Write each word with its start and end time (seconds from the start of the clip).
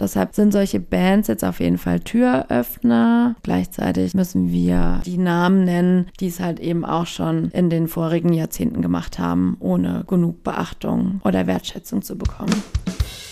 Deshalb 0.00 0.32
sind 0.34 0.52
solche 0.52 0.78
Bands 0.78 1.26
jetzt 1.26 1.44
auf 1.44 1.58
jeden 1.58 1.76
Fall 1.76 1.98
Türöffner. 1.98 3.34
Gleichzeitig 3.42 4.14
müssen 4.14 4.52
wir 4.52 5.00
die 5.04 5.18
Namen 5.18 5.64
nennen, 5.64 6.06
die 6.20 6.28
es 6.28 6.38
halt 6.38 6.60
eben 6.60 6.84
auch 6.84 7.06
schon 7.06 7.50
in 7.50 7.68
den 7.68 7.88
vorigen 7.88 8.32
Jahrzehnten 8.32 8.80
gemacht 8.80 9.18
haben, 9.18 9.56
ohne 9.58 10.04
genug 10.06 10.44
Beachtung 10.44 11.20
oder 11.24 11.48
Wertschätzung 11.48 12.02
zu 12.02 12.16
bekommen. 12.16 12.54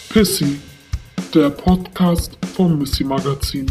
Pissy, 0.09 0.59
der 1.33 1.51
Podcast 1.51 2.37
vom 2.57 2.79
Missy 2.79 3.05
Magazin. 3.05 3.67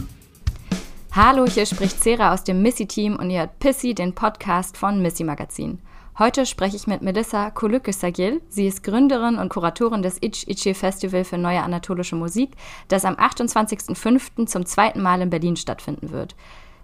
Hallo, 1.12 1.46
hier 1.48 1.66
spricht 1.66 2.02
Sarah 2.02 2.34
aus 2.34 2.43
dem 2.46 2.62
Missy-Team 2.62 3.18
und 3.18 3.30
ihr 3.30 3.39
hört 3.39 3.59
Pissy, 3.59 3.93
den 3.93 4.14
Podcast 4.14 4.77
von 4.77 5.02
Missy 5.02 5.23
Magazin. 5.25 5.80
Heute 6.18 6.45
spreche 6.45 6.77
ich 6.77 6.88
mit 6.88 7.02
Melissa 7.02 7.52
Kolükesagil. 7.52 8.41
Sie 8.48 8.68
ist 8.68 8.84
Gründerin 8.84 9.38
und 9.38 9.50
Kuratorin 9.50 10.02
des 10.02 10.18
Ich 10.21 10.48
Ichi 10.48 10.73
Festival 10.73 11.25
für 11.25 11.38
neue 11.38 11.61
anatolische 11.61 12.16
Musik, 12.16 12.52
das 12.88 13.04
am 13.04 13.16
28.05. 13.16 14.45
zum 14.45 14.66
zweiten 14.66 15.02
Mal 15.02 15.20
in 15.20 15.30
Berlin 15.30 15.58
stattfinden 15.58 16.12
wird. 16.12 16.34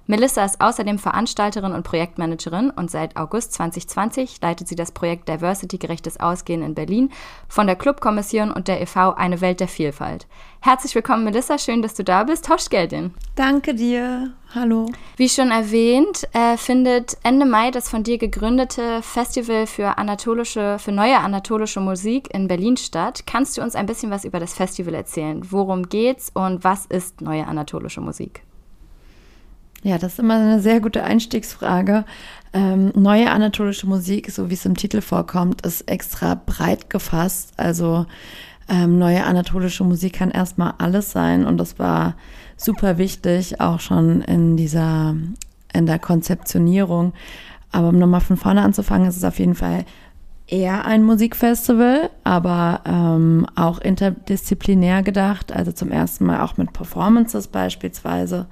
Melissa 0.08 0.44
ist 0.44 0.60
außerdem 0.60 1.00
Veranstalterin 1.00 1.74
und 1.74 1.84
Projektmanagerin 1.84 2.72
und 2.72 2.90
seit 2.90 3.16
August 3.18 3.54
2020 3.54 4.42
leitet 4.42 4.68
sie 4.68 4.76
das 4.76 4.92
Projekt 4.92 5.30
Diversity 5.30 5.78
gerechtes 5.78 6.20
Ausgehen 6.20 6.64
in 6.64 6.74
Berlin 6.74 7.12
von 7.48 7.68
der 7.68 7.76
Clubkommission 7.76 8.52
und 8.52 8.68
der 8.68 8.82
e.V. 8.82 9.14
Eine 9.14 9.42
Welt 9.42 9.60
der 9.60 9.68
Vielfalt. 9.68 10.28
Herzlich 10.60 10.94
willkommen, 10.96 11.24
Melissa. 11.24 11.58
Schön, 11.58 11.82
dass 11.82 11.94
du 11.94 12.04
da 12.04 12.24
bist. 12.24 12.46
Tauschgeldin. 12.46 13.14
Danke 13.36 13.74
dir. 13.74 14.32
Hallo. 14.54 14.88
Wie 15.16 15.30
schon 15.30 15.50
erwähnt, 15.50 16.28
äh, 16.34 16.58
findet 16.58 17.18
Ende 17.24 17.46
Mai 17.46 17.72
das 17.72 17.88
von 17.88 18.04
dir 18.04 18.18
gegründete 18.18 19.02
Festival 19.02 19.66
für 19.66 19.98
anatolische, 19.98 20.78
für 20.78 20.92
neue 20.92 21.20
anatolische 21.20 21.80
Musik 21.80 22.34
in 22.34 22.48
Berlin 22.48 22.76
statt. 22.76 23.24
Kannst 23.26 23.58
du 23.58 23.62
uns 23.62 23.76
ein 23.76 23.86
bisschen 23.86 24.12
was 24.12 24.26
über 24.26 24.40
das 24.40 24.54
Festival 24.54 24.94
erzählen? 24.94 25.42
Worum 25.50 25.88
geht's 25.88 26.32
und 26.34 26.64
was 26.64 26.86
ist 26.86 27.22
neue 27.22 27.48
anatolische 27.48 28.02
Musik? 28.02 28.44
Ja, 29.84 29.98
das 29.98 30.14
ist 30.14 30.20
immer 30.20 30.36
eine 30.36 30.60
sehr 30.60 30.80
gute 30.80 31.04
Einstiegsfrage. 31.04 32.06
Ähm, 32.54 32.92
neue 32.96 33.32
anatolische 33.32 33.88
Musik, 33.88 34.30
so 34.30 34.50
wie 34.50 34.54
es 34.54 34.66
im 34.66 34.76
Titel 34.76 35.02
vorkommt, 35.02 35.66
ist 35.66 35.90
extra 35.90 36.36
breit 36.36 36.90
gefasst. 36.90 37.54
Also 37.58 38.06
ähm, 38.70 39.00
neue 39.00 39.26
anatolische 39.26 39.84
Musik 39.84 40.14
kann 40.14 40.30
erstmal 40.30 40.76
alles 40.78 41.12
sein 41.12 41.46
und 41.46 41.58
das 41.58 41.80
war 41.80 42.16
super 42.58 42.98
wichtig, 43.00 43.60
auch 43.60 43.80
schon 43.80 44.22
in 44.22 44.56
dieser, 44.56 45.16
in 45.74 45.86
der 45.88 45.98
Konzeptionierung. 45.98 47.14
Aber 47.72 47.90
um 47.90 47.98
nochmal 47.98 48.22
von 48.22 48.38
vorne 48.38 48.62
anzufangen, 48.62 49.08
ist 49.08 49.18
es 49.18 49.24
auf 49.24 49.40
jeden 49.40 49.56
Fall 49.56 49.86
eher 50.46 50.86
ein 50.86 51.04
Musikfestival, 51.04 52.12
aber 52.24 52.82
ähm, 52.86 53.48
auch 53.56 53.80
interdisziplinär 53.80 55.02
gedacht, 55.02 55.52
also 55.54 55.72
zum 55.72 55.92
ersten 55.92 56.26
Mal 56.26 56.42
auch 56.42 56.58
mit 56.58 56.74
Performances 56.74 57.48
beispielsweise. 57.48 58.48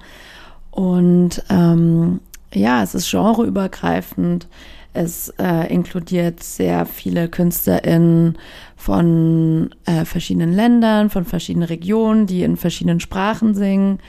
Und 0.70 1.42
ähm, 1.50 2.20
ja, 2.52 2.82
es 2.82 2.94
ist 2.94 3.10
genreübergreifend. 3.10 4.48
Es 4.92 5.28
äh, 5.38 5.72
inkludiert 5.72 6.42
sehr 6.42 6.84
viele 6.84 7.28
KünstlerInnen 7.28 8.36
von 8.76 9.70
äh, 9.84 10.04
verschiedenen 10.04 10.52
Ländern, 10.52 11.10
von 11.10 11.24
verschiedenen 11.24 11.68
Regionen, 11.68 12.26
die 12.26 12.42
in 12.42 12.56
verschiedenen 12.56 12.98
Sprachen 12.98 13.54
singen. 13.54 14.00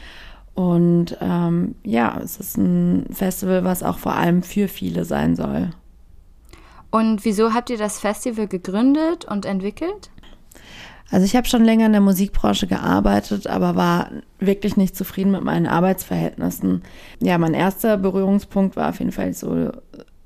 Und 0.55 1.17
ähm, 1.21 1.75
ja, 1.83 2.19
es 2.23 2.37
ist 2.37 2.57
ein 2.57 3.05
Festival, 3.11 3.63
was 3.63 3.83
auch 3.83 3.99
vor 3.99 4.15
allem 4.15 4.41
für 4.43 4.67
viele 4.67 5.05
sein 5.05 5.35
soll. 5.35 5.69
Und 6.89 7.23
wieso 7.23 7.53
habt 7.53 7.69
ihr 7.69 7.77
das 7.77 7.99
Festival 7.99 8.47
gegründet 8.47 9.25
und 9.25 9.45
entwickelt? 9.45 10.09
Also 11.11 11.25
ich 11.25 11.35
habe 11.35 11.47
schon 11.47 11.65
länger 11.65 11.87
in 11.87 11.91
der 11.91 12.01
Musikbranche 12.01 12.67
gearbeitet, 12.67 13.45
aber 13.45 13.75
war 13.75 14.09
wirklich 14.39 14.77
nicht 14.77 14.95
zufrieden 14.95 15.31
mit 15.31 15.43
meinen 15.43 15.67
Arbeitsverhältnissen. 15.67 16.83
Ja, 17.19 17.37
mein 17.37 17.53
erster 17.53 17.97
Berührungspunkt 17.97 18.77
war 18.77 18.89
auf 18.89 18.99
jeden 18.99 19.11
Fall 19.11 19.33
so 19.33 19.71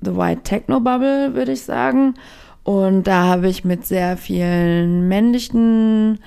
The 0.00 0.16
White 0.16 0.42
Techno 0.44 0.78
Bubble, 0.78 1.34
würde 1.34 1.52
ich 1.52 1.62
sagen. 1.62 2.14
Und 2.62 3.06
da 3.06 3.24
habe 3.24 3.48
ich 3.48 3.64
mit 3.64 3.84
sehr 3.84 4.16
vielen 4.16 5.08
männlichen 5.08 6.20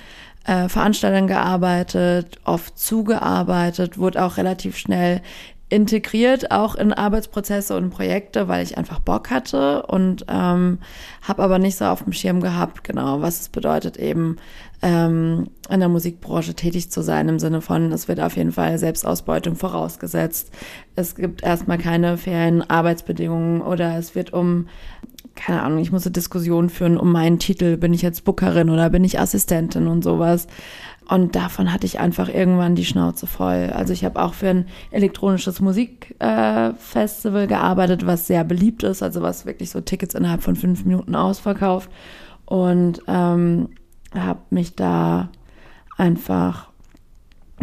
äh, 0.44 0.68
Veranstaltern 0.68 1.26
gearbeitet, 1.26 2.38
oft 2.44 2.78
zugearbeitet, 2.78 3.98
wurde 3.98 4.22
auch 4.24 4.36
relativ 4.36 4.76
schnell 4.76 5.22
integriert, 5.70 6.50
auch 6.50 6.74
in 6.74 6.92
Arbeitsprozesse 6.92 7.76
und 7.76 7.90
Projekte, 7.90 8.48
weil 8.48 8.62
ich 8.62 8.76
einfach 8.76 8.98
Bock 8.98 9.30
hatte 9.30 9.84
und 9.84 10.26
ähm, 10.28 10.78
habe 11.22 11.42
aber 11.42 11.58
nicht 11.58 11.76
so 11.76 11.86
auf 11.86 12.02
dem 12.02 12.12
Schirm 12.12 12.40
gehabt, 12.40 12.84
genau, 12.84 13.22
was 13.22 13.40
es 13.40 13.48
bedeutet, 13.48 13.96
eben 13.96 14.36
ähm, 14.82 15.48
in 15.70 15.80
der 15.80 15.88
Musikbranche 15.88 16.54
tätig 16.54 16.90
zu 16.90 17.02
sein, 17.02 17.28
im 17.28 17.38
Sinne 17.38 17.60
von, 17.60 17.92
es 17.92 18.08
wird 18.08 18.20
auf 18.20 18.36
jeden 18.36 18.52
Fall 18.52 18.78
Selbstausbeutung 18.78 19.54
vorausgesetzt. 19.54 20.50
Es 20.96 21.14
gibt 21.14 21.42
erstmal 21.44 21.78
keine 21.78 22.18
fairen 22.18 22.68
Arbeitsbedingungen 22.68 23.62
oder 23.62 23.96
es 23.96 24.14
wird 24.16 24.32
um 24.32 24.66
keine 25.36 25.62
Ahnung, 25.62 25.78
ich 25.78 25.92
musste 25.92 26.10
Diskussionen 26.10 26.68
führen 26.68 26.98
um 26.98 27.12
meinen 27.12 27.38
Titel. 27.38 27.76
Bin 27.76 27.94
ich 27.94 28.02
jetzt 28.02 28.24
Bookerin 28.24 28.68
oder 28.68 28.90
bin 28.90 29.04
ich 29.04 29.18
Assistentin 29.18 29.86
und 29.86 30.02
sowas? 30.02 30.48
Und 31.10 31.34
davon 31.34 31.72
hatte 31.72 31.86
ich 31.86 31.98
einfach 31.98 32.28
irgendwann 32.28 32.76
die 32.76 32.84
Schnauze 32.84 33.26
voll. 33.26 33.72
Also 33.74 33.92
ich 33.92 34.04
habe 34.04 34.22
auch 34.22 34.32
für 34.32 34.48
ein 34.48 34.68
elektronisches 34.92 35.58
Musikfestival 35.58 37.42
äh, 37.42 37.46
gearbeitet, 37.48 38.06
was 38.06 38.28
sehr 38.28 38.44
beliebt 38.44 38.84
ist, 38.84 39.02
also 39.02 39.20
was 39.20 39.44
wirklich 39.44 39.70
so 39.70 39.80
Tickets 39.80 40.14
innerhalb 40.14 40.44
von 40.44 40.54
fünf 40.54 40.84
Minuten 40.84 41.16
ausverkauft. 41.16 41.90
Und 42.44 43.02
ähm, 43.08 43.70
habe 44.14 44.38
mich 44.50 44.76
da 44.76 45.30
einfach 45.96 46.68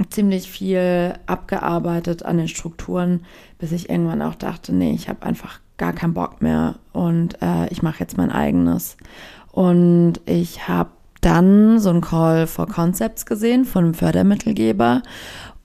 ziemlich 0.10 0.52
viel 0.52 1.14
abgearbeitet 1.26 2.26
an 2.26 2.38
den 2.38 2.50
Strukturen, 2.50 3.22
bis 3.60 3.72
ich 3.72 3.90
irgendwann 3.90 4.22
auch 4.22 4.36
dachte, 4.36 4.76
nee, 4.76 4.92
ich 4.92 5.08
habe 5.08 5.26
einfach 5.26 5.62
gar 5.78 5.94
keinen 5.94 6.14
Bock 6.14 6.42
mehr 6.42 6.76
und 6.92 7.42
äh, 7.42 7.70
ich 7.70 7.82
mache 7.82 8.02
jetzt 8.02 8.18
mein 8.18 8.32
eigenes. 8.32 8.98
Und 9.54 10.20
ich 10.26 10.68
habe 10.68 10.90
dann 11.22 11.80
so 11.80 11.90
ein 11.90 12.02
Call 12.02 12.48
for 12.48 12.68
Concepts 12.68 13.26
gesehen 13.26 13.66
von 13.66 13.86
einem 13.86 13.94
Fördermittelgeber. 13.94 15.02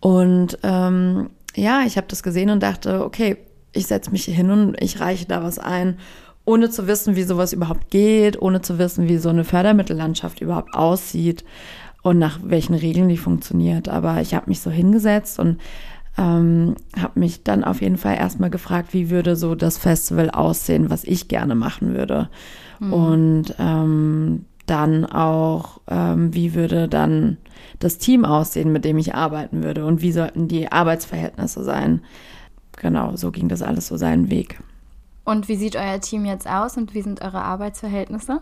Und 0.00 0.58
ähm, 0.62 1.30
ja, 1.54 1.82
ich 1.86 1.96
habe 1.96 2.06
das 2.08 2.22
gesehen 2.22 2.50
und 2.50 2.62
dachte, 2.62 3.04
okay, 3.04 3.36
ich 3.72 3.86
setze 3.86 4.10
mich 4.10 4.24
hin 4.24 4.50
und 4.50 4.80
ich 4.80 5.00
reiche 5.00 5.26
da 5.26 5.42
was 5.42 5.58
ein, 5.58 5.98
ohne 6.44 6.70
zu 6.70 6.86
wissen, 6.86 7.16
wie 7.16 7.22
sowas 7.22 7.52
überhaupt 7.52 7.90
geht, 7.90 8.40
ohne 8.40 8.60
zu 8.62 8.78
wissen, 8.78 9.08
wie 9.08 9.18
so 9.18 9.28
eine 9.28 9.44
Fördermittellandschaft 9.44 10.40
überhaupt 10.40 10.74
aussieht 10.74 11.44
und 12.02 12.18
nach 12.18 12.40
welchen 12.42 12.74
Regeln 12.74 13.08
die 13.08 13.16
funktioniert. 13.16 13.88
Aber 13.88 14.20
ich 14.20 14.34
habe 14.34 14.50
mich 14.50 14.60
so 14.60 14.70
hingesetzt 14.70 15.38
und 15.38 15.58
ähm, 16.18 16.74
habe 17.00 17.18
mich 17.20 17.42
dann 17.42 17.64
auf 17.64 17.80
jeden 17.80 17.96
Fall 17.96 18.16
erstmal 18.16 18.50
gefragt, 18.50 18.92
wie 18.92 19.08
würde 19.08 19.36
so 19.36 19.54
das 19.54 19.78
Festival 19.78 20.30
aussehen, 20.30 20.90
was 20.90 21.04
ich 21.04 21.28
gerne 21.28 21.54
machen 21.54 21.94
würde. 21.94 22.28
Mhm. 22.80 22.92
Und 22.92 23.54
ähm, 23.58 24.44
dann 24.72 25.04
auch, 25.04 25.80
ähm, 25.88 26.34
wie 26.34 26.54
würde 26.54 26.88
dann 26.88 27.36
das 27.78 27.98
Team 27.98 28.24
aussehen, 28.24 28.72
mit 28.72 28.84
dem 28.84 28.96
ich 28.96 29.14
arbeiten 29.14 29.62
würde 29.62 29.84
und 29.84 30.00
wie 30.00 30.12
sollten 30.12 30.48
die 30.48 30.72
Arbeitsverhältnisse 30.72 31.62
sein. 31.62 32.00
Genau, 32.78 33.14
so 33.16 33.30
ging 33.30 33.48
das 33.48 33.62
alles 33.62 33.88
so 33.88 33.96
seinen 33.96 34.30
Weg. 34.30 34.58
Und 35.24 35.48
wie 35.48 35.56
sieht 35.56 35.76
euer 35.76 36.00
Team 36.00 36.24
jetzt 36.24 36.48
aus 36.48 36.76
und 36.76 36.94
wie 36.94 37.02
sind 37.02 37.22
eure 37.22 37.42
Arbeitsverhältnisse? 37.42 38.40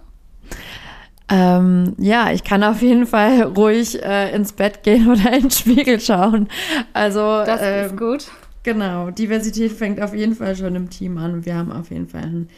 Ähm, 1.28 1.94
ja, 1.98 2.30
ich 2.32 2.44
kann 2.44 2.62
auf 2.62 2.80
jeden 2.80 3.06
Fall 3.06 3.42
ruhig 3.56 4.02
äh, 4.02 4.34
ins 4.34 4.52
Bett 4.52 4.82
gehen 4.82 5.08
oder 5.10 5.32
in 5.32 5.42
den 5.42 5.50
Spiegel 5.50 6.00
schauen. 6.00 6.48
Also 6.92 7.20
das 7.20 7.60
äh, 7.60 7.86
ist 7.86 7.96
gut. 7.96 8.28
Genau, 8.62 9.10
Diversität 9.10 9.72
fängt 9.72 10.00
auf 10.00 10.14
jeden 10.14 10.36
Fall 10.36 10.54
schon 10.54 10.76
im 10.76 10.90
Team 10.90 11.19
an. 11.19 11.44
Wir 11.44 11.56
haben 11.56 11.72
auf 11.72 11.90
jeden 11.90 12.08
Fall 12.08 12.22
ein 12.22 12.48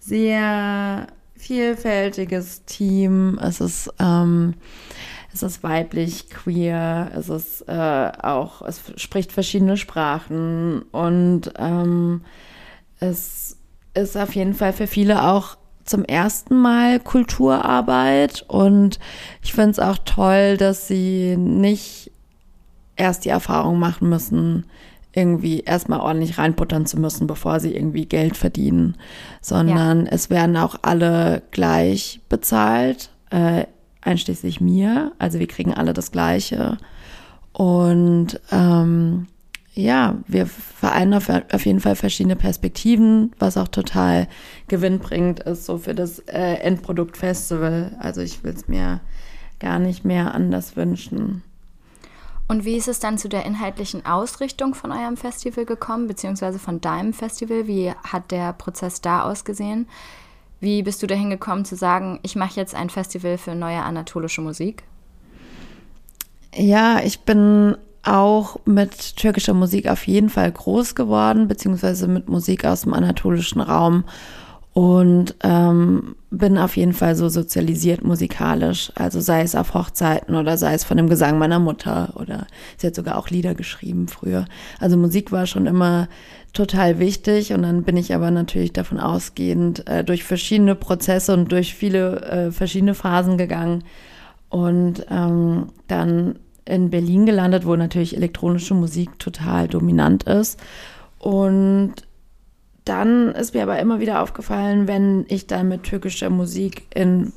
sehr 0.00 1.06
vielfältiges 1.42 2.64
Team. 2.64 3.38
Es 3.42 3.60
ist, 3.60 3.92
ähm, 3.98 4.54
es 5.34 5.42
ist 5.42 5.62
weiblich, 5.62 6.30
queer, 6.30 7.10
es 7.16 7.28
ist 7.28 7.68
äh, 7.68 8.12
auch, 8.22 8.62
es 8.62 8.80
spricht 8.96 9.32
verschiedene 9.32 9.76
Sprachen. 9.76 10.82
Und 10.92 11.52
ähm, 11.58 12.22
es 13.00 13.56
ist 13.94 14.16
auf 14.16 14.34
jeden 14.34 14.54
Fall 14.54 14.72
für 14.72 14.86
viele 14.86 15.24
auch 15.24 15.56
zum 15.84 16.04
ersten 16.04 16.56
Mal 16.56 17.00
Kulturarbeit. 17.00 18.44
Und 18.46 19.00
ich 19.42 19.52
finde 19.52 19.72
es 19.72 19.78
auch 19.80 19.98
toll, 20.04 20.56
dass 20.56 20.86
sie 20.86 21.36
nicht 21.36 22.12
erst 22.94 23.24
die 23.24 23.30
Erfahrung 23.30 23.80
machen 23.80 24.08
müssen, 24.08 24.66
irgendwie 25.14 25.60
erstmal 25.60 26.00
ordentlich 26.00 26.38
reinputtern 26.38 26.86
zu 26.86 26.98
müssen, 26.98 27.26
bevor 27.26 27.60
sie 27.60 27.74
irgendwie 27.74 28.06
Geld 28.06 28.36
verdienen, 28.36 28.96
sondern 29.40 30.06
ja. 30.06 30.12
es 30.12 30.30
werden 30.30 30.56
auch 30.56 30.76
alle 30.82 31.42
gleich 31.50 32.20
bezahlt, 32.28 33.10
äh, 33.30 33.66
einschließlich 34.00 34.60
mir. 34.60 35.12
Also 35.18 35.38
wir 35.38 35.46
kriegen 35.46 35.74
alle 35.74 35.92
das 35.92 36.12
Gleiche. 36.12 36.78
Und 37.52 38.40
ähm, 38.50 39.26
ja, 39.74 40.16
wir 40.26 40.46
vereinen 40.46 41.14
auf, 41.14 41.28
auf, 41.28 41.64
jeden 41.66 41.80
Fall 41.80 41.96
verschiedene 41.96 42.36
Perspektiven, 42.36 43.32
was 43.38 43.56
auch 43.56 43.68
total 43.68 44.28
gewinnbringend 44.68 45.40
ist, 45.40 45.64
so 45.64 45.78
für 45.78 45.94
das 45.94 46.18
äh, 46.20 46.54
Endprodukt 46.56 47.16
Festival. 47.16 47.96
Also 47.98 48.20
ich 48.20 48.44
will 48.44 48.52
es 48.52 48.68
mir 48.68 49.00
gar 49.60 49.78
nicht 49.78 50.04
mehr 50.04 50.34
anders 50.34 50.76
wünschen. 50.76 51.42
Und 52.52 52.66
wie 52.66 52.76
ist 52.76 52.86
es 52.86 52.98
dann 52.98 53.16
zu 53.16 53.30
der 53.30 53.46
inhaltlichen 53.46 54.04
Ausrichtung 54.04 54.74
von 54.74 54.92
eurem 54.92 55.16
Festival 55.16 55.64
gekommen, 55.64 56.06
beziehungsweise 56.06 56.58
von 56.58 56.82
deinem 56.82 57.14
Festival? 57.14 57.66
Wie 57.66 57.92
hat 58.04 58.30
der 58.30 58.52
Prozess 58.52 59.00
da 59.00 59.22
ausgesehen? 59.22 59.88
Wie 60.60 60.82
bist 60.82 61.02
du 61.02 61.06
dahin 61.06 61.30
gekommen 61.30 61.64
zu 61.64 61.76
sagen, 61.76 62.20
ich 62.22 62.36
mache 62.36 62.60
jetzt 62.60 62.74
ein 62.74 62.90
Festival 62.90 63.38
für 63.38 63.54
neue 63.54 63.80
anatolische 63.80 64.42
Musik? 64.42 64.82
Ja, 66.54 67.00
ich 67.02 67.20
bin 67.20 67.78
auch 68.02 68.58
mit 68.66 69.16
türkischer 69.16 69.54
Musik 69.54 69.88
auf 69.88 70.06
jeden 70.06 70.28
Fall 70.28 70.52
groß 70.52 70.94
geworden, 70.94 71.48
beziehungsweise 71.48 72.06
mit 72.06 72.28
Musik 72.28 72.66
aus 72.66 72.82
dem 72.82 72.92
anatolischen 72.92 73.62
Raum 73.62 74.04
und 74.74 75.34
ähm, 75.42 76.16
bin 76.30 76.56
auf 76.56 76.76
jeden 76.78 76.94
Fall 76.94 77.14
so 77.14 77.28
sozialisiert 77.28 78.02
musikalisch. 78.04 78.90
Also 78.94 79.20
sei 79.20 79.42
es 79.42 79.54
auf 79.54 79.74
Hochzeiten 79.74 80.34
oder 80.34 80.56
sei 80.56 80.72
es 80.72 80.84
von 80.84 80.96
dem 80.96 81.10
Gesang 81.10 81.38
meiner 81.38 81.58
Mutter 81.58 82.14
oder 82.16 82.46
sie 82.78 82.86
hat 82.86 82.94
sogar 82.94 83.18
auch 83.18 83.28
Lieder 83.28 83.54
geschrieben 83.54 84.08
früher. 84.08 84.46
Also 84.80 84.96
Musik 84.96 85.30
war 85.30 85.46
schon 85.46 85.66
immer 85.66 86.08
total 86.54 86.98
wichtig 86.98 87.52
und 87.52 87.62
dann 87.62 87.82
bin 87.82 87.98
ich 87.98 88.14
aber 88.14 88.30
natürlich 88.30 88.72
davon 88.72 88.98
ausgehend 88.98 89.86
äh, 89.88 90.04
durch 90.04 90.24
verschiedene 90.24 90.74
Prozesse 90.74 91.34
und 91.34 91.52
durch 91.52 91.74
viele 91.74 92.22
äh, 92.22 92.50
verschiedene 92.50 92.94
Phasen 92.94 93.36
gegangen 93.36 93.84
und 94.48 95.04
ähm, 95.10 95.66
dann 95.88 96.38
in 96.64 96.88
Berlin 96.88 97.26
gelandet, 97.26 97.66
wo 97.66 97.76
natürlich 97.76 98.16
elektronische 98.16 98.74
Musik 98.74 99.18
total 99.18 99.68
dominant 99.68 100.22
ist 100.22 100.58
und 101.18 101.94
dann 102.84 103.32
ist 103.32 103.54
mir 103.54 103.62
aber 103.62 103.78
immer 103.78 104.00
wieder 104.00 104.22
aufgefallen, 104.22 104.88
wenn 104.88 105.24
ich 105.28 105.46
dann 105.46 105.68
mit 105.68 105.84
türkischer 105.84 106.30
Musik 106.30 106.86
in 106.94 107.32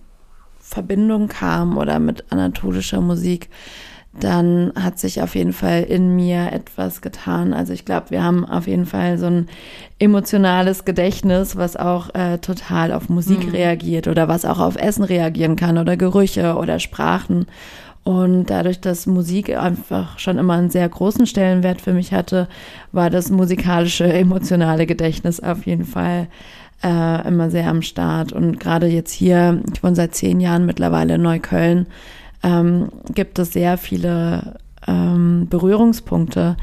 Verbindung 0.60 1.28
kam 1.28 1.78
oder 1.78 2.00
mit 2.00 2.32
anatolischer 2.32 3.02
Musik, 3.02 3.50
dann 4.20 4.72
hat 4.80 4.98
sich 4.98 5.22
auf 5.22 5.36
jeden 5.36 5.52
Fall 5.54 5.84
in 5.84 6.16
mir 6.16 6.52
etwas 6.54 7.02
getan. 7.02 7.54
Also 7.54 7.74
ich 7.74 7.84
glaube, 7.84 8.12
wir 8.12 8.24
haben 8.24 8.46
auf 8.46 8.66
jeden 8.66 8.86
Fall 8.86 9.18
so 9.18 9.26
ein 9.26 9.48
emotionales 10.00 10.86
Gedächtnis, 10.86 11.58
was 11.58 11.76
auch 11.76 12.16
äh, 12.16 12.38
total 12.38 12.94
auf 12.94 13.10
Musik 13.10 13.46
mhm. 13.46 13.52
reagiert 13.52 14.08
oder 14.08 14.28
was 14.28 14.46
auch 14.46 14.60
auf 14.60 14.78
Essen 14.78 15.04
reagieren 15.04 15.58
kann 15.58 15.78
oder 15.78 15.98
Gerüche 15.98 16.56
oder 16.56 16.80
Sprachen. 16.80 17.46
Und 18.06 18.52
dadurch, 18.52 18.80
dass 18.80 19.08
Musik 19.08 19.58
einfach 19.58 20.20
schon 20.20 20.38
immer 20.38 20.54
einen 20.54 20.70
sehr 20.70 20.88
großen 20.88 21.26
Stellenwert 21.26 21.82
für 21.82 21.92
mich 21.92 22.14
hatte, 22.14 22.48
war 22.92 23.10
das 23.10 23.32
musikalische, 23.32 24.04
emotionale 24.14 24.86
Gedächtnis 24.86 25.40
auf 25.40 25.66
jeden 25.66 25.86
Fall 25.86 26.28
äh, 26.84 27.28
immer 27.28 27.50
sehr 27.50 27.68
am 27.68 27.82
Start. 27.82 28.32
Und 28.32 28.60
gerade 28.60 28.86
jetzt 28.86 29.12
hier, 29.12 29.60
ich 29.74 29.84
wohne 29.84 29.96
seit 29.96 30.14
zehn 30.14 30.40
Jahren 30.40 30.68
mittlerweile 30.68 31.16
in 31.16 31.24
Neukölln, 31.24 31.88
ähm, 32.44 32.90
gibt 33.16 33.40
es 33.40 33.54
sehr 33.54 33.76
viele 33.80 34.60
ähm, 34.88 35.48
Berührungspunkte. 35.50 36.58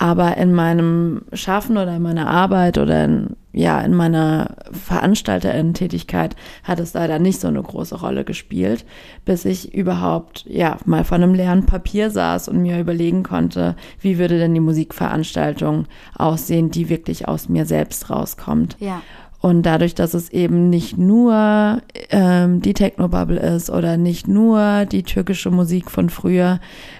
Aber 0.00 0.38
in 0.38 0.54
meinem 0.54 1.26
Schaffen 1.34 1.76
oder 1.76 1.96
in 1.96 2.00
meiner 2.00 2.26
Arbeit 2.26 2.78
oder 2.78 3.04
in, 3.04 3.36
ja, 3.52 3.82
in 3.82 3.92
meiner 3.92 4.56
Veranstalterin-Tätigkeit 4.72 6.36
hat 6.64 6.80
es 6.80 6.94
leider 6.94 7.18
nicht 7.18 7.38
so 7.38 7.48
eine 7.48 7.62
große 7.62 8.00
Rolle 8.00 8.24
gespielt, 8.24 8.86
bis 9.26 9.44
ich 9.44 9.74
überhaupt, 9.74 10.46
ja, 10.48 10.78
mal 10.86 11.04
vor 11.04 11.16
einem 11.16 11.34
leeren 11.34 11.66
Papier 11.66 12.10
saß 12.10 12.48
und 12.48 12.62
mir 12.62 12.80
überlegen 12.80 13.22
konnte, 13.24 13.76
wie 14.00 14.16
würde 14.16 14.38
denn 14.38 14.54
die 14.54 14.60
Musikveranstaltung 14.60 15.84
aussehen, 16.16 16.70
die 16.70 16.88
wirklich 16.88 17.28
aus 17.28 17.50
mir 17.50 17.66
selbst 17.66 18.08
rauskommt. 18.08 18.78
Ja. 18.80 19.02
Und 19.42 19.64
dadurch, 19.64 19.94
dass 19.94 20.14
es 20.14 20.30
eben 20.30 20.70
nicht 20.70 20.96
nur 20.96 21.82
ähm, 22.08 22.62
die 22.62 22.72
Technobubble 22.72 23.38
ist 23.38 23.68
oder 23.68 23.98
nicht 23.98 24.28
nur 24.28 24.86
die 24.86 25.02
türkische 25.02 25.50
Musik 25.50 25.90
von 25.90 26.08
früher, 26.08 26.58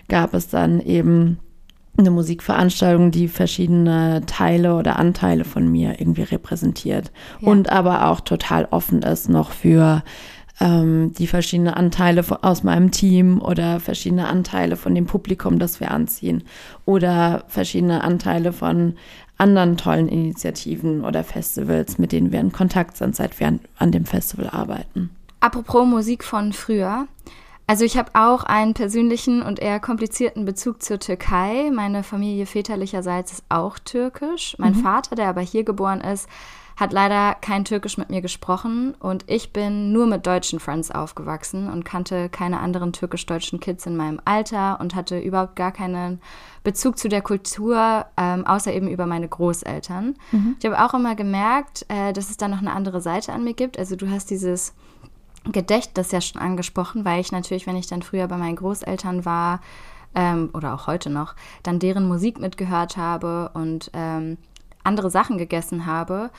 gab 0.08 0.35
es 0.35 0.49
dann 0.49 0.81
eben 0.81 1.38
eine 1.96 2.10
Musikveranstaltung, 2.10 3.10
die 3.10 3.28
verschiedene 3.28 4.22
Teile 4.26 4.75
oder 4.75 4.98
Anteile 4.98 5.44
von 5.44 5.70
mir 5.70 6.00
irgendwie 6.00 6.22
repräsentiert 6.22 7.10
ja. 7.40 7.48
und 7.48 7.70
aber 7.70 8.06
auch 8.06 8.20
total 8.20 8.66
offen 8.70 9.02
ist 9.02 9.28
noch 9.28 9.50
für 9.50 10.02
ähm, 10.60 11.12
die 11.14 11.26
verschiedenen 11.26 11.75
Anteile 11.75 12.25
aus 12.42 12.62
meinem 12.62 12.90
Team 12.90 13.40
oder 13.40 13.81
verschiedene 13.81 14.28
Anteile 14.28 14.76
von 14.76 14.94
dem 14.94 15.06
Publikum, 15.06 15.58
das 15.58 15.81
wir 15.81 15.90
anziehen 15.90 16.44
oder 16.84 17.44
verschiedene 17.48 18.04
Anteile 18.04 18.52
von 18.52 18.94
anderen 19.38 19.78
tollen 19.78 20.08
Initiativen 20.08 21.02
oder 21.02 21.25
Festivals, 21.25 21.98
mit 21.98 22.12
denen 22.12 22.31
wir 22.31 22.40
in 22.40 22.52
Kontakt 22.52 22.98
sind, 22.98 23.16
seit 23.16 23.40
wir 23.40 23.48
an, 23.48 23.60
an 23.78 23.90
dem 23.90 24.04
Festival 24.04 24.50
arbeiten. 24.50 25.10
Apropos 25.40 25.86
Musik 25.86 26.22
von 26.22 26.52
früher. 26.52 27.08
Also 27.70 27.84
ich 27.84 27.96
habe 27.96 28.11
auch 28.14 28.43
einen 28.43 28.75
persönlichen 28.75 29.43
und 29.43 29.61
eher 29.61 29.78
komplizierten 29.78 30.44
Bezug 30.44 30.82
zur 30.82 30.99
Türkei. 30.99 31.70
Meine 31.72 32.02
Familie 32.02 32.44
väterlicherseits 32.44 33.31
ist 33.31 33.44
auch 33.49 33.78
türkisch. 33.78 34.56
Mein 34.58 34.72
mhm. 34.72 34.82
Vater, 34.82 35.14
der 35.14 35.28
aber 35.28 35.40
hier 35.40 35.62
geboren 35.62 36.00
ist, 36.00 36.28
hat 36.76 36.93
leider 36.93 37.37
kein 37.40 37.64
Türkisch 37.64 37.96
mit 37.96 38.11
mir 38.11 38.22
gesprochen 38.22 38.96
und 38.99 39.22
ich 39.28 39.52
bin 39.52 39.93
nur 39.93 40.06
mit 40.06 40.26
deutschen 40.26 40.58
Friends 40.58 40.90
aufgewachsen 40.90 41.70
und 41.70 41.84
kannte 41.84 42.28
keine 42.28 42.58
anderen 42.58 42.93
türkisch-deutschen 42.93 43.61
Kids 43.61 43.87
in 43.87 43.96
meinem 43.96 44.20
Alter 44.25 44.81
und 44.81 44.96
hatte 44.96 45.20
überhaupt 45.20 45.55
gar 45.55 45.70
keinen 45.70 46.20
Bezug 46.64 46.99
zu 46.99 47.08
der 47.08 47.22
Kultur, 47.22 48.05
ähm, 48.17 48.49
außer 48.49 48.72
eben 48.72 48.88
über 48.88 49.06
meine 49.06 49.28
Großeltern. 49.28 50.17
Mhm. 50.32 50.56
Ich 50.58 50.67
habe 50.67 50.82
auch 50.84 50.94
immer 50.94 51.14
gemerkt, 51.14 51.87
äh, 51.88 52.12
dass 52.12 52.31
es 52.31 52.37
da 52.37 52.49
noch 52.49 52.58
eine 52.58 52.72
andere 52.72 53.00
Seite 53.00 53.32
an 53.32 53.44
mir 53.44 53.55
gibt. 53.55 53.78
Also 53.78 53.94
du 53.94 54.11
hast 54.11 54.28
dieses 54.28 54.75
Gedächtnis 55.44 56.12
ja 56.12 56.20
schon 56.20 56.40
angesprochen, 56.40 57.04
weil 57.04 57.20
ich 57.20 57.32
natürlich, 57.32 57.66
wenn 57.66 57.76
ich 57.76 57.87
dann 57.87 58.02
früher 58.02 58.28
bei 58.28 58.37
meinen 58.37 58.56
Großeltern 58.56 59.25
war, 59.25 59.60
ähm, 60.14 60.50
oder 60.52 60.75
auch 60.75 60.87
heute 60.87 61.10
noch, 61.10 61.34
dann 61.62 61.78
deren 61.78 62.08
Musik 62.08 62.40
mitgehört 62.40 62.96
habe 62.96 63.50
und 63.54 63.90
ähm, 63.94 64.38
andere 64.82 65.10
Sachen 65.10 65.38
gegessen 65.38 65.87
habe. 65.87 66.31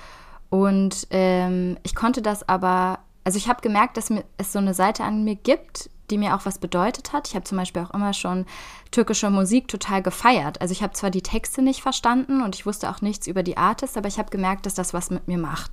Und 0.50 1.08
ähm, 1.12 1.78
ich 1.84 1.96
konnte 1.96 2.22
das 2.22 2.48
aber, 2.48 3.00
also 3.24 3.38
ich 3.38 3.48
habe 3.48 3.62
gemerkt, 3.62 3.98
dass 3.98 4.12
es 4.38 4.52
so 4.52 4.60
eine 4.60 4.74
Seite 4.74 5.04
an 5.04 5.24
mir 5.24 5.36
gibt, 5.36 5.90
die 6.12 6.18
mir 6.18 6.36
auch 6.36 6.46
was 6.46 6.60
bedeutet 6.60 7.14
hat. 7.14 7.28
Ich 7.28 7.36
habe 7.36 7.46
zum 7.46 7.58
Beispiel 7.58 7.82
auch 7.82 7.94
immer 7.94 8.14
schon 8.14 8.46
türkische 8.92 9.30
Musik 9.30 9.68
total 9.68 10.02
gefeiert. 10.02 10.62
Also 10.62 10.74
ich 10.74 10.84
habe 10.84 10.94
zwar 10.94 11.10
die 11.10 11.22
Texte 11.22 11.62
nicht 11.62 11.82
verstanden 11.82 12.42
und 12.42 12.56
ich 12.56 12.66
wusste 12.66 12.90
auch 12.90 13.02
nichts 13.02 13.26
über 13.26 13.42
die 13.42 13.58
Artists, 13.58 13.98
aber 13.98 14.08
ich 14.08 14.20
habe 14.20 14.30
gemerkt, 14.30 14.66
dass 14.66 14.76
das 14.76 14.94
was 14.94 15.10
mit 15.10 15.28
mir 15.28 15.38
macht. 15.38 15.72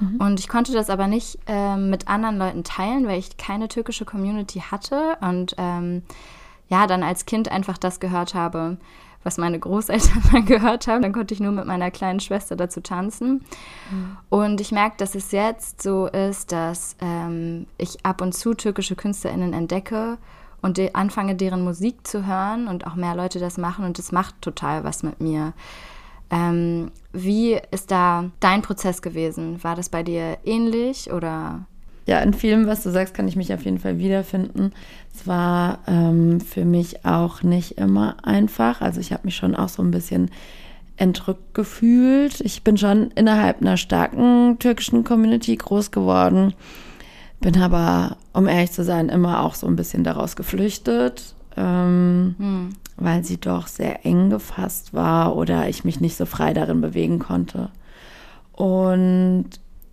Mhm. 0.00 0.16
Und 0.16 0.40
ich 0.40 0.48
konnte 0.48 0.72
das 0.72 0.90
aber 0.90 1.06
nicht 1.06 1.38
äh, 1.46 1.76
mit 1.76 2.08
anderen 2.08 2.38
Leuten 2.38 2.64
teilen, 2.64 3.06
weil 3.06 3.18
ich 3.18 3.36
keine 3.36 3.68
türkische 3.68 4.04
Community 4.04 4.60
hatte 4.60 5.18
und 5.20 5.54
ähm, 5.58 6.02
ja, 6.68 6.86
dann 6.86 7.02
als 7.02 7.26
Kind 7.26 7.50
einfach 7.50 7.78
das 7.78 8.00
gehört 8.00 8.34
habe, 8.34 8.78
was 9.24 9.38
meine 9.38 9.58
Großeltern 9.58 10.22
dann 10.32 10.44
gehört 10.44 10.86
haben. 10.86 11.02
Dann 11.02 11.12
konnte 11.12 11.34
ich 11.34 11.40
nur 11.40 11.52
mit 11.52 11.66
meiner 11.66 11.90
kleinen 11.90 12.20
Schwester 12.20 12.54
dazu 12.54 12.80
tanzen. 12.80 13.44
Mhm. 13.90 14.16
Und 14.28 14.60
ich 14.60 14.70
merke, 14.70 14.96
dass 14.98 15.14
es 15.14 15.32
jetzt 15.32 15.82
so 15.82 16.06
ist, 16.06 16.52
dass 16.52 16.96
ähm, 17.00 17.66
ich 17.78 18.04
ab 18.04 18.20
und 18.20 18.34
zu 18.34 18.54
türkische 18.54 18.94
KünstlerInnen 18.94 19.52
entdecke 19.52 20.18
und 20.62 20.76
de 20.76 20.92
anfange, 20.92 21.34
deren 21.34 21.64
Musik 21.64 22.06
zu 22.06 22.26
hören 22.26 22.68
und 22.68 22.86
auch 22.86 22.94
mehr 22.94 23.16
Leute 23.16 23.38
das 23.38 23.58
machen. 23.58 23.84
Und 23.84 23.98
es 23.98 24.12
macht 24.12 24.40
total 24.40 24.84
was 24.84 25.02
mit 25.02 25.20
mir. 25.20 25.52
Ähm, 26.30 26.90
wie 27.12 27.60
ist 27.70 27.90
da 27.90 28.30
dein 28.40 28.62
Prozess 28.62 29.02
gewesen? 29.02 29.62
War 29.62 29.76
das 29.76 29.88
bei 29.88 30.02
dir 30.02 30.38
ähnlich 30.44 31.12
oder 31.12 31.66
ja, 32.06 32.18
in 32.20 32.34
vielem, 32.34 32.66
was 32.66 32.82
du 32.82 32.90
sagst, 32.90 33.14
kann 33.14 33.28
ich 33.28 33.36
mich 33.36 33.52
auf 33.54 33.64
jeden 33.64 33.78
Fall 33.78 33.98
wiederfinden. 33.98 34.72
Es 35.14 35.26
war 35.26 35.78
ähm, 35.86 36.40
für 36.40 36.64
mich 36.64 37.06
auch 37.06 37.42
nicht 37.42 37.78
immer 37.78 38.16
einfach. 38.22 38.80
Also 38.82 39.00
ich 39.00 39.12
habe 39.12 39.22
mich 39.24 39.36
schon 39.36 39.54
auch 39.54 39.68
so 39.68 39.82
ein 39.82 39.90
bisschen 39.90 40.30
entrückt 40.96 41.54
gefühlt. 41.54 42.40
Ich 42.42 42.62
bin 42.62 42.76
schon 42.76 43.10
innerhalb 43.12 43.60
einer 43.60 43.76
starken 43.76 44.58
türkischen 44.58 45.04
Community 45.04 45.56
groß 45.56 45.90
geworden, 45.90 46.54
bin 47.40 47.60
aber, 47.60 48.16
um 48.32 48.48
ehrlich 48.48 48.72
zu 48.72 48.84
sein, 48.84 49.08
immer 49.08 49.42
auch 49.42 49.54
so 49.54 49.66
ein 49.66 49.76
bisschen 49.76 50.04
daraus 50.04 50.36
geflüchtet, 50.36 51.34
ähm, 51.56 52.34
hm. 52.38 52.68
weil 52.96 53.24
sie 53.24 53.38
doch 53.38 53.66
sehr 53.66 54.04
eng 54.04 54.30
gefasst 54.30 54.94
war 54.94 55.36
oder 55.36 55.68
ich 55.68 55.84
mich 55.84 56.00
nicht 56.00 56.16
so 56.16 56.26
frei 56.26 56.52
darin 56.52 56.80
bewegen 56.80 57.18
konnte. 57.18 57.70
Und 58.52 59.46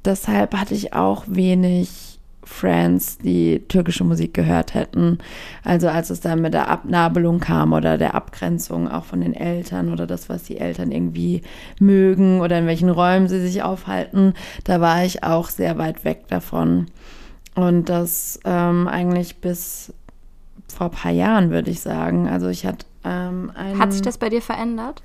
deshalb 0.06 0.56
hatte 0.56 0.74
ich 0.74 0.94
auch 0.94 1.24
wenig 1.28 2.20
Friends, 2.44 3.18
die 3.20 3.60
türkische 3.68 4.04
Musik 4.04 4.34
gehört 4.34 4.74
hätten. 4.74 5.20
Also 5.64 5.88
als 5.88 6.10
es 6.10 6.22
dann 6.22 6.42
mit 6.42 6.54
der 6.54 6.70
Abnabelung 6.70 7.40
kam 7.40 7.72
oder 7.72 7.98
der 7.98 8.16
Abgrenzung 8.16 8.90
auch 8.90 9.06
von 9.06 9.22
den 9.22 9.34
Eltern 9.34 9.92
oder 9.92 10.08
das, 10.08 10.28
was 10.28 10.44
die 10.44 10.58
Eltern 10.58 10.92
irgendwie 10.92 11.44
mögen 11.80 12.42
oder 12.42 12.60
in 12.60 12.68
welchen 12.68 12.90
Räumen 12.90 13.28
sie 13.28 13.40
sich 13.40 13.64
aufhalten, 13.64 14.34
da 14.64 14.82
war 14.82 15.06
ich 15.06 15.24
auch 15.24 15.50
sehr 15.50 15.78
weit 15.78 16.04
weg 16.04 16.28
davon. 16.28 16.88
Und 17.56 17.90
das 17.90 18.40
ähm, 18.44 18.88
eigentlich 18.88 19.38
bis 19.38 19.94
vor 20.68 20.88
ein 20.88 20.92
paar 20.92 21.12
Jahren, 21.12 21.52
würde 21.52 21.70
ich 21.70 21.82
sagen. 21.82 22.28
Also 22.28 22.48
ich 22.48 22.66
hatte 22.66 22.86
ähm, 23.04 23.52
Hat 23.56 23.94
sich 23.94 24.02
das 24.02 24.18
bei 24.18 24.30
dir 24.30 24.42
verändert? 24.42 25.02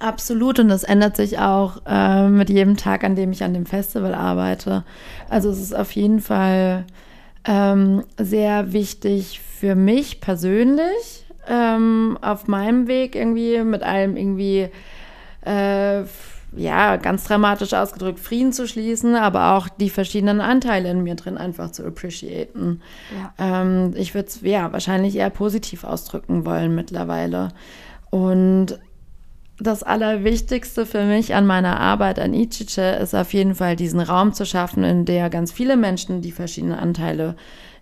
Absolut 0.00 0.58
und 0.58 0.68
das 0.68 0.84
ändert 0.84 1.16
sich 1.16 1.38
auch 1.38 1.82
äh, 1.86 2.28
mit 2.28 2.50
jedem 2.50 2.76
Tag, 2.76 3.04
an 3.04 3.16
dem 3.16 3.32
ich 3.32 3.44
an 3.44 3.54
dem 3.54 3.66
Festival 3.66 4.14
arbeite. 4.14 4.84
Also 5.28 5.50
es 5.50 5.60
ist 5.60 5.74
auf 5.74 5.92
jeden 5.92 6.20
Fall 6.20 6.84
ähm, 7.46 8.04
sehr 8.18 8.72
wichtig 8.72 9.40
für 9.40 9.74
mich 9.74 10.20
persönlich, 10.20 11.26
ähm, 11.48 12.18
auf 12.22 12.46
meinem 12.48 12.86
Weg 12.86 13.14
irgendwie 13.14 13.62
mit 13.62 13.82
allem 13.82 14.16
irgendwie, 14.16 14.68
äh, 15.44 16.02
ja, 16.56 16.96
ganz 16.96 17.24
dramatisch 17.24 17.74
ausgedrückt, 17.74 18.20
Frieden 18.20 18.52
zu 18.52 18.66
schließen, 18.68 19.16
aber 19.16 19.54
auch 19.54 19.68
die 19.68 19.90
verschiedenen 19.90 20.40
Anteile 20.40 20.90
in 20.90 21.02
mir 21.02 21.16
drin 21.16 21.36
einfach 21.36 21.72
zu 21.72 21.84
appreciaten. 21.84 22.80
Ja. 23.38 23.62
Ähm, 23.62 23.92
ich 23.96 24.14
würde 24.14 24.28
es 24.28 24.40
ja 24.42 24.72
wahrscheinlich 24.72 25.16
eher 25.16 25.30
positiv 25.30 25.84
ausdrücken 25.84 26.46
wollen 26.46 26.74
mittlerweile. 26.74 27.48
Und 28.10 28.78
das 29.58 29.82
Allerwichtigste 29.82 30.84
für 30.84 31.04
mich 31.04 31.34
an 31.34 31.46
meiner 31.46 31.78
Arbeit 31.78 32.18
an 32.18 32.34
Ichiche 32.34 32.98
ist 33.00 33.14
auf 33.14 33.32
jeden 33.32 33.54
Fall 33.54 33.76
diesen 33.76 34.00
Raum 34.00 34.32
zu 34.32 34.44
schaffen, 34.44 34.84
in 34.84 35.04
der 35.04 35.30
ganz 35.30 35.52
viele 35.52 35.76
Menschen 35.76 36.22
die 36.22 36.32
verschiedenen 36.32 36.78
Anteile 36.78 37.36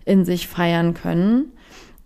in 0.05 0.25
sich 0.25 0.47
feiern 0.47 0.93
können. 0.93 1.51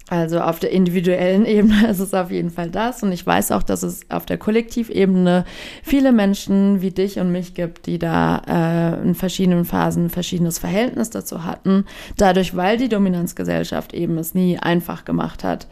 Also 0.09 0.39
auf 0.39 0.59
der 0.59 0.71
individuellen 0.71 1.45
Ebene 1.45 1.87
ist 1.87 1.99
es 1.99 2.13
auf 2.13 2.31
jeden 2.31 2.49
Fall 2.49 2.69
das. 2.69 3.03
Und 3.03 3.11
ich 3.11 3.25
weiß 3.25 3.51
auch, 3.51 3.63
dass 3.63 3.83
es 3.83 4.09
auf 4.09 4.25
der 4.25 4.37
Kollektivebene 4.37 5.43
viele 5.83 6.11
Menschen 6.13 6.81
wie 6.81 6.91
dich 6.91 7.19
und 7.19 7.31
mich 7.31 7.53
gibt, 7.53 7.87
die 7.87 7.99
da 7.99 8.41
äh, 8.47 9.01
in 9.01 9.15
verschiedenen 9.15 9.65
Phasen 9.65 10.05
ein 10.05 10.09
verschiedenes 10.09 10.59
Verhältnis 10.59 11.09
dazu 11.09 11.43
hatten. 11.43 11.85
Dadurch, 12.15 12.55
weil 12.55 12.77
die 12.77 12.89
Dominanzgesellschaft 12.89 13.93
eben 13.93 14.17
es 14.17 14.33
nie 14.33 14.57
einfach 14.57 15.03
gemacht 15.03 15.43
hat, 15.43 15.67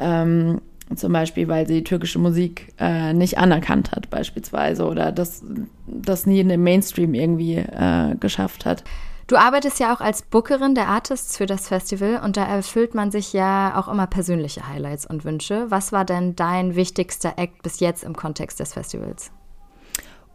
ähm, 0.00 0.60
zum 0.94 1.12
Beispiel, 1.12 1.48
weil 1.48 1.66
sie 1.66 1.84
türkische 1.84 2.18
Musik 2.18 2.72
äh, 2.78 3.12
nicht 3.12 3.38
anerkannt 3.38 3.92
hat, 3.92 4.10
beispielsweise, 4.10 4.86
oder 4.86 5.12
das, 5.12 5.42
das 5.86 6.26
nie 6.26 6.40
in 6.40 6.48
den 6.48 6.62
Mainstream 6.62 7.14
irgendwie 7.14 7.56
äh, 7.56 8.14
geschafft 8.18 8.64
hat. 8.64 8.84
Du 9.26 9.36
arbeitest 9.36 9.78
ja 9.78 9.94
auch 9.94 10.00
als 10.00 10.22
Bookerin 10.22 10.74
der 10.74 10.88
Artists 10.88 11.36
für 11.36 11.44
das 11.44 11.68
Festival 11.68 12.22
und 12.24 12.38
da 12.38 12.44
erfüllt 12.46 12.94
man 12.94 13.10
sich 13.10 13.34
ja 13.34 13.78
auch 13.78 13.86
immer 13.86 14.06
persönliche 14.06 14.66
Highlights 14.66 15.04
und 15.04 15.26
Wünsche. 15.26 15.66
Was 15.68 15.92
war 15.92 16.06
denn 16.06 16.34
dein 16.34 16.76
wichtigster 16.76 17.34
Act 17.36 17.62
bis 17.62 17.80
jetzt 17.80 18.04
im 18.04 18.16
Kontext 18.16 18.58
des 18.58 18.72
Festivals? 18.72 19.30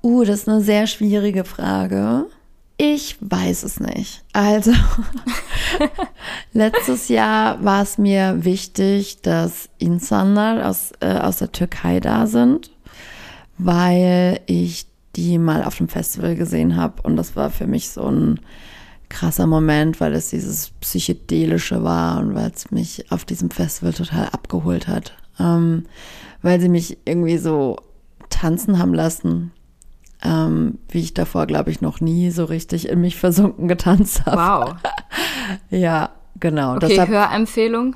Uh, 0.04 0.24
das 0.24 0.42
ist 0.42 0.50
eine 0.50 0.62
sehr 0.62 0.86
schwierige 0.86 1.44
Frage. 1.44 2.28
Ich 2.86 3.16
weiß 3.22 3.64
es 3.64 3.80
nicht. 3.80 4.26
Also, 4.34 4.74
letztes 6.54 7.08
Jahr 7.08 7.64
war 7.64 7.82
es 7.82 7.98
mir 7.98 8.44
wichtig, 8.44 9.22
dass 9.22 9.70
Insanlar 9.78 10.70
aus, 10.70 10.92
äh, 11.00 11.14
aus 11.14 11.38
der 11.38 11.54
Türkei 11.54 12.02
da 12.02 12.28
sind, 12.28 12.72
weil 13.58 14.42
ich 14.48 14.86
die 15.16 15.38
mal 15.38 15.64
auf 15.64 15.78
dem 15.78 15.88
Festival 15.88 16.36
gesehen 16.36 16.76
habe 16.76 17.02
und 17.04 17.16
das 17.16 17.38
war 17.38 17.52
für 17.52 17.68
mich 17.68 17.90
so 17.90 18.06
ein 18.06 18.42
krasser 19.08 19.48
Moment, 19.48 20.02
weil 20.02 20.12
es 20.12 20.32
dieses 20.32 20.72
psychedelische 20.82 21.86
war 21.86 22.20
und 22.20 22.36
weil 22.36 22.52
es 22.54 22.70
mich 22.70 23.10
auf 23.14 23.24
diesem 23.24 23.50
Festival 23.50 23.94
total 23.94 24.28
abgeholt 24.28 24.90
hat, 24.90 25.16
ähm, 25.40 25.86
weil 26.42 26.60
sie 26.60 26.68
mich 26.68 26.98
irgendwie 27.06 27.38
so 27.38 27.78
tanzen 28.30 28.78
haben 28.78 28.94
lassen 28.94 29.54
ähm, 30.24 30.80
wie 30.90 31.02
ich 31.02 31.14
davor, 31.14 31.46
glaube 31.46 31.72
ich, 31.72 31.82
noch 31.82 32.02
nie 32.02 32.32
so 32.32 32.46
richtig 32.46 32.90
in 32.90 33.02
mich 33.02 33.18
versunken 33.18 33.68
getanzt 33.68 34.26
habe. 34.26 34.38
Wow. 34.38 34.76
ja, 35.70 36.10
genau. 36.40 36.76
Okay, 36.76 36.88
deshalb, 36.90 37.10
Hörempfehlung. 37.10 37.96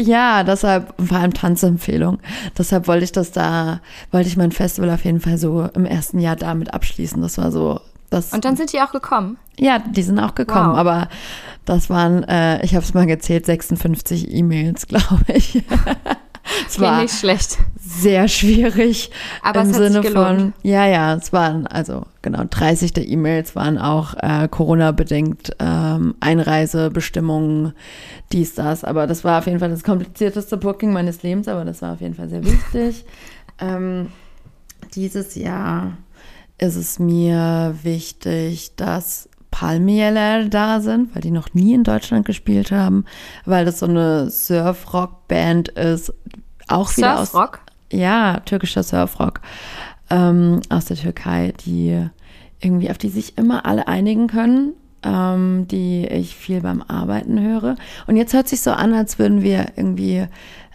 Ja, 0.00 0.44
deshalb, 0.44 0.94
vor 1.00 1.18
allem 1.18 1.34
Tanzempfehlung. 1.34 2.18
Deshalb 2.56 2.86
wollte 2.86 3.04
ich 3.04 3.12
das 3.12 3.32
da, 3.32 3.80
wollte 4.12 4.28
ich 4.28 4.36
mein 4.36 4.52
Festival 4.52 4.90
auf 4.90 5.04
jeden 5.04 5.20
Fall 5.20 5.38
so 5.38 5.68
im 5.74 5.84
ersten 5.84 6.20
Jahr 6.20 6.36
damit 6.36 6.72
abschließen. 6.72 7.20
Das 7.20 7.38
war 7.38 7.50
so 7.50 7.80
das. 8.10 8.32
Und 8.32 8.44
dann 8.44 8.56
sind 8.56 8.72
die 8.72 8.80
auch 8.80 8.92
gekommen? 8.92 9.38
Ja, 9.58 9.80
die 9.80 10.02
sind 10.02 10.20
auch 10.20 10.34
gekommen, 10.34 10.70
wow. 10.70 10.78
aber 10.78 11.08
das 11.64 11.90
waren, 11.90 12.22
äh, 12.24 12.64
ich 12.64 12.74
habe 12.74 12.84
es 12.84 12.94
mal 12.94 13.06
gezählt, 13.06 13.46
56 13.46 14.32
E-Mails, 14.32 14.86
glaube 14.88 15.24
ich. 15.34 15.62
es 16.66 16.80
war 16.80 17.02
nicht 17.02 17.14
schlecht. 17.14 17.58
Sehr 17.80 18.28
schwierig. 18.28 19.10
Aber 19.42 19.62
im 19.62 19.70
es 19.70 19.76
Sinne 19.76 20.02
von, 20.02 20.52
ja, 20.62 20.86
ja, 20.86 21.14
es 21.14 21.32
waren, 21.32 21.66
also 21.66 22.04
genau, 22.22 22.44
30 22.48 22.92
der 22.92 23.08
E-Mails 23.08 23.56
waren 23.56 23.78
auch 23.78 24.14
äh, 24.14 24.48
Corona-bedingt 24.48 25.52
ähm, 25.58 26.14
Einreisebestimmungen, 26.20 27.72
dies, 28.32 28.54
das. 28.54 28.84
Aber 28.84 29.06
das 29.06 29.24
war 29.24 29.38
auf 29.38 29.46
jeden 29.46 29.58
Fall 29.58 29.70
das 29.70 29.84
komplizierteste 29.84 30.56
Booking 30.56 30.92
meines 30.92 31.22
Lebens, 31.22 31.48
aber 31.48 31.64
das 31.64 31.82
war 31.82 31.94
auf 31.94 32.00
jeden 32.00 32.14
Fall 32.14 32.28
sehr 32.28 32.44
wichtig. 32.44 33.04
ähm, 33.58 34.08
dieses 34.94 35.34
Jahr 35.34 35.96
ist 36.58 36.76
es 36.76 36.98
mir 36.98 37.74
wichtig, 37.82 38.74
dass 38.76 39.28
Palmieler 39.58 40.44
da 40.48 40.80
sind, 40.80 41.12
weil 41.14 41.22
die 41.22 41.32
noch 41.32 41.52
nie 41.52 41.74
in 41.74 41.82
Deutschland 41.82 42.24
gespielt 42.24 42.70
haben, 42.70 43.04
weil 43.44 43.64
das 43.64 43.80
so 43.80 43.86
eine 43.86 44.30
Surf-Rock-Band 44.30 45.70
ist. 45.70 46.12
Auch 46.68 46.96
wieder 46.96 47.16
Surf-Rock? 47.16 47.60
Ja, 47.90 48.38
türkischer 48.44 48.84
Surfrock 48.84 49.40
ähm, 50.10 50.60
aus 50.68 50.84
der 50.84 50.96
Türkei, 50.96 51.54
die 51.66 52.08
irgendwie, 52.60 52.88
auf 52.88 52.98
die 52.98 53.08
sich 53.08 53.36
immer 53.36 53.66
alle 53.66 53.88
einigen 53.88 54.28
können, 54.28 54.74
ähm, 55.02 55.66
die 55.66 56.06
ich 56.06 56.36
viel 56.36 56.60
beim 56.60 56.80
Arbeiten 56.82 57.40
höre. 57.40 57.74
Und 58.06 58.16
jetzt 58.16 58.34
hört 58.34 58.46
sich 58.46 58.60
so 58.60 58.70
an, 58.70 58.94
als 58.94 59.18
würden 59.18 59.42
wir 59.42 59.72
irgendwie 59.74 60.28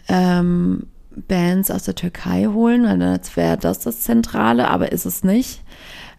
ähm, 0.08 0.88
Bands 1.26 1.70
aus 1.70 1.84
der 1.84 1.94
Türkei 1.94 2.48
holen, 2.52 2.84
als 3.00 3.34
wäre 3.34 3.56
das 3.56 3.78
das 3.78 4.02
Zentrale, 4.02 4.68
aber 4.68 4.92
ist 4.92 5.06
es 5.06 5.24
nicht. 5.24 5.62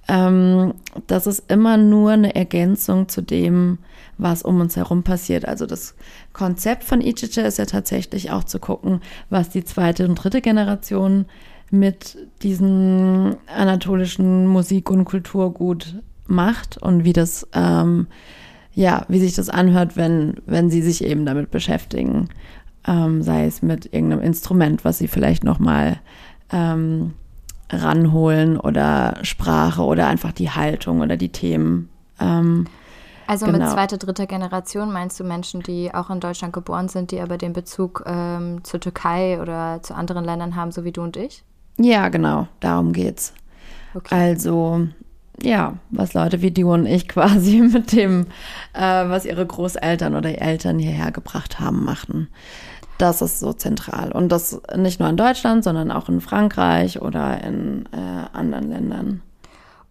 Ähm, 0.08 0.74
das 1.08 1.28
ist 1.28 1.52
immer 1.52 1.78
nur 1.78 2.12
eine 2.12 2.36
Ergänzung 2.36 3.10
zu 3.10 3.22
dem, 3.22 3.80
was 4.18 4.44
um 4.44 4.60
uns 4.60 4.76
herum 4.76 5.04
passiert. 5.04 5.48
Also 5.48 5.66
das 5.66 5.96
Konzept 6.34 6.84
von 6.84 7.02
Ichiche 7.02 7.42
ist 7.42 7.58
ja 7.58 7.66
tatsächlich 7.66 8.32
auch 8.32 8.44
zu 8.44 8.60
gucken, 8.60 9.02
was 9.30 9.50
die 9.50 9.64
zweite 9.64 10.08
und 10.08 10.16
dritte 10.16 10.42
Generation 10.42 11.26
mit 11.72 12.18
diesem 12.44 13.36
anatolischen 13.48 14.48
Musik- 14.48 14.92
und 14.92 15.06
Kulturgut 15.06 15.96
macht 16.28 16.78
und 16.78 17.04
wie 17.04 17.14
das, 17.14 17.48
ähm, 17.54 18.08
ja, 18.74 19.06
wie 19.08 19.20
sich 19.20 19.34
das 19.36 19.50
anhört, 19.50 19.98
wenn, 19.98 20.36
wenn 20.46 20.70
sie 20.70 20.82
sich 20.82 21.04
eben 21.04 21.26
damit 21.26 21.52
beschäftigen. 21.52 22.30
Ähm, 22.88 23.24
sei 23.24 23.46
es 23.46 23.64
mit 23.64 23.92
irgendeinem 23.94 24.22
Instrument, 24.22 24.86
was 24.86 25.00
sie 25.00 25.08
vielleicht 25.08 25.44
nochmal 25.44 26.00
ähm, 26.52 27.14
ranholen 27.76 28.58
oder 28.58 29.18
Sprache 29.22 29.82
oder 29.82 30.08
einfach 30.08 30.32
die 30.32 30.50
Haltung 30.50 31.02
oder 31.02 31.18
die 31.18 31.30
Themen. 31.30 31.90
Ähm, 32.20 32.68
also 33.28 33.46
genau. 33.46 33.60
mit 33.60 33.70
zweiter, 33.70 33.98
dritter 33.98 34.28
Generation 34.28 34.92
meinst 34.92 35.20
du 35.20 35.24
Menschen, 35.24 35.62
die 35.62 35.94
auch 35.94 36.10
in 36.10 36.20
Deutschland 36.20 36.54
geboren 36.54 36.90
sind, 36.90 37.12
die 37.12 37.20
aber 37.20 37.38
den 37.38 37.54
Bezug 37.54 38.04
ähm, 38.06 38.64
zur 38.64 38.80
Türkei 38.80 39.42
oder 39.42 39.80
zu 39.82 39.96
anderen 39.96 40.24
Ländern 40.24 40.56
haben, 40.56 40.72
so 40.72 40.84
wie 40.84 40.92
du 40.92 41.02
und 41.02 41.18
ich? 41.18 41.44
Ja, 41.78 42.10
genau, 42.10 42.48
darum 42.60 42.94
geht's. 42.94 43.34
Okay. 43.96 44.14
Also, 44.14 44.88
ja, 45.42 45.74
was 45.90 46.14
Leute 46.14 46.42
wie 46.42 46.52
du 46.52 46.72
und 46.72 46.86
ich 46.86 47.08
quasi 47.08 47.62
mit 47.62 47.94
dem, 47.94 48.28
äh, 48.74 49.10
was 49.10 49.26
ihre 49.26 49.46
Großeltern 49.46 50.16
oder 50.16 50.40
Eltern 50.42 50.78
hierher 50.80 51.12
gebracht 51.12 51.60
haben, 51.60 51.84
machen. 51.84 52.28
Das 52.98 53.22
ist 53.22 53.40
so 53.40 53.54
zentral. 53.54 54.12
Und 54.12 54.30
das 54.32 54.62
nicht 54.76 55.00
nur 55.00 55.10
in 55.10 55.18
Deutschland, 55.18 55.64
sondern 55.64 55.92
auch 55.92 56.08
in 56.08 56.22
Frankreich 56.22 57.02
oder 57.02 57.44
in 57.44 57.86
äh, 57.92 58.38
anderen 58.38 58.70
Ländern. 58.70 59.22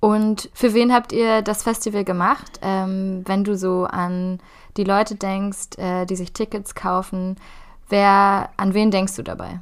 Und 0.01 0.51
für 0.53 0.75
wen 0.75 0.93
habt 0.93 1.13
ihr 1.13 1.43
das 1.43 1.63
Festival 1.63 2.05
gemacht? 2.05 2.61
Ähm, 2.63 3.23
wenn 3.25 3.43
du 3.43 3.57
so 3.57 3.85
an 3.85 4.39
die 4.77 4.85
Leute 4.85 5.15
denkst, 5.15 5.79
äh, 5.79 6.05
die 6.05 6.17
sich 6.17 6.33
Tickets 6.33 6.75
kaufen, 6.75 7.37
wer, 7.89 8.51
an 8.57 8.75
wen 8.75 8.91
denkst 8.91 9.17
du 9.17 9.23
dabei? 9.23 9.61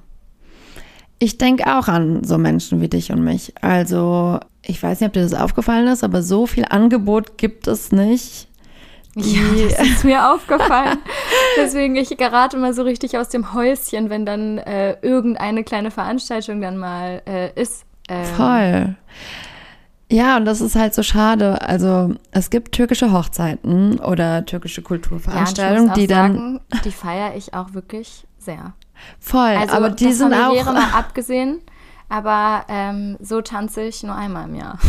Ich 1.20 1.38
denke 1.38 1.78
auch 1.78 1.87
an 1.87 2.25
so 2.25 2.38
Menschen 2.38 2.80
wie 2.80 2.88
dich 2.88 3.12
und 3.12 3.22
mich. 3.22 3.54
Also, 3.61 4.40
ich 4.62 4.82
weiß 4.82 4.99
nicht, 4.99 5.06
ob 5.06 5.12
dir 5.12 5.22
das 5.22 5.34
aufgefallen 5.34 5.87
ist, 5.87 6.02
aber 6.02 6.22
so 6.22 6.46
viel 6.49 6.64
Angebot 6.68 7.38
gibt 7.38 7.68
es 7.68 7.92
nicht. 7.92 8.49
Ja, 9.14 9.40
das 9.69 9.88
ist 9.88 10.04
mir 10.04 10.31
aufgefallen. 10.33 10.99
Deswegen, 11.57 11.97
ich 11.97 12.16
gerate 12.16 12.57
mal 12.57 12.73
so 12.73 12.83
richtig 12.83 13.19
aus 13.19 13.28
dem 13.28 13.52
Häuschen, 13.52 14.09
wenn 14.11 14.25
dann 14.25 14.59
äh, 14.59 14.97
irgendeine 15.02 15.64
kleine 15.64 15.90
Veranstaltung 15.90 16.61
dann 16.61 16.78
mal 16.78 17.23
äh, 17.26 17.61
ist. 17.61 17.85
Ähm, 18.09 18.25
Voll. 18.25 18.97
Ja, 20.11 20.37
und 20.37 20.45
das 20.45 20.61
ist 20.61 20.76
halt 20.76 20.95
so 20.95 21.02
schade. 21.02 21.62
Also 21.62 22.14
es 22.33 22.50
gibt 22.50 22.73
türkische 22.73 23.12
Hochzeiten 23.12 23.99
oder 23.99 24.45
türkische 24.45 24.83
Kulturveranstaltungen, 24.83 25.88
ja, 25.88 25.95
die 25.95 26.07
dann. 26.07 26.35
Sagen, 26.35 26.61
die 26.85 26.90
feiere 26.90 27.35
ich 27.35 27.54
auch 27.54 27.73
wirklich 27.73 28.26
sehr. 28.38 28.75
Voll, 29.19 29.40
also, 29.40 29.75
aber 29.75 29.90
die 29.90 30.12
sind 30.12 30.33
auch. 30.35 30.64
mal 30.64 30.90
abgesehen, 30.92 31.61
aber 32.12 32.66
ähm, 32.69 33.16
so 33.23 33.40
tanze 33.40 33.83
ich 33.85 34.02
nur 34.02 34.14
einmal 34.14 34.49
im 34.49 34.54
Jahr. 34.54 34.78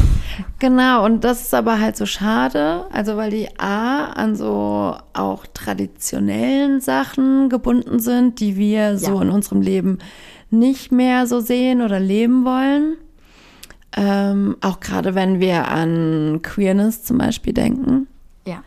Genau, 0.58 1.06
und 1.06 1.24
das 1.24 1.42
ist 1.42 1.54
aber 1.54 1.80
halt 1.80 1.96
so 1.96 2.08
schade, 2.08 2.86
also 2.92 3.18
weil 3.18 3.30
die 3.30 3.60
A 3.60 4.06
an 4.06 4.36
so 4.36 4.96
auch 5.14 5.46
traditionellen 5.54 6.82
Sachen 6.82 7.50
gebunden 7.50 8.00
sind, 8.00 8.40
die 8.40 8.56
wir 8.56 8.94
ja. 8.94 8.98
so 8.98 9.22
in 9.22 9.30
unserem 9.30 9.62
Leben 9.62 10.00
nicht 10.50 10.92
mehr 10.92 11.28
so 11.28 11.40
sehen 11.40 11.82
oder 11.82 12.00
leben 12.00 12.46
wollen. 12.46 12.96
Ähm, 13.96 14.58
auch 14.62 14.80
gerade 14.80 15.14
wenn 15.14 15.40
wir 15.40 15.68
an 15.68 16.40
Queerness 16.42 17.04
zum 17.04 17.20
Beispiel 17.20 17.54
denken. 17.54 18.08
Ja. 18.48 18.64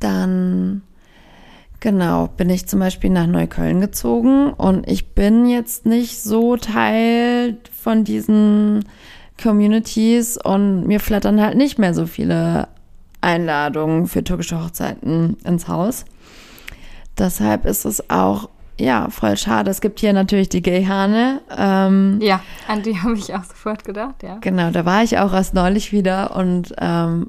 Dann 0.00 0.80
Genau, 1.82 2.28
bin 2.28 2.48
ich 2.48 2.68
zum 2.68 2.78
Beispiel 2.78 3.10
nach 3.10 3.26
Neukölln 3.26 3.80
gezogen 3.80 4.52
und 4.52 4.88
ich 4.88 5.16
bin 5.16 5.46
jetzt 5.46 5.84
nicht 5.84 6.22
so 6.22 6.56
Teil 6.56 7.56
von 7.76 8.04
diesen 8.04 8.84
Communities 9.42 10.36
und 10.36 10.86
mir 10.86 11.00
flattern 11.00 11.40
halt 11.40 11.56
nicht 11.56 11.80
mehr 11.80 11.92
so 11.92 12.06
viele 12.06 12.68
Einladungen 13.20 14.06
für 14.06 14.22
türkische 14.22 14.62
Hochzeiten 14.62 15.36
ins 15.44 15.66
Haus. 15.66 16.04
Deshalb 17.18 17.66
ist 17.66 17.84
es 17.84 18.08
auch 18.08 18.48
ja, 18.78 19.10
voll 19.10 19.36
schade. 19.36 19.68
Es 19.68 19.80
gibt 19.80 19.98
hier 19.98 20.12
natürlich 20.12 20.50
die 20.50 20.62
Gayhane. 20.62 21.40
Ähm, 21.58 22.20
ja, 22.22 22.42
an 22.68 22.84
die 22.84 23.02
habe 23.02 23.14
ich 23.14 23.34
auch 23.34 23.42
sofort 23.42 23.82
gedacht, 23.82 24.22
ja. 24.22 24.38
Genau, 24.40 24.70
da 24.70 24.84
war 24.84 25.02
ich 25.02 25.18
auch 25.18 25.32
erst 25.32 25.52
neulich 25.52 25.90
wieder 25.90 26.36
und 26.36 26.76
ähm, 26.78 27.26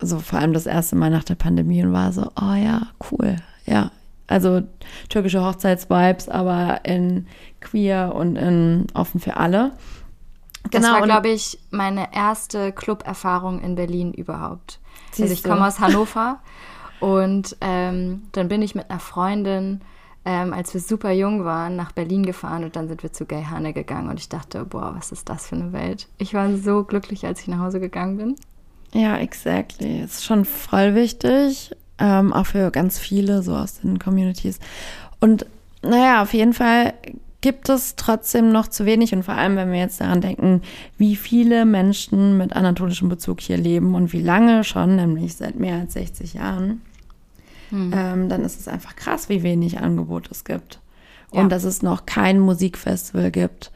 so 0.00 0.18
vor 0.18 0.40
allem 0.40 0.54
das 0.54 0.66
erste 0.66 0.96
Mal 0.96 1.10
nach 1.10 1.22
der 1.24 1.36
Pandemie 1.36 1.84
und 1.84 1.92
war 1.92 2.10
so, 2.10 2.32
oh 2.34 2.54
ja, 2.54 2.88
cool. 3.12 3.36
Ja, 3.66 3.90
also 4.26 4.62
türkische 5.08 5.44
Hochzeitsvibes, 5.44 6.28
aber 6.28 6.80
in 6.84 7.26
queer 7.60 8.14
und 8.14 8.36
in 8.36 8.86
offen 8.94 9.20
für 9.20 9.36
alle. 9.36 9.72
Genau, 10.70 10.88
das 10.88 10.90
war, 10.92 11.02
glaube 11.02 11.28
ich, 11.28 11.58
meine 11.70 12.12
erste 12.12 12.72
Club-Erfahrung 12.72 13.60
in 13.60 13.76
Berlin 13.76 14.12
überhaupt. 14.12 14.80
Also 15.18 15.32
ich 15.32 15.44
komme 15.44 15.66
aus 15.66 15.78
Hannover 15.78 16.40
und 17.00 17.56
ähm, 17.60 18.24
dann 18.32 18.48
bin 18.48 18.62
ich 18.62 18.74
mit 18.74 18.90
einer 18.90 19.00
Freundin 19.00 19.80
ähm, 20.26 20.52
als 20.52 20.74
wir 20.74 20.80
super 20.80 21.12
jung 21.12 21.44
waren, 21.44 21.76
nach 21.76 21.92
Berlin 21.92 22.26
gefahren 22.26 22.64
und 22.64 22.74
dann 22.74 22.88
sind 22.88 23.04
wir 23.04 23.12
zu 23.12 23.26
Gay 23.26 23.44
Hanne 23.44 23.72
gegangen 23.72 24.10
und 24.10 24.18
ich 24.18 24.28
dachte, 24.28 24.64
boah, 24.64 24.92
was 24.96 25.12
ist 25.12 25.28
das 25.28 25.46
für 25.46 25.54
eine 25.54 25.72
Welt? 25.72 26.08
Ich 26.18 26.34
war 26.34 26.54
so 26.56 26.82
glücklich, 26.82 27.24
als 27.24 27.42
ich 27.42 27.46
nach 27.48 27.60
Hause 27.60 27.78
gegangen 27.78 28.16
bin. 28.16 28.36
Ja, 28.92 29.18
exactly. 29.18 30.00
Ist 30.00 30.24
schon 30.24 30.44
voll 30.44 30.96
wichtig, 30.96 31.70
ähm, 31.98 32.32
auch 32.32 32.46
für 32.46 32.70
ganz 32.70 32.98
viele 32.98 33.42
so 33.42 33.54
aus 33.54 33.80
den 33.80 33.98
Communities. 33.98 34.58
Und 35.20 35.46
naja, 35.82 36.22
auf 36.22 36.34
jeden 36.34 36.52
Fall 36.52 36.94
gibt 37.40 37.68
es 37.68 37.96
trotzdem 37.96 38.50
noch 38.50 38.66
zu 38.68 38.86
wenig 38.86 39.12
und 39.12 39.22
vor 39.22 39.34
allem, 39.34 39.56
wenn 39.56 39.70
wir 39.70 39.78
jetzt 39.78 40.00
daran 40.00 40.20
denken, 40.20 40.62
wie 40.98 41.16
viele 41.16 41.64
Menschen 41.64 42.36
mit 42.36 42.54
anatolischem 42.54 43.08
Bezug 43.08 43.40
hier 43.40 43.56
leben 43.56 43.94
und 43.94 44.12
wie 44.12 44.22
lange 44.22 44.64
schon, 44.64 44.96
nämlich 44.96 45.36
seit 45.36 45.56
mehr 45.56 45.76
als 45.76 45.92
60 45.92 46.34
Jahren 46.34 46.80
mhm. 47.70 47.92
ähm, 47.94 48.28
dann 48.28 48.44
ist 48.44 48.60
es 48.60 48.68
einfach 48.68 48.96
krass, 48.96 49.28
wie 49.28 49.42
wenig 49.42 49.78
Angebot 49.80 50.30
es 50.30 50.44
gibt. 50.44 50.80
Und 51.30 51.42
ja. 51.44 51.48
dass 51.48 51.64
es 51.64 51.82
noch 51.82 52.06
kein 52.06 52.38
Musikfestival 52.38 53.30
gibt, 53.30 53.72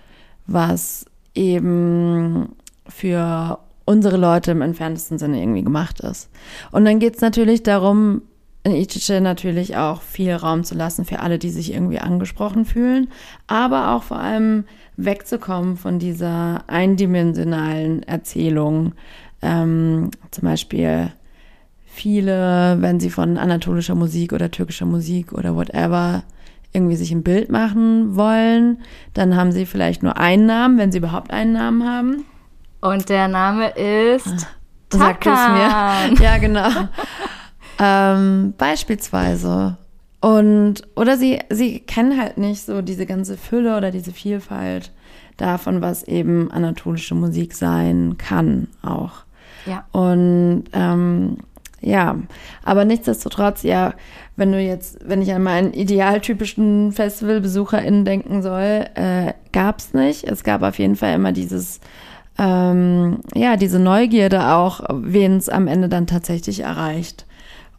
was 0.46 1.06
eben 1.34 2.50
für 2.88 3.58
unsere 3.90 4.16
Leute 4.16 4.52
im 4.52 4.62
entferntesten 4.62 5.18
Sinne 5.18 5.40
irgendwie 5.40 5.64
gemacht 5.64 5.98
ist. 5.98 6.30
Und 6.70 6.84
dann 6.84 7.00
geht 7.00 7.16
es 7.16 7.20
natürlich 7.20 7.64
darum, 7.64 8.22
in 8.62 8.72
Ichiche 8.72 9.20
natürlich 9.20 9.76
auch 9.76 10.00
viel 10.00 10.32
Raum 10.32 10.62
zu 10.62 10.76
lassen 10.76 11.04
für 11.04 11.18
alle, 11.20 11.40
die 11.40 11.50
sich 11.50 11.72
irgendwie 11.72 11.98
angesprochen 11.98 12.64
fühlen, 12.64 13.08
aber 13.48 13.92
auch 13.92 14.04
vor 14.04 14.18
allem 14.18 14.64
wegzukommen 14.96 15.76
von 15.76 15.98
dieser 15.98 16.62
eindimensionalen 16.68 18.04
Erzählung. 18.04 18.92
Ähm, 19.42 20.10
zum 20.30 20.44
Beispiel 20.44 21.10
viele, 21.84 22.76
wenn 22.80 23.00
sie 23.00 23.10
von 23.10 23.38
anatolischer 23.38 23.96
Musik 23.96 24.32
oder 24.32 24.52
türkischer 24.52 24.86
Musik 24.86 25.32
oder 25.32 25.56
whatever 25.56 26.22
irgendwie 26.72 26.96
sich 26.96 27.10
ein 27.10 27.24
Bild 27.24 27.50
machen 27.50 28.14
wollen, 28.14 28.82
dann 29.14 29.34
haben 29.34 29.50
sie 29.50 29.66
vielleicht 29.66 30.04
nur 30.04 30.16
einen 30.16 30.46
Namen, 30.46 30.78
wenn 30.78 30.92
sie 30.92 30.98
überhaupt 30.98 31.32
einen 31.32 31.54
Namen 31.54 31.88
haben. 31.88 32.24
Und 32.80 33.08
der 33.08 33.28
Name 33.28 33.68
ist 33.70 34.26
ah, 34.26 34.98
Sagt 34.98 35.26
es 35.26 35.32
mir. 35.32 36.22
Ja, 36.24 36.38
genau. 36.38 36.68
ähm, 37.78 38.54
beispielsweise. 38.56 39.76
Und, 40.20 40.82
oder 40.96 41.16
sie, 41.16 41.38
sie 41.48 41.80
kennen 41.80 42.20
halt 42.20 42.38
nicht 42.38 42.64
so 42.64 42.82
diese 42.82 43.06
ganze 43.06 43.36
Fülle 43.36 43.76
oder 43.76 43.90
diese 43.90 44.12
Vielfalt 44.12 44.92
davon, 45.36 45.80
was 45.80 46.02
eben 46.02 46.50
anatolische 46.50 47.14
Musik 47.14 47.54
sein 47.54 48.16
kann 48.18 48.68
auch. 48.82 49.24
Ja. 49.64 49.86
Und 49.92 50.64
ähm, 50.72 51.38
ja, 51.80 52.18
aber 52.62 52.84
nichtsdestotrotz, 52.84 53.62
ja, 53.62 53.94
wenn 54.36 54.52
du 54.52 54.60
jetzt, 54.60 54.98
wenn 55.06 55.22
ich 55.22 55.32
an 55.32 55.42
meinen 55.42 55.72
idealtypischen 55.72 56.92
FestivalbesucherInnen 56.92 58.04
denken 58.04 58.42
soll, 58.42 58.86
äh, 58.94 59.32
gab 59.52 59.78
es 59.78 59.94
nicht. 59.94 60.24
Es 60.24 60.44
gab 60.44 60.62
auf 60.62 60.78
jeden 60.78 60.96
Fall 60.96 61.14
immer 61.14 61.32
dieses, 61.32 61.80
ähm, 62.40 63.18
ja, 63.34 63.56
diese 63.56 63.78
Neugierde 63.78 64.54
auch, 64.54 64.80
wen 64.90 65.36
es 65.36 65.50
am 65.50 65.68
Ende 65.68 65.90
dann 65.90 66.06
tatsächlich 66.06 66.60
erreicht. 66.60 67.26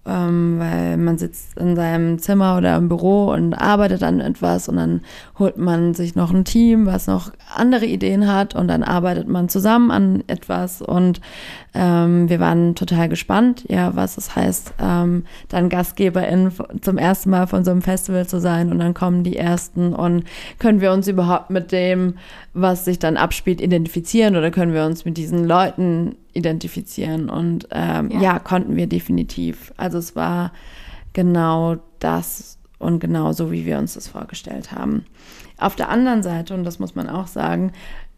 Ähm, 0.04 0.58
weil 0.58 0.98
man 0.98 1.20
sitzt 1.20 1.58
in 1.60 1.76
seinem 1.76 2.18
Zimmer 2.18 2.58
oder 2.58 2.76
im 2.76 2.90
Büro 2.90 3.32
und 3.32 3.54
arbeitet 3.54 4.02
an 4.02 4.20
etwas 4.20 4.68
und 4.68 4.78
dann 4.78 5.02
holt 5.38 5.58
man 5.58 5.94
sich 5.94 6.16
noch 6.16 6.32
ein 6.32 6.44
Team, 6.44 6.88
was 6.88 7.06
noch 7.06 7.32
andere 7.56 7.86
Ideen 7.86 8.32
hat 8.32 8.56
und 8.56 8.68
dann 8.68 8.82
arbeitet 8.82 9.28
man 9.28 9.48
zusammen 9.48 9.92
an 9.92 10.24
etwas 10.26 10.82
und 10.82 11.22
ähm, 11.74 12.30
wir 12.30 12.40
waren 12.40 12.76
total 12.76 13.08
gespannt, 13.08 13.66
ja, 13.70 13.96
was 13.96 14.18
es 14.18 14.36
heißt, 14.36 14.74
ähm, 14.80 15.24
dann 15.48 15.70
Gastgeberin 15.70 16.52
zum 16.82 16.98
ersten 16.98 17.30
Mal 17.30 17.48
von 17.48 17.64
so 17.64 17.72
einem 17.72 17.82
Festival 17.82 18.28
zu 18.28 18.42
sein 18.42 18.72
und 18.72 18.80
dann 18.80 18.94
kommen 18.94 19.24
die 19.24 19.38
ersten 19.38 19.94
und 19.94 20.26
können 20.60 20.82
wir 20.82 20.92
uns 20.92 21.08
überhaupt 21.08 21.50
mit 21.50 21.72
dem, 21.72 22.16
was 22.54 22.84
sich 22.84 23.00
dann 23.00 23.16
abspielt, 23.16 23.62
identifizieren 23.62 24.36
oder 24.36 24.52
können 24.52 24.74
wir 24.74 24.86
uns 24.86 25.06
mit 25.06 25.16
diesen 25.16 25.46
Leuten 25.46 26.18
identifizieren. 26.34 27.30
Und 27.30 27.68
ähm, 27.72 28.12
ja. 28.12 28.22
ja. 28.22 28.40
konnten 28.40 28.76
wir 28.76 28.88
definitiv. 28.88 29.74
Also 29.78 29.98
es 29.98 30.16
war 30.16 30.52
genau 31.14 31.78
das 32.00 32.58
und 32.80 33.00
genau 33.00 33.32
so, 33.32 33.52
wie 33.52 33.66
wir 33.66 33.78
uns 33.78 33.94
das 33.94 34.08
vorgestellt 34.08 34.72
haben. 34.72 35.06
Auf 35.58 35.76
der 35.76 35.90
anderen 35.90 36.24
Seite, 36.24 36.54
und 36.54 36.64
das 36.64 36.80
muss 36.80 36.96
man 36.96 37.08
auch 37.08 37.28
sagen, 37.28 37.72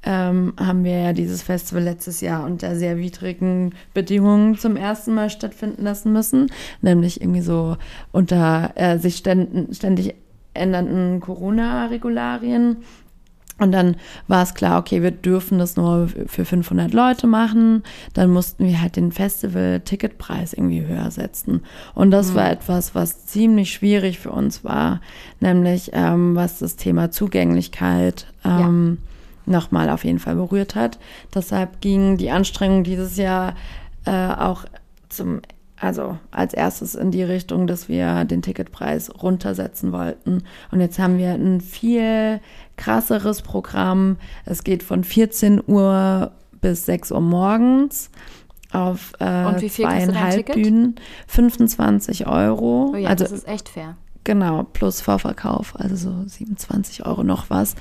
ähm, 0.05 0.53
haben 0.57 0.83
wir 0.83 0.99
ja 0.99 1.13
dieses 1.13 1.43
Festival 1.43 1.83
letztes 1.83 2.21
Jahr 2.21 2.45
unter 2.45 2.75
sehr 2.75 2.97
widrigen 2.97 3.73
Bedingungen 3.93 4.57
zum 4.57 4.75
ersten 4.75 5.13
Mal 5.13 5.29
stattfinden 5.29 5.83
lassen 5.83 6.13
müssen, 6.13 6.51
nämlich 6.81 7.21
irgendwie 7.21 7.41
so 7.41 7.77
unter 8.11 8.71
äh, 8.75 8.97
sich 8.97 9.17
ständig 9.17 10.15
ändernden 10.53 11.19
Corona-Regularien 11.19 12.77
und 13.59 13.71
dann 13.71 13.95
war 14.27 14.41
es 14.41 14.55
klar, 14.55 14.79
okay, 14.79 15.03
wir 15.03 15.11
dürfen 15.11 15.59
das 15.59 15.75
nur 15.75 16.09
für 16.25 16.43
500 16.43 16.91
Leute 16.93 17.27
machen. 17.27 17.83
Dann 18.13 18.31
mussten 18.31 18.65
wir 18.65 18.81
halt 18.81 18.95
den 18.95 19.11
Festival-Ticketpreis 19.11 20.53
irgendwie 20.53 20.85
höher 20.85 21.11
setzen. 21.11 21.61
Und 21.93 22.11
das 22.11 22.31
mhm. 22.31 22.35
war 22.35 22.51
etwas, 22.51 22.95
was 22.95 23.25
ziemlich 23.27 23.71
schwierig 23.71 24.19
für 24.19 24.31
uns 24.31 24.63
war, 24.63 25.01
nämlich 25.39 25.91
ähm, 25.93 26.35
was 26.35 26.59
das 26.59 26.77
Thema 26.77 27.11
Zugänglichkeit 27.11 28.27
ähm, 28.43 28.97
ja. 28.99 29.12
Nochmal 29.45 29.89
auf 29.89 30.03
jeden 30.03 30.19
Fall 30.19 30.36
berührt 30.36 30.75
hat. 30.75 30.99
Deshalb 31.34 31.82
ging 31.82 32.17
die 32.17 32.32
Anstrengung 32.32 32.84
dieses 32.84 33.17
Jahr 33.17 33.56
äh, 34.06 34.12
auch 34.12 34.65
zum 35.10 35.41
also 35.84 36.17
als 36.32 36.53
erstes 36.53 36.95
in 36.95 37.12
die 37.12 37.23
Richtung, 37.23 37.67
dass 37.67 37.89
wir 37.89 38.23
den 38.23 38.41
Ticketpreis 38.41 39.12
runtersetzen 39.21 39.91
wollten. 39.91 40.43
Und 40.71 40.79
jetzt 40.79 40.97
haben 40.97 41.17
wir 41.17 41.32
ein 41.32 41.60
viel 41.60 42.39
krasseres 42.77 43.41
Programm. 43.41 44.17
Es 44.45 44.63
geht 44.63 44.82
von 44.82 45.03
14 45.03 45.62
Uhr 45.67 46.32
bis 46.62 46.86
6 46.86 47.12
Uhr 47.12 47.19
morgens 47.19 48.10
auf 48.71 49.12
äh, 49.19 49.67
zweieinhalb 49.67 50.53
Bühnen. 50.53 50.95
25 51.27 52.27
Euro. 52.27 52.91
Oh 52.93 52.95
ja, 52.95 53.10
also, 53.10 53.25
das 53.25 53.34
ist 53.34 53.47
echt 53.47 53.67
fair. 53.67 53.97
Genau, 54.23 54.63
plus 54.63 55.01
Vorverkauf, 55.01 55.73
also 55.77 55.95
so 55.95 56.23
27 56.27 57.05
Euro 57.05 57.23
noch 57.23 57.49
was. 57.49 57.75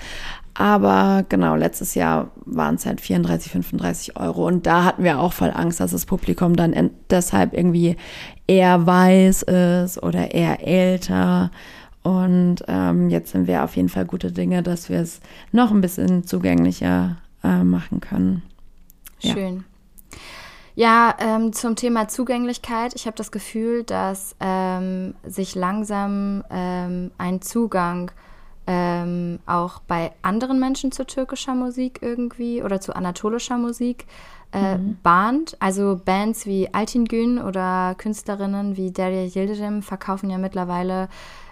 Aber 0.54 1.24
genau, 1.28 1.54
letztes 1.54 1.94
Jahr 1.94 2.30
waren 2.44 2.74
es 2.74 2.84
halt 2.84 3.00
34, 3.00 3.52
35 3.52 4.16
Euro. 4.18 4.46
Und 4.46 4.66
da 4.66 4.84
hatten 4.84 5.04
wir 5.04 5.18
auch 5.18 5.32
voll 5.32 5.50
Angst, 5.54 5.80
dass 5.80 5.92
das 5.92 6.04
Publikum 6.04 6.56
dann 6.56 6.90
deshalb 7.10 7.54
irgendwie 7.54 7.96
eher 8.46 8.86
weiß 8.86 9.42
ist 9.44 10.02
oder 10.02 10.34
eher 10.34 10.66
älter. 10.66 11.50
Und 12.02 12.56
ähm, 12.68 13.08
jetzt 13.08 13.32
sind 13.32 13.46
wir 13.46 13.64
auf 13.64 13.76
jeden 13.76 13.88
Fall 13.88 14.04
gute 14.04 14.32
Dinge, 14.32 14.62
dass 14.62 14.88
wir 14.90 15.00
es 15.00 15.20
noch 15.52 15.70
ein 15.70 15.80
bisschen 15.80 16.26
zugänglicher 16.26 17.16
äh, 17.44 17.62
machen 17.62 18.00
können. 18.00 18.42
Schön. 19.20 19.64
Ähm, 21.18 21.52
zum 21.52 21.76
Thema 21.76 22.08
Zugänglichkeit. 22.08 22.94
Ich 22.94 23.06
habe 23.06 23.16
das 23.16 23.30
Gefühl, 23.30 23.84
dass 23.84 24.36
ähm, 24.40 25.14
sich 25.24 25.54
langsam 25.54 26.44
ähm, 26.50 27.10
ein 27.18 27.42
Zugang 27.42 28.10
ähm, 28.66 29.38
auch 29.44 29.80
bei 29.80 30.12
anderen 30.22 30.60
Menschen 30.60 30.92
zu 30.92 31.04
türkischer 31.04 31.54
Musik 31.54 31.98
irgendwie 32.00 32.62
oder 32.62 32.80
zu 32.80 32.94
anatolischer 32.94 33.58
Musik 33.58 34.06
äh, 34.52 34.78
mhm. 34.78 34.98
bahnt. 35.02 35.56
Also 35.60 36.00
Bands 36.02 36.46
wie 36.46 36.72
Altingün 36.72 37.38
oder 37.38 37.94
Künstlerinnen 37.98 38.76
wie 38.76 38.90
Derya 38.90 39.24
Yildirim 39.24 39.82
verkaufen 39.82 40.30
ja 40.30 40.38
mittlerweile 40.38 41.08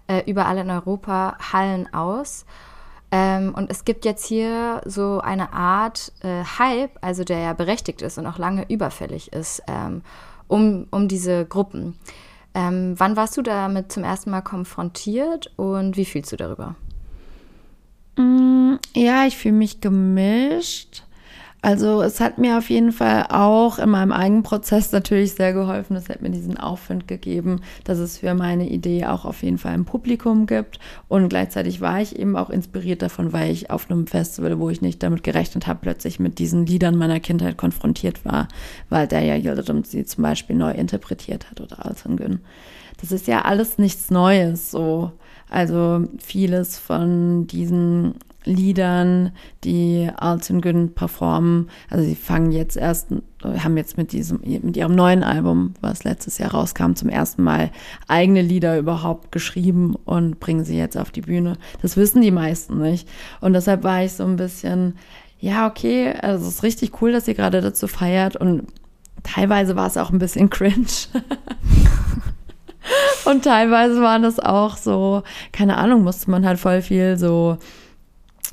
äh, 0.07 0.23
überall 0.31 0.59
in 0.59 0.71
Europa 0.71 1.37
Hallen 1.53 1.93
aus. 1.93 2.47
Ähm, 3.13 3.55
und 3.55 3.71
es 3.71 3.85
gibt 3.85 4.05
jetzt 4.05 4.25
hier 4.25 4.83
so 4.85 5.21
eine 5.21 5.53
Art 5.53 6.13
äh, 6.23 6.45
Hype, 6.59 6.93
also 7.01 7.25
der 7.25 7.39
ja 7.41 7.53
berechtigt 7.53 8.03
ist 8.03 8.19
und 8.19 8.27
auch 8.27 8.39
lange 8.39 8.71
überfällig 8.71 9.33
ist, 9.33 9.63
ähm, 9.67 10.03
um, 10.47 10.87
um 10.91 11.09
diese 11.09 11.45
Gruppen. 11.45 11.97
Ähm, 12.55 12.95
wann 12.97 13.17
warst 13.17 13.37
du 13.37 13.43
damit 13.43 13.93
zum 13.93 14.05
ersten 14.05 14.31
Mal 14.31 14.43
konfrontiert 14.43 15.53
und 15.57 15.97
wie 15.97 16.05
fühlst 16.05 16.33
du 16.33 16.37
darüber? 16.37 16.77
Mm, 18.17 18.75
ja, 18.95 19.27
ich 19.27 19.37
fühle 19.37 19.55
mich 19.55 19.81
gemischt. 19.81 21.05
Also 21.63 22.01
es 22.01 22.21
hat 22.21 22.39
mir 22.39 22.57
auf 22.57 22.71
jeden 22.71 22.91
Fall 22.91 23.27
auch 23.29 23.79
in 23.79 23.91
meinem 23.91 24.13
eigenen 24.13 24.43
Prozess 24.43 24.93
natürlich 24.93 25.33
sehr 25.33 25.53
geholfen. 25.53 25.95
Es 25.95 26.09
hat 26.09 26.23
mir 26.23 26.31
diesen 26.31 26.57
Aufwind 26.57 27.07
gegeben, 27.07 27.61
dass 27.85 27.99
es 27.99 28.19
für 28.19 28.35
meine 28.35 28.69
Idee 28.69 29.05
auch 29.05 29.27
auf 29.27 29.43
jeden 29.43 29.59
Fall 29.59 29.73
ein 29.73 29.85
Publikum 29.85 30.47
gibt. 30.47 30.79
Und 31.09 31.29
gleichzeitig 31.29 31.83
war 31.83 32.01
ich 32.01 32.19
eben 32.19 32.37
auch 32.37 32.49
inspiriert 32.49 33.03
davon, 33.03 33.35
weil 33.35 33.51
ich 33.51 33.71
auf 33.71 33.91
einem 33.91 34.07
Festival, 34.07 34.59
wo 34.59 34.71
ich 34.71 34.81
nicht 34.81 35.03
damit 35.03 35.23
gerechnet 35.23 35.67
habe, 35.67 35.81
plötzlich 35.83 36.19
mit 36.19 36.39
diesen 36.39 36.65
Liedern 36.65 36.97
meiner 36.97 37.21
Kindheit 37.21 37.59
konfrontiert 37.59 38.25
war, 38.25 38.49
weil 38.89 39.07
der 39.07 39.21
ja 39.21 39.35
Yildirim 39.35 39.85
sie 39.85 40.07
zum 40.07 40.23
Beispiel 40.23 40.57
neu 40.57 40.73
interpretiert 40.73 41.51
hat 41.51 41.61
oder 41.61 41.85
Altan 41.85 42.41
Das 43.01 43.13
ist 43.13 43.27
ja 43.27 43.43
alles 43.43 43.77
nichts 43.77 44.11
Neues 44.11 44.71
so. 44.71 45.13
Also 45.51 46.05
vieles 46.19 46.79
von 46.79 47.47
diesen 47.49 48.15
Liedern, 48.45 49.33
die 49.65 50.11
Alton 50.17 50.61
Gün 50.61 50.95
performen. 50.95 51.69
Also 51.91 52.05
sie 52.05 52.15
fangen 52.15 52.53
jetzt 52.53 52.77
erst, 52.77 53.09
haben 53.43 53.77
jetzt 53.77 53.97
mit 53.97 54.13
diesem, 54.13 54.41
mit 54.41 54.77
ihrem 54.77 54.95
neuen 54.95 55.23
Album, 55.23 55.75
was 55.81 56.05
letztes 56.05 56.39
Jahr 56.39 56.53
rauskam, 56.53 56.95
zum 56.95 57.09
ersten 57.09 57.43
Mal 57.43 57.71
eigene 58.09 58.43
Lieder 58.43 58.79
überhaupt 58.79 59.33
geschrieben 59.33 59.95
und 60.05 60.41
bringen 60.41 60.65
sie 60.65 60.79
jetzt 60.79 60.97
auf 60.97 61.11
die 61.11 61.23
Bühne. 61.23 61.57
Das 61.83 61.97
wissen 61.97 62.23
die 62.23 62.31
meisten 62.31 62.81
nicht. 62.81 63.09
Und 63.41 63.53
deshalb 63.53 63.85
war 63.85 64.03
ich 64.03 64.13
so 64.13 64.25
ein 64.25 64.37
bisschen, 64.37 64.95
ja, 65.39 65.67
okay, 65.67 66.13
also 66.21 66.47
es 66.47 66.55
ist 66.57 66.63
richtig 66.63 67.03
cool, 67.03 67.13
dass 67.13 67.27
sie 67.27 67.35
gerade 67.35 67.61
dazu 67.61 67.89
feiert 67.89 68.37
und 68.37 68.67
teilweise 69.23 69.77
war 69.77 69.87
es 69.87 69.97
auch 69.97 70.11
ein 70.11 70.19
bisschen 70.19 70.49
cringe. 70.51 70.87
und 73.27 73.45
teilweise 73.45 74.01
war 74.01 74.19
das 74.19 74.39
auch 74.39 74.79
so, 74.79 75.23
keine 75.53 75.77
Ahnung, 75.77 76.03
musste 76.03 76.31
man 76.31 76.47
halt 76.47 76.59
voll 76.59 76.81
viel 76.81 77.19
so 77.19 77.59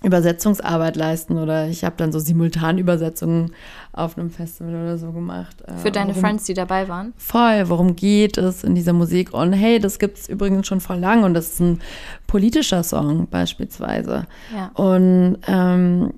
Übersetzungsarbeit 0.03 0.95
leisten 0.95 1.37
oder 1.39 1.67
ich 1.67 1.83
habe 1.83 1.95
dann 1.97 2.11
so 2.11 2.19
Simultanübersetzungen 2.19 3.51
auf 3.93 4.17
einem 4.17 4.29
Festival 4.29 4.75
oder 4.75 4.97
so 4.97 5.11
gemacht. 5.11 5.63
Äh, 5.65 5.73
Für 5.77 5.91
deine 5.91 6.09
worum, 6.09 6.21
Friends, 6.21 6.43
die 6.43 6.53
dabei 6.53 6.87
waren? 6.87 7.13
Voll, 7.17 7.67
worum 7.67 7.95
geht 7.95 8.37
es 8.37 8.63
in 8.63 8.75
dieser 8.75 8.93
Musik? 8.93 9.33
Und 9.33 9.53
hey, 9.53 9.79
das 9.79 9.97
gibt 9.97 10.19
es 10.19 10.29
übrigens 10.29 10.67
schon 10.67 10.81
vor 10.81 10.97
lang 10.97 11.23
und 11.23 11.33
das 11.33 11.53
ist 11.53 11.59
ein 11.61 11.79
politischer 12.27 12.83
Song 12.83 13.27
beispielsweise. 13.27 14.27
Ja. 14.55 14.71
Und 14.75 15.37
ähm, 15.47 16.13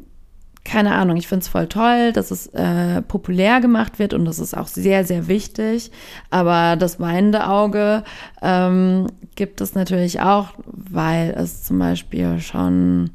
keine 0.65 0.93
Ahnung, 0.93 1.15
ich 1.15 1.27
finde 1.27 1.43
es 1.43 1.47
voll 1.47 1.67
toll, 1.67 2.11
dass 2.11 2.31
es 2.31 2.47
äh, 2.47 3.01
populär 3.01 3.61
gemacht 3.61 3.97
wird 3.97 4.13
und 4.13 4.25
das 4.25 4.39
ist 4.39 4.55
auch 4.55 4.67
sehr, 4.67 5.05
sehr 5.05 5.27
wichtig. 5.27 5.89
Aber 6.29 6.75
das 6.75 6.99
weinende 6.99 7.47
Auge 7.47 8.03
ähm, 8.41 9.07
gibt 9.35 9.61
es 9.61 9.73
natürlich 9.73 10.19
auch, 10.19 10.49
weil 10.65 11.31
es 11.31 11.63
zum 11.63 11.79
Beispiel 11.79 12.39
schon 12.41 13.11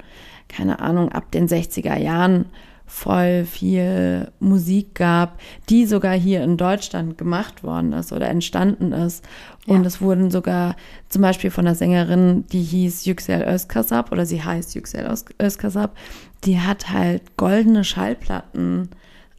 keine 0.54 0.80
Ahnung, 0.80 1.10
ab 1.10 1.30
den 1.32 1.48
60er 1.48 1.98
Jahren 1.98 2.46
voll 2.86 3.44
viel 3.44 4.30
Musik 4.40 4.94
gab, 4.94 5.40
die 5.70 5.86
sogar 5.86 6.14
hier 6.14 6.44
in 6.44 6.56
Deutschland 6.56 7.16
gemacht 7.16 7.64
worden 7.64 7.92
ist 7.92 8.12
oder 8.12 8.28
entstanden 8.28 8.92
ist. 8.92 9.24
Und 9.66 9.82
ja. 9.82 9.86
es 9.86 10.00
wurden 10.00 10.30
sogar 10.30 10.76
zum 11.08 11.22
Beispiel 11.22 11.50
von 11.50 11.66
einer 11.66 11.74
Sängerin, 11.74 12.44
die 12.52 12.62
hieß 12.62 13.06
Yüksel 13.06 13.42
Özkasap 13.42 14.12
oder 14.12 14.26
sie 14.26 14.42
heißt 14.42 14.74
Yüksel 14.74 15.10
Özkasap, 15.40 15.96
die 16.44 16.60
hat 16.60 16.90
halt 16.90 17.36
goldene 17.36 17.84
Schallplatten 17.84 18.90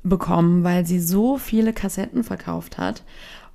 bekommen, 0.03 0.63
weil 0.63 0.85
sie 0.85 0.99
so 0.99 1.37
viele 1.37 1.71
Kassetten 1.71 2.23
verkauft 2.23 2.77
hat 2.77 3.03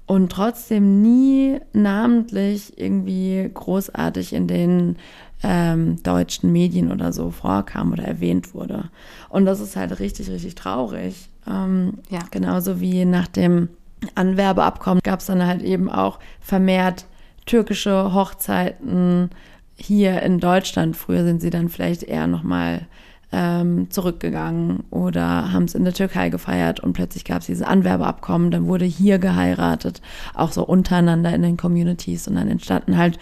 und 0.06 0.32
trotzdem 0.32 1.02
nie 1.02 1.60
namentlich 1.72 2.78
irgendwie 2.78 3.50
großartig 3.52 4.32
in 4.32 4.46
den 4.46 4.96
ähm, 5.42 6.02
deutschen 6.02 6.52
Medien 6.52 6.92
oder 6.92 7.12
so 7.12 7.30
vorkam 7.30 7.92
oder 7.92 8.04
erwähnt 8.04 8.54
wurde. 8.54 8.90
Und 9.28 9.46
das 9.46 9.60
ist 9.60 9.76
halt 9.76 9.98
richtig, 9.98 10.30
richtig 10.30 10.54
traurig. 10.54 11.28
Ähm, 11.46 11.94
ja. 12.10 12.20
Genauso 12.30 12.80
wie 12.80 13.04
nach 13.04 13.28
dem 13.28 13.68
Anwerbeabkommen 14.14 15.00
gab 15.02 15.20
es 15.20 15.26
dann 15.26 15.46
halt 15.46 15.62
eben 15.62 15.90
auch 15.90 16.18
vermehrt 16.40 17.06
türkische 17.46 18.14
Hochzeiten 18.14 19.30
hier 19.76 20.22
in 20.22 20.40
Deutschland. 20.40 20.96
Früher 20.96 21.24
sind 21.24 21.40
sie 21.40 21.50
dann 21.50 21.68
vielleicht 21.68 22.02
eher 22.02 22.26
nochmal 22.26 22.86
ähm, 23.32 23.90
zurückgegangen 23.90 24.84
oder 24.90 25.52
haben 25.52 25.64
es 25.64 25.74
in 25.74 25.84
der 25.84 25.92
Türkei 25.92 26.30
gefeiert 26.30 26.80
und 26.80 26.92
plötzlich 26.92 27.24
gab 27.24 27.40
es 27.40 27.46
diese 27.46 27.66
Anwerbeabkommen, 27.66 28.50
dann 28.50 28.66
wurde 28.66 28.84
hier 28.84 29.18
geheiratet, 29.18 30.02
auch 30.34 30.52
so 30.52 30.64
untereinander 30.64 31.32
in 31.34 31.42
den 31.42 31.56
Communities 31.56 32.26
und 32.28 32.34
dann 32.34 32.48
entstanden 32.48 32.96
halt 32.96 33.18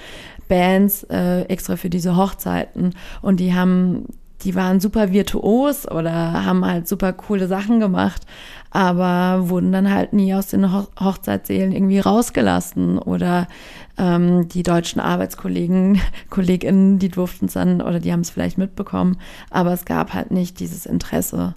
Bands 0.49 1.05
äh, 1.05 1.43
extra 1.43 1.77
für 1.77 1.91
diese 1.91 2.17
Hochzeiten. 2.17 2.95
Und 3.21 3.39
die 3.39 3.55
haben 3.55 4.07
die 4.43 4.55
waren 4.55 4.81
super 4.81 5.13
virtuos 5.13 5.91
oder 5.91 6.45
haben 6.45 6.65
halt 6.65 6.87
super 6.87 7.13
coole 7.13 7.49
Sachen 7.49 7.81
gemacht, 7.81 8.23
aber 8.71 9.49
wurden 9.49 9.73
dann 9.73 9.93
halt 9.93 10.13
nie 10.13 10.35
aus 10.35 10.49
den 10.49 10.73
Ho 10.73 10.87
Hochzeitssälen 11.01 11.73
irgendwie 11.73 11.99
rausgelassen 11.99 12.99
oder 12.99 13.49
ähm, 13.97 14.49
die 14.49 14.63
deutschen 14.63 15.01
Arbeitskollegen, 15.01 16.01
KollegInnen, 16.31 16.99
die 16.99 17.09
durften 17.09 17.47
es 17.47 17.55
dann 17.55 17.81
oder 17.81 17.99
die 17.99 18.13
haben 18.13 18.21
es 18.21 18.31
vielleicht 18.31 18.59
mitbekommen, 18.59 19.17
aber 19.51 19.73
es 19.73 19.85
gab 19.85 20.15
halt 20.15 20.31
nicht 20.31 20.61
dieses 20.61 20.87
Interesse. 20.87 21.55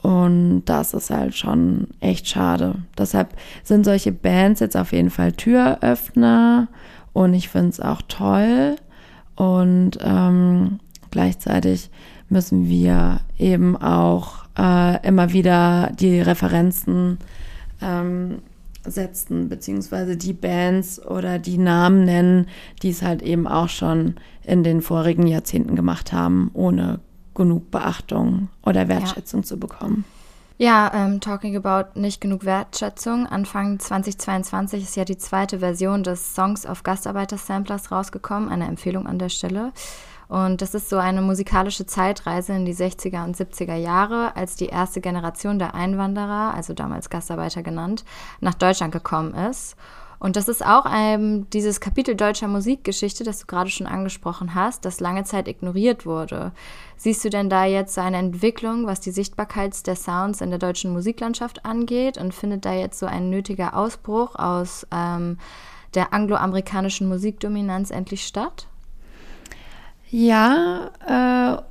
Und 0.00 0.62
das 0.66 0.94
ist 0.94 1.10
halt 1.10 1.36
schon 1.36 1.88
echt 1.98 2.28
schade. 2.28 2.76
Deshalb 2.96 3.30
sind 3.64 3.84
solche 3.84 4.12
Bands 4.12 4.60
jetzt 4.60 4.76
auf 4.76 4.92
jeden 4.92 5.10
Fall 5.10 5.32
Türöffner 5.32 6.68
und 7.12 7.34
ich 7.34 7.48
finde 7.48 7.70
es 7.70 7.80
auch 7.80 8.00
toll. 8.06 8.76
Und 9.34 9.98
ähm, 10.00 10.78
gleichzeitig 11.10 11.90
müssen 12.28 12.68
wir 12.68 13.20
eben 13.38 13.76
auch 13.76 14.44
äh, 14.58 15.06
immer 15.06 15.32
wieder 15.32 15.92
die 15.98 16.20
Referenzen 16.20 17.18
ähm, 17.80 18.38
setzen, 18.84 19.48
beziehungsweise 19.48 20.16
die 20.16 20.32
Bands 20.32 21.04
oder 21.04 21.38
die 21.38 21.58
Namen 21.58 22.04
nennen, 22.04 22.46
die 22.82 22.90
es 22.90 23.02
halt 23.02 23.22
eben 23.22 23.46
auch 23.46 23.68
schon 23.68 24.16
in 24.44 24.64
den 24.64 24.82
vorigen 24.82 25.26
Jahrzehnten 25.26 25.76
gemacht 25.76 26.12
haben, 26.12 26.50
ohne 26.54 27.00
genug 27.34 27.70
Beachtung 27.70 28.48
oder 28.64 28.88
Wertschätzung 28.88 29.40
ja. 29.40 29.46
zu 29.46 29.58
bekommen. 29.58 30.04
Ja, 30.60 30.90
ähm, 30.92 31.20
talking 31.20 31.56
about 31.56 31.98
nicht 31.98 32.20
genug 32.20 32.44
Wertschätzung. 32.44 33.26
Anfang 33.26 33.78
2022 33.78 34.82
ist 34.82 34.96
ja 34.96 35.04
die 35.04 35.16
zweite 35.16 35.60
Version 35.60 36.02
des 36.02 36.34
Songs 36.34 36.66
of 36.66 36.82
Gastarbeiter-Samplers 36.82 37.92
rausgekommen. 37.92 38.48
Eine 38.48 38.66
Empfehlung 38.66 39.06
an 39.06 39.20
der 39.20 39.28
Stelle. 39.28 39.72
Und 40.28 40.60
das 40.60 40.74
ist 40.74 40.90
so 40.90 40.96
eine 40.96 41.22
musikalische 41.22 41.86
Zeitreise 41.86 42.52
in 42.52 42.66
die 42.66 42.74
60er 42.74 43.24
und 43.24 43.36
70er 43.36 43.76
Jahre, 43.76 44.36
als 44.36 44.56
die 44.56 44.66
erste 44.66 45.00
Generation 45.00 45.58
der 45.58 45.74
Einwanderer, 45.74 46.52
also 46.54 46.74
damals 46.74 47.08
Gastarbeiter 47.08 47.62
genannt, 47.62 48.04
nach 48.40 48.54
Deutschland 48.54 48.92
gekommen 48.92 49.34
ist. 49.34 49.76
Und 50.20 50.34
das 50.34 50.48
ist 50.48 50.66
auch 50.66 50.84
ähm, 50.92 51.48
dieses 51.50 51.80
Kapitel 51.80 52.16
deutscher 52.16 52.48
Musikgeschichte, 52.48 53.22
das 53.22 53.40
du 53.40 53.46
gerade 53.46 53.70
schon 53.70 53.86
angesprochen 53.86 54.54
hast, 54.54 54.84
das 54.84 54.98
lange 54.98 55.22
Zeit 55.24 55.46
ignoriert 55.46 56.06
wurde. 56.06 56.52
Siehst 56.96 57.24
du 57.24 57.30
denn 57.30 57.48
da 57.48 57.64
jetzt 57.64 57.96
eine 57.98 58.16
Entwicklung, 58.16 58.86
was 58.86 59.00
die 59.00 59.12
Sichtbarkeit 59.12 59.86
der 59.86 59.94
Sounds 59.94 60.40
in 60.40 60.50
der 60.50 60.58
deutschen 60.58 60.92
Musiklandschaft 60.92 61.64
angeht? 61.64 62.18
Und 62.18 62.34
findet 62.34 62.64
da 62.64 62.72
jetzt 62.72 62.98
so 62.98 63.06
ein 63.06 63.30
nötiger 63.30 63.76
Ausbruch 63.76 64.34
aus 64.34 64.86
ähm, 64.90 65.38
der 65.94 66.12
angloamerikanischen 66.12 67.08
Musikdominanz 67.08 67.90
endlich 67.90 68.26
statt? 68.26 68.66
Ja, 70.10 70.90
äh, 71.06 71.62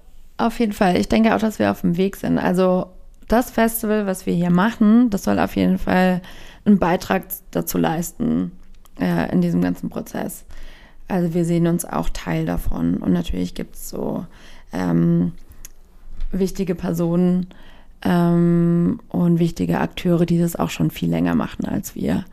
auf 0.43 0.59
jeden 0.59 0.73
Fall. 0.73 0.97
Ich 0.97 1.09
denke 1.09 1.35
auch, 1.35 1.39
dass 1.39 1.59
wir 1.59 1.71
auf 1.71 1.81
dem 1.81 1.97
Weg 1.97 2.15
sind. 2.15 2.37
Also 2.37 2.87
das 3.27 3.51
Festival, 3.51 4.05
was 4.05 4.25
wir 4.25 4.33
hier 4.33 4.51
machen, 4.51 5.09
das 5.09 5.23
soll 5.23 5.39
auf 5.39 5.55
jeden 5.55 5.77
Fall 5.77 6.21
einen 6.65 6.79
Beitrag 6.79 7.23
dazu 7.51 7.77
leisten 7.77 8.51
äh, 8.99 9.31
in 9.31 9.41
diesem 9.41 9.61
ganzen 9.61 9.89
Prozess. 9.89 10.45
Also 11.07 11.33
wir 11.33 11.45
sehen 11.45 11.67
uns 11.67 11.85
auch 11.85 12.09
Teil 12.09 12.45
davon. 12.45 12.97
Und 12.97 13.13
natürlich 13.13 13.55
gibt 13.55 13.75
es 13.75 13.89
so 13.89 14.25
ähm, 14.73 15.31
wichtige 16.31 16.75
Personen 16.75 17.47
ähm, 18.03 18.99
und 19.09 19.39
wichtige 19.39 19.79
Akteure, 19.79 20.25
die 20.25 20.39
das 20.39 20.55
auch 20.55 20.69
schon 20.69 20.91
viel 20.91 21.09
länger 21.09 21.35
machen 21.35 21.65
als 21.65 21.95
wir. 21.95 22.25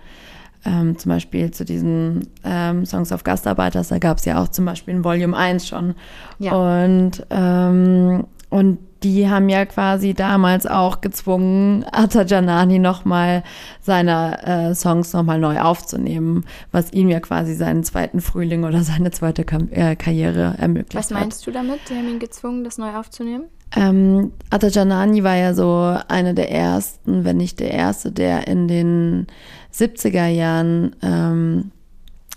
Ähm, 0.67 0.99
zum 0.99 1.11
Beispiel 1.11 1.51
zu 1.51 1.65
diesen 1.65 2.29
ähm, 2.43 2.87
Songs 2.87 3.13
of 3.13 3.23
Gastarbeiters, 3.23 3.89
da 3.89 3.99
gab 3.99 4.19
es 4.19 4.25
ja 4.25 4.43
auch 4.43 4.49
zum 4.49 4.65
Beispiel 4.65 4.95
in 4.95 5.05
Volume 5.05 5.37
1 5.37 5.69
schon. 5.69 5.95
Ja. 6.39 6.53
Und, 6.55 7.27
ähm, 7.31 8.25
und 8.49 8.79
die 9.05 9.29
haben 9.29 9.51
ja 9.51 9.67
quasi 9.67 10.15
damals 10.15 10.67
auch 10.67 11.03
gezwungen, 11.03 11.85
Atta 11.93 12.23
Janani 12.23 12.79
nochmal 12.79 13.43
seine 13.83 14.71
äh, 14.71 14.75
Songs 14.75 15.13
nochmal 15.13 15.39
neu 15.39 15.61
aufzunehmen, 15.61 16.45
was 16.73 16.93
ihm 16.93 17.11
ja 17.11 17.21
quasi 17.21 17.55
seinen 17.55 17.85
zweiten 17.85 18.21
Frühling 18.23 18.65
oder 18.65 18.83
seine 18.83 19.11
zweite 19.11 19.45
Ka 19.45 19.59
äh, 19.71 19.95
Karriere 19.97 20.55
ermöglicht 20.59 20.95
Was 20.95 21.11
meinst 21.11 21.41
hat. 21.41 21.47
du 21.49 21.53
damit? 21.53 21.81
Die 21.91 21.95
haben 21.95 22.09
ihn 22.09 22.19
gezwungen, 22.19 22.65
das 22.65 22.79
neu 22.79 22.95
aufzunehmen? 22.97 23.45
Ähm, 23.77 24.33
Atta 24.51 24.69
Janani 24.69 25.25
war 25.25 25.37
ja 25.37 25.55
so 25.55 25.97
einer 26.09 26.33
der 26.33 26.51
ersten, 26.51 27.25
wenn 27.25 27.37
nicht 27.37 27.61
der 27.61 27.73
erste, 27.73 28.13
der 28.13 28.47
in 28.47 28.69
den 28.69 29.27
70er 29.73 30.29
Jahren 30.29 30.95
ähm, 31.03 31.73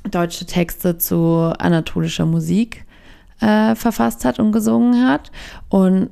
deutsche 0.09 0.45
Texte 0.45 0.97
zu 0.97 1.53
anatolischer 1.59 2.25
Musik 2.25 2.85
äh, 3.39 3.75
verfasst 3.75 4.25
hat 4.25 4.39
und 4.39 4.51
gesungen 4.51 5.07
hat. 5.07 5.31
Und 5.69 6.09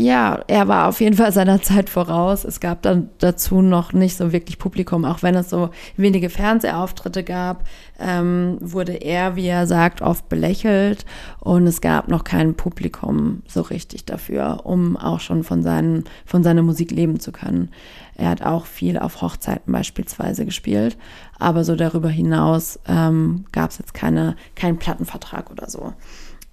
ja, 0.00 0.40
er 0.46 0.66
war 0.66 0.88
auf 0.88 1.00
jeden 1.02 1.16
Fall 1.16 1.30
seiner 1.30 1.60
Zeit 1.60 1.90
voraus. 1.90 2.44
Es 2.44 2.60
gab 2.60 2.80
dann 2.80 3.10
dazu 3.18 3.60
noch 3.60 3.92
nicht 3.92 4.16
so 4.16 4.32
wirklich 4.32 4.58
Publikum, 4.58 5.04
auch 5.04 5.22
wenn 5.22 5.34
es 5.34 5.50
so 5.50 5.70
wenige 5.96 6.30
Fernsehauftritte 6.30 7.22
gab, 7.22 7.64
ähm, 7.98 8.56
wurde 8.60 8.94
er, 8.94 9.36
wie 9.36 9.46
er 9.46 9.66
sagt, 9.66 10.00
oft 10.00 10.30
belächelt 10.30 11.04
und 11.38 11.66
es 11.66 11.82
gab 11.82 12.08
noch 12.08 12.24
kein 12.24 12.54
Publikum 12.54 13.42
so 13.46 13.60
richtig 13.60 14.06
dafür, 14.06 14.60
um 14.64 14.96
auch 14.96 15.20
schon 15.20 15.44
von, 15.44 15.62
seinen, 15.62 16.04
von 16.24 16.42
seiner 16.42 16.62
Musik 16.62 16.92
leben 16.92 17.20
zu 17.20 17.30
können. 17.30 17.70
Er 18.16 18.30
hat 18.30 18.42
auch 18.42 18.64
viel 18.64 18.98
auf 18.98 19.20
Hochzeiten 19.20 19.70
beispielsweise 19.70 20.46
gespielt, 20.46 20.96
aber 21.38 21.62
so 21.62 21.76
darüber 21.76 22.08
hinaus 22.08 22.80
ähm, 22.88 23.44
gab 23.52 23.70
es 23.70 23.78
jetzt 23.78 23.92
keine, 23.92 24.34
keinen 24.56 24.78
Plattenvertrag 24.78 25.50
oder 25.50 25.68
so. 25.68 25.92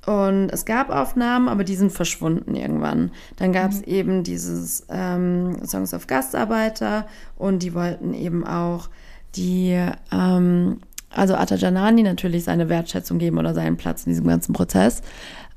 Und 0.08 0.50
es 0.54 0.64
gab 0.64 0.90
Aufnahmen, 0.90 1.50
aber 1.50 1.66
die 1.66 1.76
sind 1.76 1.92
verschwunden 1.92 2.56
irgendwann. 2.56 3.12
Dann 3.36 3.52
gab 3.52 3.72
es 3.72 3.82
mhm. 3.82 3.94
eben 3.94 4.24
dieses 4.24 4.88
ähm, 4.90 5.58
Songs 5.66 5.94
of 5.94 6.08
Gastarbeiter 6.08 7.08
und 7.36 7.62
die 7.62 7.74
wollten 7.74 8.14
eben 8.14 8.48
auch 8.48 8.88
die, 9.36 9.78
ähm, 10.14 10.80
also 11.10 11.36
Atta 11.36 11.56
Janani 11.56 12.04
natürlich 12.04 12.46
seine 12.46 12.70
Wertschätzung 12.70 13.18
geben 13.18 13.38
oder 13.38 13.54
seinen 13.54 13.76
Platz 13.76 14.06
in 14.06 14.12
diesem 14.12 14.28
ganzen 14.28 14.54
Prozess. 14.54 15.02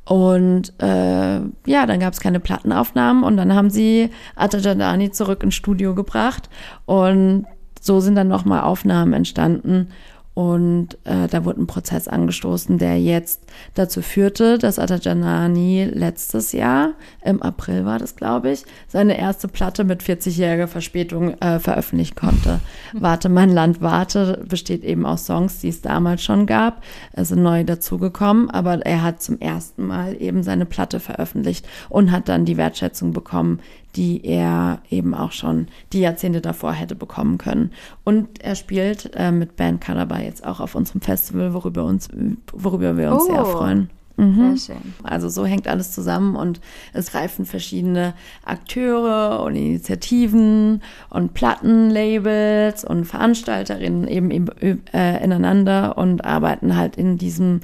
Und 0.05 0.73
äh, 0.83 1.37
ja, 1.67 1.87
dann 1.87 2.01
gab 2.01 2.13
es 2.13 2.19
keine 2.19 2.41
Plattenaufnahmen 2.41 3.23
und 3.23 3.37
dann 3.37 3.55
haben 3.55 3.71
sie 3.71 4.11
Atta 4.35 4.59
Janani 4.59 5.13
zurück 5.13 5.45
ins 5.45 5.55
Studio 5.55 5.95
gebracht 5.95 6.51
und 6.87 7.47
so 7.81 8.01
sind 8.01 8.17
dann 8.17 8.27
nochmal 8.27 8.63
Aufnahmen 8.63 9.13
entstanden. 9.13 9.91
Und 10.33 10.97
äh, 11.05 11.27
da 11.27 11.45
wurde 11.45 11.61
ein 11.61 11.67
Prozess 11.67 12.07
angestoßen, 12.07 12.79
der 12.79 13.01
jetzt 13.01 13.43
dazu 13.75 14.01
führte, 14.01 14.59
dass 14.59 14.79
Atajanani 14.79 15.91
letztes 15.93 16.53
Jahr, 16.53 16.93
im 17.25 17.43
April 17.43 17.85
war 17.85 17.99
das, 17.99 18.15
glaube 18.15 18.53
ich, 18.53 18.65
seine 18.87 19.19
erste 19.19 19.49
Platte 19.49 19.83
mit 19.83 20.03
40-jähriger 20.03 20.69
Verspätung 20.69 21.35
äh, 21.41 21.59
veröffentlichen 21.59 22.15
konnte. 22.15 22.61
Warte, 22.93 23.29
mein 23.29 23.51
Land 23.51 23.81
warte 23.81 24.45
besteht 24.49 24.85
eben 24.85 25.05
aus 25.05 25.27
Songs, 25.27 25.61
die 25.61 25.69
es 25.69 25.83
damals 25.83 26.23
schon 26.23 26.47
gab. 26.47 26.83
Es 27.13 27.29
sind 27.29 27.43
neu 27.43 27.65
dazugekommen, 27.65 28.51
aber 28.51 28.87
er 28.87 29.03
hat 29.03 29.23
zum 29.23 29.41
ersten 29.41 29.87
Mal 29.87 30.17
eben 30.21 30.43
seine 30.43 30.65
Platte 30.65 31.01
veröffentlicht 31.01 31.67
und 31.89 32.13
hat 32.13 32.29
dann 32.29 32.45
die 32.45 32.57
Wertschätzung 32.57 33.13
bekommen, 33.13 33.61
die 33.97 34.25
er 34.25 34.81
eben 34.91 35.15
auch 35.15 35.33
schon 35.33 35.69
die 35.93 36.01
Jahrzehnte 36.01 36.41
davor 36.41 36.73
hätte 36.73 36.95
bekommen 36.95 37.39
können. 37.39 37.73
Und 38.05 38.41
er 38.43 38.55
spielt 38.55 39.11
äh, 39.15 39.33
mit 39.33 39.57
Band 39.57 39.81
Calabar 39.81 40.23
jetzt 40.23 40.47
auch 40.47 40.61
auf 40.61 40.75
unserem 40.75 41.01
Festival, 41.01 41.55
worüber, 41.55 41.85
uns, 41.85 42.09
worüber 42.53 42.97
wir 42.97 43.13
uns 43.13 43.25
oh. 43.25 43.33
sehr 43.33 43.45
freuen. 43.45 43.91
Mhm. 44.21 44.57
Sehr 44.57 44.75
schön. 44.75 44.95
Also 45.03 45.29
so 45.29 45.47
hängt 45.47 45.67
alles 45.67 45.93
zusammen 45.93 46.37
und 46.37 46.61
es 46.93 47.15
reifen 47.15 47.47
verschiedene 47.47 48.13
Akteure 48.45 49.43
und 49.43 49.57
Initiativen 49.57 50.83
und 51.09 51.33
Plattenlabels 51.33 52.85
und 52.85 53.07
Veranstalterinnen 53.07 54.07
eben, 54.09 54.31
eben 54.31 54.49
äh, 54.93 55.25
ineinander 55.25 55.97
und 55.97 56.25
arbeiten 56.25 56.77
halt 56.77 56.97
in 56.97 57.17
diesem 57.17 57.61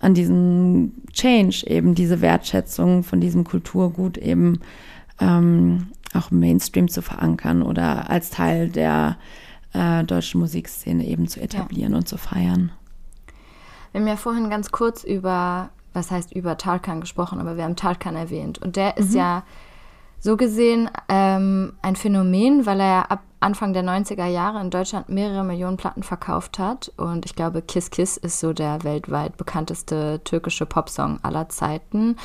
an 0.00 0.14
diesem 0.14 0.94
Change 1.12 1.64
eben 1.68 1.94
diese 1.94 2.20
Wertschätzung 2.20 3.04
von 3.04 3.20
diesem 3.20 3.44
Kulturgut 3.44 4.18
eben 4.18 4.58
ähm, 5.22 5.88
auch 6.14 6.30
im 6.30 6.40
Mainstream 6.40 6.88
zu 6.88 7.02
verankern 7.02 7.62
oder 7.62 8.10
als 8.10 8.30
Teil 8.30 8.68
der 8.68 9.16
äh, 9.72 10.04
deutschen 10.04 10.40
Musikszene 10.40 11.06
eben 11.06 11.28
zu 11.28 11.40
etablieren 11.40 11.92
ja. 11.92 11.98
und 11.98 12.08
zu 12.08 12.18
feiern. 12.18 12.72
Wir 13.92 14.00
haben 14.00 14.08
ja 14.08 14.16
vorhin 14.16 14.50
ganz 14.50 14.70
kurz 14.70 15.04
über, 15.04 15.70
was 15.92 16.10
heißt 16.10 16.32
über 16.32 16.56
Tarkan 16.56 17.00
gesprochen, 17.00 17.40
aber 17.40 17.56
wir 17.56 17.64
haben 17.64 17.76
Tarkan 17.76 18.16
erwähnt. 18.16 18.58
Und 18.58 18.76
der 18.76 18.94
mhm. 18.96 19.04
ist 19.04 19.14
ja 19.14 19.44
so 20.18 20.36
gesehen 20.36 20.90
ähm, 21.08 21.74
ein 21.82 21.96
Phänomen, 21.96 22.66
weil 22.66 22.80
er 22.80 23.10
ab 23.10 23.22
Anfang 23.40 23.72
der 23.72 23.82
90er 23.82 24.26
Jahre 24.26 24.60
in 24.60 24.70
Deutschland 24.70 25.08
mehrere 25.08 25.42
Millionen 25.42 25.76
Platten 25.76 26.04
verkauft 26.04 26.58
hat. 26.58 26.92
Und 26.96 27.26
ich 27.26 27.34
glaube, 27.34 27.60
Kiss 27.60 27.90
Kiss 27.90 28.16
ist 28.16 28.38
so 28.38 28.52
der 28.52 28.84
weltweit 28.84 29.36
bekannteste 29.36 30.20
türkische 30.22 30.64
Popsong 30.64 31.18
aller 31.22 31.48
Zeiten. 31.48 32.16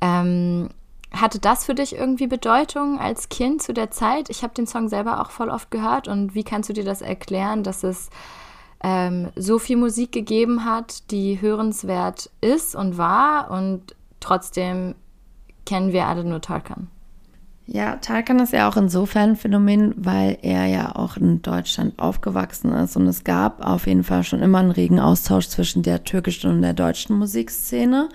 Ähm, 0.00 0.68
hatte 1.14 1.38
das 1.38 1.64
für 1.64 1.74
dich 1.74 1.94
irgendwie 1.94 2.26
Bedeutung 2.26 2.98
als 2.98 3.28
Kind 3.28 3.62
zu 3.62 3.72
der 3.72 3.90
Zeit? 3.90 4.30
Ich 4.30 4.42
habe 4.42 4.54
den 4.54 4.66
Song 4.66 4.88
selber 4.88 5.20
auch 5.20 5.30
voll 5.30 5.48
oft 5.48 5.70
gehört. 5.70 6.08
Und 6.08 6.34
wie 6.34 6.44
kannst 6.44 6.68
du 6.68 6.72
dir 6.72 6.84
das 6.84 7.02
erklären, 7.02 7.62
dass 7.62 7.84
es 7.84 8.10
ähm, 8.82 9.30
so 9.36 9.58
viel 9.58 9.76
Musik 9.76 10.12
gegeben 10.12 10.64
hat, 10.64 11.10
die 11.10 11.40
hörenswert 11.40 12.30
ist 12.40 12.74
und 12.76 12.98
war 12.98 13.50
und 13.50 13.94
trotzdem 14.20 14.94
kennen 15.64 15.92
wir 15.92 16.06
alle 16.06 16.24
nur 16.24 16.40
Tarkan? 16.40 16.88
Ja, 17.66 17.96
Tarkan 17.96 18.40
ist 18.40 18.52
ja 18.52 18.68
auch 18.68 18.76
insofern 18.76 19.30
ein 19.30 19.36
Phänomen, 19.36 19.94
weil 19.96 20.36
er 20.42 20.66
ja 20.66 20.96
auch 20.96 21.16
in 21.16 21.40
Deutschland 21.40 21.98
aufgewachsen 21.98 22.72
ist 22.72 22.94
und 22.96 23.06
es 23.06 23.24
gab 23.24 23.64
auf 23.64 23.86
jeden 23.86 24.04
Fall 24.04 24.22
schon 24.22 24.42
immer 24.42 24.58
einen 24.58 24.70
regen 24.70 25.00
Austausch 25.00 25.48
zwischen 25.48 25.82
der 25.82 26.04
türkischen 26.04 26.50
und 26.50 26.60
der 26.60 26.74
deutschen 26.74 27.16
Musikszene. 27.16 28.10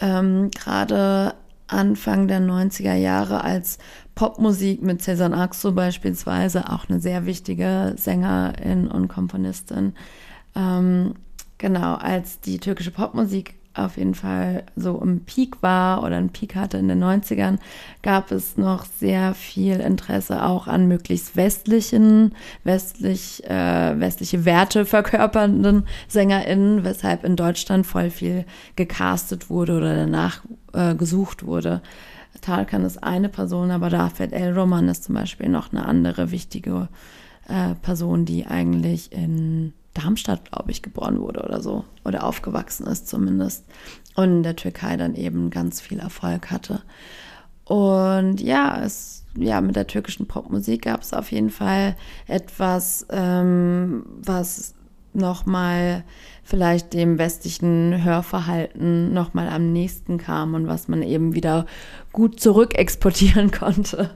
Ähm, 0.00 0.50
Gerade 0.50 1.34
Anfang 1.72 2.28
der 2.28 2.40
90er 2.40 2.94
Jahre 2.94 3.44
als 3.44 3.78
Popmusik 4.14 4.82
mit 4.82 5.02
Cezanne 5.02 5.36
Axo 5.36 5.72
beispielsweise, 5.72 6.70
auch 6.70 6.88
eine 6.88 7.00
sehr 7.00 7.26
wichtige 7.26 7.94
Sängerin 7.96 8.88
und 8.88 9.08
Komponistin. 9.08 9.94
Ähm, 10.54 11.14
genau, 11.58 11.94
als 11.94 12.40
die 12.40 12.58
türkische 12.58 12.90
Popmusik 12.90 13.59
auf 13.74 13.96
jeden 13.96 14.14
Fall 14.14 14.64
so 14.74 15.00
im 15.00 15.24
Peak 15.24 15.62
war 15.62 16.02
oder 16.02 16.16
einen 16.16 16.30
Peak 16.30 16.56
hatte 16.56 16.78
in 16.78 16.88
den 16.88 17.02
90ern, 17.02 17.58
gab 18.02 18.32
es 18.32 18.56
noch 18.56 18.84
sehr 18.84 19.34
viel 19.34 19.78
Interesse 19.80 20.44
auch 20.44 20.66
an 20.66 20.88
möglichst 20.88 21.36
westlichen, 21.36 22.34
westlich, 22.64 23.44
äh, 23.48 23.98
westliche 24.00 24.44
Werte 24.44 24.84
verkörpernden 24.84 25.86
SängerInnen, 26.08 26.84
weshalb 26.84 27.24
in 27.24 27.36
Deutschland 27.36 27.86
voll 27.86 28.10
viel 28.10 28.44
gecastet 28.74 29.50
wurde 29.50 29.76
oder 29.76 29.94
danach 29.94 30.42
äh, 30.72 30.94
gesucht 30.94 31.46
wurde. 31.46 31.80
Tarkan 32.40 32.84
ist 32.84 33.02
eine 33.02 33.28
Person, 33.28 33.70
aber 33.70 33.92
Rafet 33.92 34.32
El 34.32 34.56
Roman 34.58 34.88
ist 34.88 35.04
zum 35.04 35.14
Beispiel 35.14 35.48
noch 35.48 35.72
eine 35.72 35.84
andere 35.84 36.30
wichtige 36.30 36.88
äh, 37.48 37.74
Person, 37.82 38.24
die 38.24 38.46
eigentlich 38.46 39.12
in 39.12 39.74
Darmstadt, 40.00 40.50
glaube 40.50 40.70
ich, 40.70 40.82
geboren 40.82 41.20
wurde 41.20 41.42
oder 41.42 41.62
so. 41.62 41.84
Oder 42.04 42.24
aufgewachsen 42.24 42.86
ist 42.86 43.08
zumindest. 43.08 43.64
Und 44.14 44.24
in 44.24 44.42
der 44.42 44.56
Türkei 44.56 44.96
dann 44.96 45.14
eben 45.14 45.50
ganz 45.50 45.80
viel 45.80 45.98
Erfolg 45.98 46.50
hatte. 46.50 46.82
Und 47.64 48.40
ja, 48.40 48.82
es, 48.82 49.24
ja, 49.36 49.60
mit 49.60 49.76
der 49.76 49.86
türkischen 49.86 50.26
Popmusik 50.26 50.82
gab 50.82 51.02
es 51.02 51.12
auf 51.12 51.30
jeden 51.30 51.50
Fall 51.50 51.96
etwas, 52.26 53.06
ähm, 53.10 54.04
was 54.22 54.74
nochmal 55.12 56.04
vielleicht 56.42 56.94
dem 56.94 57.18
westlichen 57.18 58.02
Hörverhalten 58.02 59.12
nochmal 59.12 59.48
am 59.48 59.72
nächsten 59.72 60.18
kam 60.18 60.54
und 60.54 60.66
was 60.66 60.88
man 60.88 61.02
eben 61.02 61.34
wieder 61.34 61.66
gut 62.12 62.40
zurückexportieren 62.40 63.50
konnte. 63.52 64.10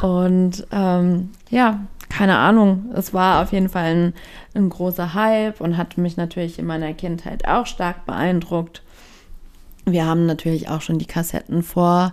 Und 0.00 0.66
ähm, 0.72 1.30
ja, 1.50 1.80
keine 2.08 2.38
Ahnung, 2.38 2.86
es 2.94 3.12
war 3.12 3.42
auf 3.42 3.52
jeden 3.52 3.68
Fall 3.68 3.84
ein, 3.84 4.14
ein 4.58 4.68
großer 4.68 5.14
Hype 5.14 5.60
und 5.60 5.76
hat 5.76 5.96
mich 5.96 6.16
natürlich 6.16 6.58
in 6.58 6.66
meiner 6.66 6.92
Kindheit 6.92 7.46
auch 7.46 7.66
stark 7.66 8.04
beeindruckt. 8.04 8.82
Wir 9.84 10.04
haben 10.04 10.26
natürlich 10.26 10.68
auch 10.68 10.82
schon 10.82 10.98
die 10.98 11.06
Kassetten 11.06 11.62
vor 11.62 12.12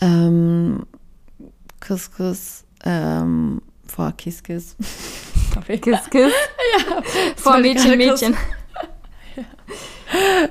ähm, 0.00 0.84
Kiss 1.80 2.12
Kiss, 2.14 2.64
ähm, 2.84 3.62
vor 3.86 4.12
Kiss 4.12 4.42
Kiss. 4.42 4.76
Kiss 5.66 5.80
Kiss? 5.80 6.12
ja. 6.12 7.02
Vor 7.36 7.58
Mädchen 7.58 7.96
Mädchen. 7.96 8.36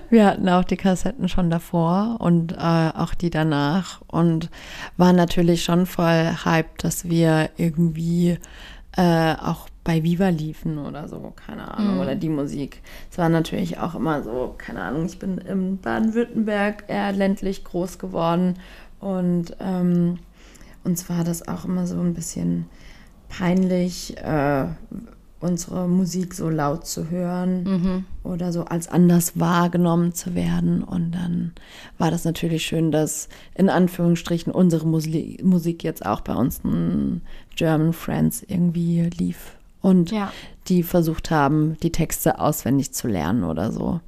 Wir 0.09 0.25
hatten 0.25 0.49
auch 0.49 0.63
die 0.65 0.75
Kassetten 0.77 1.29
schon 1.29 1.49
davor 1.49 2.17
und 2.19 2.51
äh, 2.53 2.91
auch 2.93 3.13
die 3.13 3.29
danach 3.29 4.01
und 4.07 4.49
waren 4.97 5.15
natürlich 5.15 5.63
schon 5.63 5.85
voll 5.85 6.35
hyped, 6.43 6.83
dass 6.83 7.07
wir 7.07 7.49
irgendwie 7.55 8.37
äh, 8.97 9.35
auch 9.35 9.69
bei 9.85 10.03
Viva 10.03 10.29
liefen 10.29 10.79
oder 10.79 11.07
so, 11.07 11.31
keine 11.35 11.73
Ahnung, 11.77 11.95
mhm. 11.95 12.01
oder 12.01 12.15
die 12.15 12.27
Musik. 12.27 12.81
Es 13.09 13.17
war 13.17 13.29
natürlich 13.29 13.77
auch 13.77 13.95
immer 13.95 14.23
so, 14.23 14.55
keine 14.57 14.81
Ahnung, 14.81 15.05
ich 15.05 15.19
bin 15.19 15.37
in 15.37 15.77
Baden-Württemberg 15.77 16.85
eher 16.87 17.13
ländlich 17.13 17.63
groß 17.63 17.99
geworden 17.99 18.55
und 18.99 19.55
ähm, 19.61 20.17
uns 20.83 21.07
war 21.09 21.23
das 21.23 21.47
auch 21.47 21.65
immer 21.65 21.87
so 21.87 21.99
ein 21.99 22.15
bisschen 22.15 22.65
peinlich, 23.29 24.17
äh, 24.17 24.65
unsere 25.39 25.87
Musik 25.87 26.33
so 26.33 26.49
laut 26.49 26.87
zu 26.87 27.11
hören 27.11 27.63
mhm. 27.63 28.05
oder 28.23 28.51
so 28.51 28.63
als 28.63 28.87
anders 28.87 29.39
wahrgenommen 29.39 30.13
zu 30.13 30.33
werden. 30.33 30.83
Und 30.83 31.11
dann 31.11 31.53
war 31.99 32.09
das 32.09 32.25
natürlich 32.25 32.65
schön, 32.65 32.91
dass 32.91 33.29
in 33.53 33.69
Anführungsstrichen 33.69 34.51
unsere 34.51 34.87
Musik, 34.87 35.43
Musik 35.43 35.83
jetzt 35.83 36.03
auch 36.03 36.21
bei 36.21 36.33
uns 36.33 36.61
German 37.55 37.93
Friends 37.93 38.43
irgendwie 38.47 39.01
lief. 39.01 39.55
Und 39.85 40.11
Ja. 40.11 40.31
die 40.67 40.81
versucht 40.83 41.29
haben, 41.31 41.77
die 41.83 41.91
Texte 41.91 42.39
auswendig 42.39 42.91
zu 42.91 43.07
lernen 43.07 43.43
oder 43.43 43.71
so. 43.71 43.99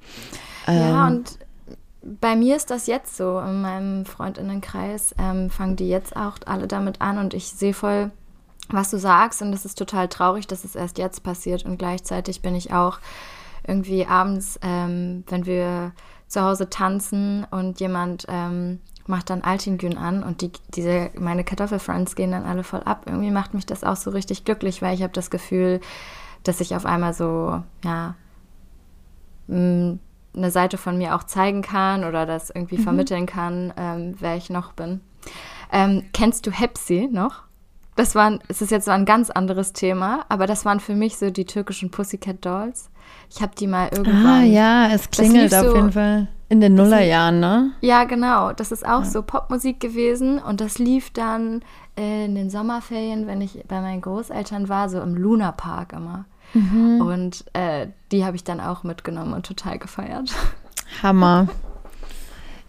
Ja, 0.67 1.07
Ähm, 1.07 1.15
und 1.17 1.39
bei 2.19 2.35
mir 2.35 2.55
ist 2.55 2.69
das 2.71 2.87
jetzt 2.87 3.15
so. 3.15 3.39
In 3.39 3.61
meinem 3.61 4.05
Freundinnenkreis 4.05 5.13
ähm, 5.19 5.49
fangen 5.49 5.75
die 5.75 5.87
jetzt 5.89 6.15
auch 6.15 6.37
alle 6.45 6.67
damit 6.67 6.99
an 7.01 7.17
und 7.17 7.33
ich 7.33 7.47
sehe 7.49 7.73
voll, 7.73 8.11
was 8.69 8.89
du 8.89 8.97
sagst 8.97 9.41
und 9.41 9.53
es 9.53 9.65
ist 9.65 9.77
total 9.77 10.07
traurig, 10.07 10.47
dass 10.47 10.63
es 10.65 10.75
erst 10.75 10.97
jetzt 10.97 11.23
passiert 11.23 11.63
und 11.65 11.77
gleichzeitig 11.77 12.41
bin 12.41 12.55
ich 12.55 12.73
auch 12.73 12.99
irgendwie 13.67 14.05
abends, 14.05 14.59
ähm, 14.61 15.23
wenn 15.27 15.45
wir 15.45 15.91
zu 16.27 16.41
Hause 16.41 16.69
tanzen 16.69 17.45
und 17.51 17.79
jemand 17.79 18.25
ähm, 18.29 18.79
macht 19.07 19.29
dann 19.29 19.41
Altingün 19.41 19.97
an 19.97 20.23
und 20.23 20.41
die, 20.41 20.51
diese, 20.69 21.11
meine 21.17 21.43
Kartoffelfriends 21.43 22.15
gehen 22.15 22.31
dann 22.31 22.45
alle 22.45 22.63
voll 22.63 22.81
ab. 22.83 23.03
Irgendwie 23.05 23.31
macht 23.31 23.53
mich 23.53 23.65
das 23.65 23.83
auch 23.83 23.95
so 23.95 24.11
richtig 24.11 24.45
glücklich, 24.45 24.81
weil 24.81 24.95
ich 24.95 25.03
habe 25.03 25.13
das 25.13 25.29
Gefühl, 25.29 25.79
dass 26.43 26.61
ich 26.61 26.75
auf 26.75 26.85
einmal 26.85 27.13
so, 27.13 27.61
ja, 27.83 28.15
mh, 29.47 29.97
eine 30.35 30.51
Seite 30.51 30.77
von 30.77 30.97
mir 30.97 31.15
auch 31.15 31.23
zeigen 31.23 31.61
kann 31.61 32.03
oder 32.03 32.25
das 32.25 32.49
irgendwie 32.49 32.77
vermitteln 32.77 33.25
kann, 33.25 33.73
ähm, 33.75 34.15
wer 34.19 34.35
ich 34.35 34.49
noch 34.49 34.73
bin. 34.73 35.01
Ähm, 35.71 36.03
kennst 36.13 36.45
du 36.45 36.51
Hepsi 36.51 37.09
noch? 37.11 37.43
Das 37.95 38.13
waren, 38.13 38.39
es 38.47 38.61
ist 38.61 38.69
jetzt 38.69 38.85
so 38.85 38.91
ein 38.91 39.05
ganz 39.05 39.31
anderes 39.31 39.73
Thema, 39.73 40.25
aber 40.29 40.45
das 40.45 40.65
waren 40.65 40.79
für 40.79 40.93
mich 40.93 41.17
so 41.17 41.31
die 41.31 41.45
türkischen 41.45 41.89
Pussycat 41.89 42.45
Dolls. 42.45 42.91
Ich 43.29 43.41
habe 43.41 43.51
die 43.57 43.67
mal 43.67 43.89
irgendwann. 43.91 44.25
ah, 44.25 44.43
ja, 44.43 44.87
es 44.93 45.09
klingelt 45.09 45.53
auf 45.53 45.65
so- 45.67 45.75
jeden 45.75 45.91
Fall. 45.91 46.27
In 46.49 46.61
den 46.61 46.75
Nullerjahren, 46.75 47.41
ne? 47.41 47.71
Ja, 47.81 48.05
genau. 48.05 48.53
Das 48.53 48.71
ist 48.71 48.87
auch 48.87 49.03
so 49.03 49.21
Popmusik 49.21 49.81
gewesen 49.81 50.39
und 50.39 50.61
das 50.61 50.79
lief 50.79 51.11
dann 51.11 51.59
in 51.97 52.35
den 52.35 52.49
Sommerferien, 52.49 53.27
wenn 53.27 53.41
ich 53.41 53.65
bei 53.67 53.81
meinen 53.81 53.99
Großeltern 53.99 54.69
war, 54.69 54.87
so 54.87 55.01
im 55.01 55.15
Luna 55.15 55.51
Park 55.51 55.91
immer. 55.91 56.23
Und 56.53 57.43
äh, 57.51 57.87
die 58.13 58.23
habe 58.23 58.37
ich 58.37 58.45
dann 58.45 58.61
auch 58.61 58.83
mitgenommen 58.83 59.33
und 59.33 59.45
total 59.45 59.77
gefeiert. 59.77 60.33
Hammer. 61.03 61.49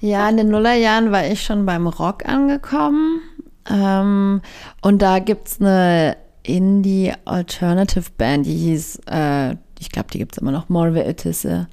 Ja, 0.01 0.29
in 0.29 0.37
den 0.37 0.49
Nullerjahren 0.51 1.11
war 1.11 1.27
ich 1.27 1.43
schon 1.43 1.67
beim 1.67 1.89
Rock 1.89 2.25
angekommen. 2.25 3.21
Ähm, 3.69 4.43
und 4.81 5.03
da 5.03 5.19
gibt 5.19 5.49
es 5.49 5.61
eine 5.61 6.17
Indie-Alternative-Band, 6.45 8.47
die 8.47 8.55
hieß, 8.57 9.01
äh, 9.07 9.57
ich 9.81 9.91
glaube, 9.91 10.09
die 10.13 10.19
gibt 10.19 10.33
es 10.33 10.39
immer 10.39 10.53
noch, 10.53 10.69
Morve 10.69 11.05
Ötesi. 11.05 11.67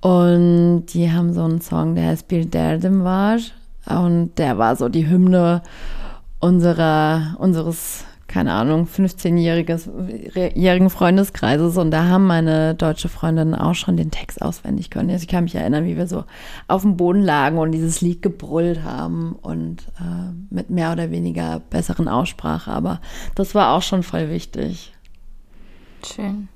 Und 0.00 0.86
die 0.94 1.10
haben 1.10 1.32
so 1.32 1.42
einen 1.42 1.60
Song, 1.60 1.94
der 1.94 2.08
heißt 2.08 2.28
Bir 2.28 2.46
Derdim 2.46 3.04
var. 3.04 3.38
Und 3.86 4.38
der 4.38 4.58
war 4.58 4.76
so 4.76 4.88
die 4.88 5.08
Hymne 5.08 5.62
unserer, 6.40 7.36
unseres, 7.38 8.04
keine 8.28 8.52
Ahnung, 8.52 8.86
15-jährigen 8.86 10.90
Freundeskreises. 10.90 11.76
Und 11.78 11.90
da 11.90 12.04
haben 12.04 12.26
meine 12.26 12.74
deutsche 12.74 13.08
Freundinnen 13.08 13.54
auch 13.54 13.74
schon 13.74 13.96
den 13.96 14.10
Text 14.10 14.42
auswendig 14.42 14.90
können. 14.90 15.10
Also 15.10 15.22
ich 15.22 15.28
kann 15.28 15.44
mich 15.44 15.54
erinnern, 15.54 15.86
wie 15.86 15.96
wir 15.96 16.06
so 16.06 16.24
auf 16.68 16.82
dem 16.82 16.96
Boden 16.96 17.22
lagen 17.22 17.58
und 17.58 17.72
dieses 17.72 18.00
Lied 18.00 18.22
gebrüllt 18.22 18.84
haben 18.84 19.36
und 19.40 19.82
äh, 19.98 20.32
mit 20.50 20.70
mehr 20.70 20.92
oder 20.92 21.10
weniger 21.10 21.60
besseren 21.70 22.08
Aussprache. 22.08 22.70
Aber 22.70 23.00
das 23.34 23.54
war 23.54 23.74
auch 23.74 23.82
schon 23.82 24.02
voll 24.02 24.30
wichtig. 24.30 24.92
Schön. 26.04 26.48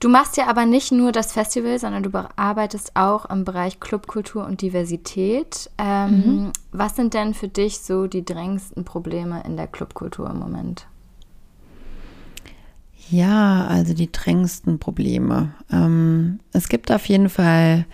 Du 0.00 0.08
machst 0.08 0.36
ja 0.36 0.48
aber 0.48 0.66
nicht 0.66 0.90
nur 0.90 1.12
das 1.12 1.32
Festival, 1.32 1.78
sondern 1.78 2.02
du 2.02 2.10
arbeitest 2.34 2.96
auch 2.96 3.30
im 3.30 3.44
Bereich 3.44 3.78
Clubkultur 3.78 4.44
und 4.44 4.60
Diversität. 4.60 5.70
Ähm, 5.78 6.52
Was 6.72 6.96
sind 6.96 7.14
denn 7.14 7.34
für 7.34 7.46
dich 7.46 7.78
so 7.78 8.08
die 8.08 8.24
drängendsten 8.24 8.84
Probleme 8.84 9.44
in 9.46 9.56
der 9.56 9.68
Clubkultur 9.68 10.28
im 10.28 10.40
Moment? 10.40 10.86
Ja, 13.10 13.66
also 13.66 13.94
die 13.94 14.10
drängendsten 14.10 14.78
Probleme. 14.78 15.52
Ähm, 15.70 16.40
es 16.52 16.68
gibt 16.68 16.90
auf 16.90 17.06
jeden 17.06 17.28
Fall 17.28 17.86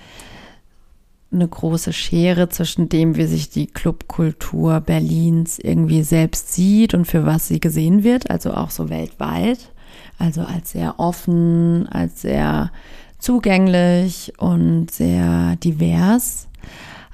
eine 1.31 1.47
große 1.47 1.93
Schere 1.93 2.49
zwischen 2.49 2.89
dem, 2.89 3.17
wie 3.17 3.27
sich 3.27 3.51
die 3.51 3.67
Clubkultur 3.67 4.81
Berlins 4.81 5.59
irgendwie 5.59 6.03
selbst 6.03 6.55
sieht 6.55 6.95
und 6.95 7.05
für 7.05 7.27
was 7.27 7.49
sie 7.49 7.61
gesehen 7.61 8.03
wird, 8.03 8.31
also 8.31 8.55
auch 8.55 8.71
so 8.71 8.89
weltweit. 8.89 9.73
Also 10.19 10.43
als 10.43 10.73
sehr 10.73 10.99
offen, 10.99 11.89
als 11.89 12.23
sehr 12.23 12.71
zugänglich 13.19 14.33
und 14.39 14.91
sehr 14.91 15.57
divers. 15.57 16.49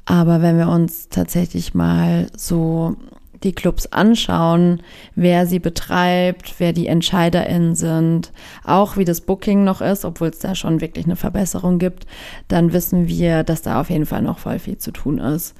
Aber 0.06 0.42
wenn 0.42 0.58
wir 0.58 0.68
uns 0.68 1.08
tatsächlich 1.08 1.74
mal 1.74 2.26
so 2.36 2.96
die 3.42 3.52
Clubs 3.52 3.86
anschauen, 3.86 4.80
wer 5.14 5.46
sie 5.46 5.58
betreibt, 5.58 6.54
wer 6.58 6.72
die 6.72 6.86
EntscheiderInnen 6.86 7.74
sind, 7.74 8.32
auch 8.64 8.96
wie 8.96 9.04
das 9.04 9.20
Booking 9.20 9.64
noch 9.64 9.80
ist, 9.80 10.04
obwohl 10.04 10.28
es 10.28 10.38
da 10.38 10.54
schon 10.54 10.80
wirklich 10.80 11.04
eine 11.04 11.16
Verbesserung 11.16 11.78
gibt, 11.78 12.06
dann 12.48 12.72
wissen 12.72 13.06
wir, 13.06 13.44
dass 13.44 13.62
da 13.62 13.80
auf 13.80 13.90
jeden 13.90 14.06
Fall 14.06 14.22
noch 14.22 14.38
voll 14.38 14.58
viel 14.58 14.78
zu 14.78 14.90
tun 14.90 15.18
ist. 15.18 15.54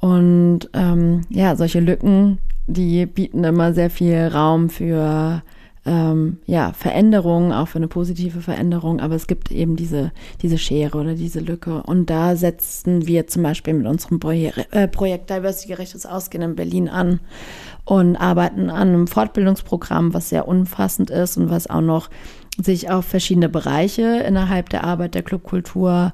Und 0.00 0.68
ähm, 0.74 1.22
ja, 1.28 1.56
solche 1.56 1.80
Lücken, 1.80 2.38
die 2.66 3.06
bieten 3.06 3.44
immer 3.44 3.72
sehr 3.72 3.90
viel 3.90 4.28
Raum 4.28 4.68
für 4.68 5.42
ähm, 5.88 6.38
ja, 6.44 6.72
Veränderungen, 6.74 7.50
auch 7.50 7.68
für 7.68 7.78
eine 7.78 7.88
positive 7.88 8.42
Veränderung, 8.42 9.00
aber 9.00 9.14
es 9.14 9.26
gibt 9.26 9.50
eben 9.50 9.74
diese, 9.74 10.12
diese 10.42 10.58
Schere 10.58 10.98
oder 10.98 11.14
diese 11.14 11.40
Lücke. 11.40 11.82
Und 11.82 12.10
da 12.10 12.36
setzen 12.36 13.06
wir 13.06 13.26
zum 13.26 13.42
Beispiel 13.42 13.72
mit 13.72 13.86
unserem 13.86 14.20
Proje 14.20 14.52
äh, 14.70 14.86
Projekt 14.86 15.30
Diversity-gerechtes 15.30 16.04
Ausgehen 16.04 16.42
in 16.42 16.56
Berlin 16.56 16.90
an 16.90 17.20
und 17.86 18.16
arbeiten 18.16 18.68
an 18.68 18.88
einem 18.88 19.06
Fortbildungsprogramm, 19.06 20.12
was 20.12 20.28
sehr 20.28 20.46
umfassend 20.46 21.08
ist 21.08 21.38
und 21.38 21.48
was 21.48 21.70
auch 21.70 21.80
noch 21.80 22.10
sich 22.60 22.90
auf 22.90 23.06
verschiedene 23.06 23.48
Bereiche 23.48 24.22
innerhalb 24.26 24.68
der 24.68 24.84
Arbeit 24.84 25.14
der 25.14 25.22
Clubkultur 25.22 26.12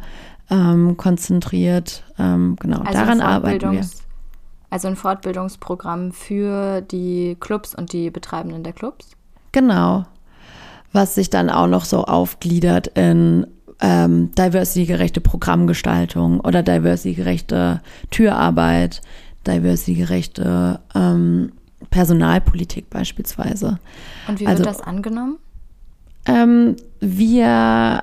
ähm, 0.51 0.97
konzentriert. 0.97 2.05
Ähm, 2.17 2.57
genau, 2.61 2.79
Also 2.83 2.93
daran 2.93 3.21
arbeiten 3.21 3.73
wir. 3.73 3.85
Also 4.71 4.89
ein 4.89 4.97
Fortbildungsprogramm 4.97 6.13
für 6.13 6.81
die 6.81 7.37
Clubs 7.41 7.75
und 7.75 7.93
die 7.93 8.11
Betreibenden 8.11 8.63
der 8.63 8.73
Clubs? 8.73 9.17
Genau. 9.55 10.05
Was 10.93 11.15
sich 11.15 11.31
dann 11.31 11.49
auch 11.49 11.69
noch 11.69 11.85
so 11.85 12.05
aufgliedert 12.05 12.89
in 12.89 13.47
ähm, 13.81 14.31
diversity-gerechte 14.33 15.21
Programmgestaltung 15.21 16.41
oder 16.41 16.63
diversity-gerechte 16.63 17.81
Türarbeit, 18.11 19.01
diversity-gerechte 19.47 20.81
ähm, 20.95 21.53
Personalpolitik 21.91 22.91
beispielsweise. 22.91 23.79
Und 24.27 24.41
wie 24.41 24.47
Also- 24.47 24.65
wird 24.65 24.75
das 24.75 24.81
angenommen? 24.81 25.39
Ähm, 26.27 26.75
wir 27.01 28.03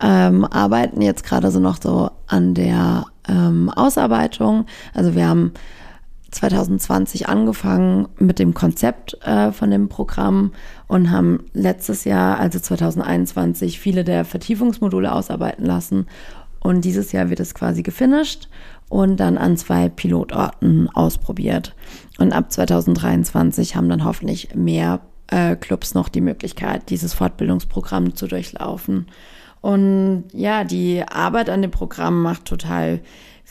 ähm, 0.00 0.44
arbeiten 0.44 1.02
jetzt 1.02 1.24
gerade 1.24 1.50
so 1.50 1.60
noch 1.60 1.82
so 1.82 2.10
an 2.28 2.54
der 2.54 3.04
ähm, 3.28 3.68
Ausarbeitung. 3.68 4.66
Also 4.94 5.14
wir 5.14 5.28
haben 5.28 5.52
2020 6.32 7.28
angefangen 7.28 8.08
mit 8.18 8.38
dem 8.38 8.54
Konzept 8.54 9.14
äh, 9.24 9.52
von 9.52 9.70
dem 9.70 9.88
Programm 9.88 10.52
und 10.88 11.10
haben 11.10 11.44
letztes 11.52 12.04
Jahr, 12.04 12.38
also 12.38 12.58
2021, 12.58 13.78
viele 13.78 14.02
der 14.02 14.24
Vertiefungsmodule 14.24 15.12
ausarbeiten 15.12 15.64
lassen. 15.64 16.06
Und 16.58 16.84
dieses 16.84 17.12
Jahr 17.12 17.28
wird 17.28 17.40
es 17.40 17.54
quasi 17.54 17.82
gefinisht 17.82 18.48
und 18.88 19.18
dann 19.18 19.36
an 19.36 19.56
zwei 19.56 19.88
Pilotorten 19.88 20.88
ausprobiert. 20.94 21.74
Und 22.18 22.32
ab 22.32 22.50
2023 22.50 23.76
haben 23.76 23.88
dann 23.88 24.04
hoffentlich 24.04 24.54
mehr 24.54 25.00
äh, 25.26 25.56
Clubs 25.56 25.94
noch 25.94 26.08
die 26.08 26.20
Möglichkeit, 26.20 26.88
dieses 26.88 27.14
Fortbildungsprogramm 27.14 28.14
zu 28.14 28.26
durchlaufen. 28.26 29.06
Und 29.60 30.24
ja, 30.32 30.64
die 30.64 31.04
Arbeit 31.06 31.48
an 31.48 31.62
dem 31.62 31.70
Programm 31.70 32.22
macht 32.22 32.46
total 32.46 33.00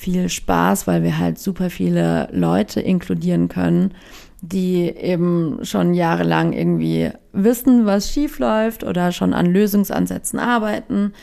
viel 0.02 0.30
Spaß, 0.30 0.88
weil 0.88 1.04
wir 1.04 1.20
halt 1.20 1.38
super 1.38 1.70
viele 1.70 2.28
Leute 2.32 2.82
inkludieren 2.82 3.50
können, 3.50 3.94
die 4.42 4.90
eben 4.90 5.60
schon 5.62 5.94
jahrelang 5.94 6.54
irgendwie 6.54 7.12
wissen, 7.34 7.86
was 7.86 8.12
schief 8.12 8.40
läuft 8.40 8.84
oder 8.84 9.12
schon 9.12 9.36
an 9.36 9.46
Lösungsansätzen 9.46 10.40
arbeiten. 10.40 11.14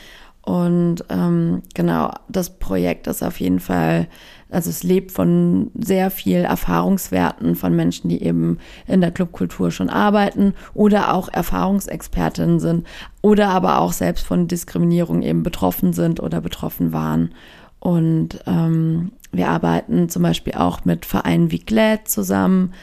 Und 0.41 1.03
ähm, 1.09 1.61
genau, 1.75 2.13
das 2.29 2.57
Projekt 2.57 3.07
ist 3.07 3.21
auf 3.21 3.41
jeden 3.41 3.59
Fall, 3.59 4.07
also 4.49 4.69
es 4.69 4.83
lebt 4.83 5.11
von 5.11 5.69
sehr 5.77 6.09
viel 6.09 6.37
Erfahrungswerten 6.37 7.55
von 7.55 7.75
Menschen, 7.75 8.07
die 8.09 8.23
eben 8.23 8.59
in 8.87 9.01
der 9.01 9.11
Clubkultur 9.11 9.71
schon 9.71 9.89
arbeiten 9.89 10.53
oder 10.73 11.13
auch 11.13 11.27
Erfahrungsexpertinnen 11.27 12.61
sind 12.61 12.87
oder 13.21 13.49
aber 13.49 13.79
auch 13.79 13.91
selbst 13.91 14.25
von 14.25 14.47
Diskriminierung 14.47 15.21
eben 15.21 15.43
betroffen 15.43 15.91
sind 15.91 16.21
oder 16.21 16.39
betroffen 16.39 16.93
waren. 16.93 17.31
Und 17.79 18.39
ähm, 18.45 19.11
wir 19.31 19.49
arbeiten 19.49 20.09
zum 20.09 20.23
Beispiel 20.23 20.53
auch 20.53 20.85
mit 20.85 21.05
Vereinen 21.05 21.51
wie 21.51 21.59
GLAD 21.59 22.07
zusammen. 22.07 22.73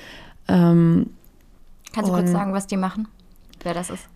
Ähm, 0.48 1.10
Kannst 1.92 2.10
du 2.10 2.14
kurz 2.14 2.30
sagen, 2.30 2.52
was 2.52 2.66
die 2.66 2.76
machen? 2.76 3.08
Wer 3.62 3.74
das 3.74 3.90
ist? 3.90 4.08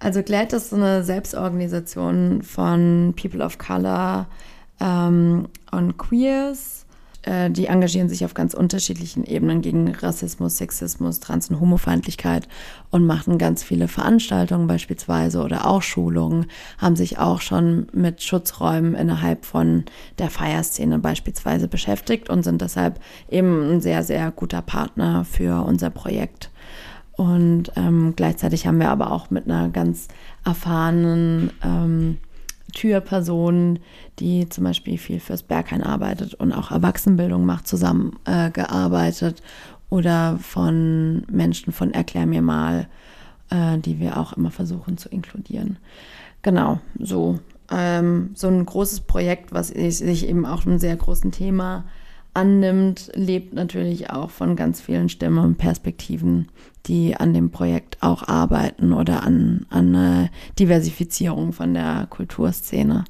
also 0.00 0.22
GLAD 0.22 0.54
ist 0.54 0.70
so 0.70 0.76
eine 0.76 1.04
Selbstorganisation 1.04 2.42
von 2.42 3.14
People 3.20 3.44
of 3.44 3.58
Color 3.58 4.26
ähm, 4.80 5.48
und 5.70 5.98
Queers. 5.98 6.79
Äh, 7.22 7.50
die 7.50 7.66
engagieren 7.66 8.08
sich 8.08 8.24
auf 8.24 8.34
ganz 8.34 8.54
unterschiedlichen 8.54 9.24
Ebenen 9.24 9.62
gegen 9.62 9.94
Rassismus, 9.94 10.56
Sexismus, 10.56 11.20
Trans- 11.20 11.50
und 11.50 11.60
Homofeindlichkeit 11.60 12.48
und 12.90 13.06
machen 13.06 13.38
ganz 13.38 13.62
viele 13.62 13.88
Veranstaltungen 13.88 14.66
beispielsweise 14.66 15.42
oder 15.42 15.66
auch 15.66 15.82
Schulungen, 15.82 16.46
haben 16.78 16.96
sich 16.96 17.18
auch 17.18 17.40
schon 17.40 17.86
mit 17.92 18.22
Schutzräumen 18.22 18.94
innerhalb 18.94 19.44
von 19.44 19.84
der 20.18 20.30
Feierszene 20.30 20.98
beispielsweise 20.98 21.68
beschäftigt 21.68 22.30
und 22.30 22.42
sind 22.42 22.62
deshalb 22.62 23.00
eben 23.28 23.70
ein 23.70 23.80
sehr, 23.80 24.02
sehr 24.02 24.30
guter 24.30 24.62
Partner 24.62 25.24
für 25.24 25.64
unser 25.64 25.90
Projekt. 25.90 26.50
Und 27.12 27.72
ähm, 27.76 28.14
gleichzeitig 28.16 28.66
haben 28.66 28.80
wir 28.80 28.88
aber 28.88 29.12
auch 29.12 29.30
mit 29.30 29.44
einer 29.44 29.68
ganz 29.68 30.08
erfahrenen 30.42 31.50
ähm, 31.62 32.16
Türperson, 32.72 33.78
die 34.18 34.48
zum 34.48 34.64
Beispiel 34.64 34.98
viel 34.98 35.20
fürs 35.20 35.42
Berghain 35.42 35.82
arbeitet 35.82 36.34
und 36.34 36.52
auch 36.52 36.70
Erwachsenenbildung 36.70 37.44
macht, 37.44 37.66
zusammengearbeitet. 37.66 39.40
Äh, 39.40 39.42
oder 39.90 40.38
von 40.40 41.24
Menschen 41.30 41.72
von 41.72 41.92
Erklär 41.92 42.24
mir 42.24 42.42
mal, 42.42 42.88
äh, 43.50 43.76
die 43.78 43.98
wir 43.98 44.16
auch 44.16 44.32
immer 44.32 44.50
versuchen 44.50 44.96
zu 44.96 45.08
inkludieren. 45.08 45.78
Genau, 46.42 46.80
so. 46.98 47.40
Ähm, 47.72 48.30
so 48.34 48.48
ein 48.48 48.64
großes 48.64 49.00
Projekt, 49.00 49.52
was 49.52 49.68
sich 49.68 50.28
eben 50.28 50.46
auch 50.46 50.64
einem 50.64 50.78
sehr 50.78 50.96
großen 50.96 51.30
Thema 51.30 51.84
annimmt, 52.34 53.10
lebt 53.14 53.54
natürlich 53.54 54.10
auch 54.10 54.30
von 54.30 54.56
ganz 54.56 54.80
vielen 54.80 55.08
Stimmen 55.08 55.38
und 55.38 55.58
Perspektiven, 55.58 56.48
die 56.86 57.16
an 57.16 57.34
dem 57.34 57.50
Projekt 57.50 57.98
auch 58.00 58.26
arbeiten 58.26 58.92
oder 58.92 59.22
an, 59.22 59.66
an 59.70 59.94
eine 59.94 60.30
Diversifizierung 60.58 61.52
von 61.52 61.74
der 61.74 62.06
Kulturszene. 62.08 63.04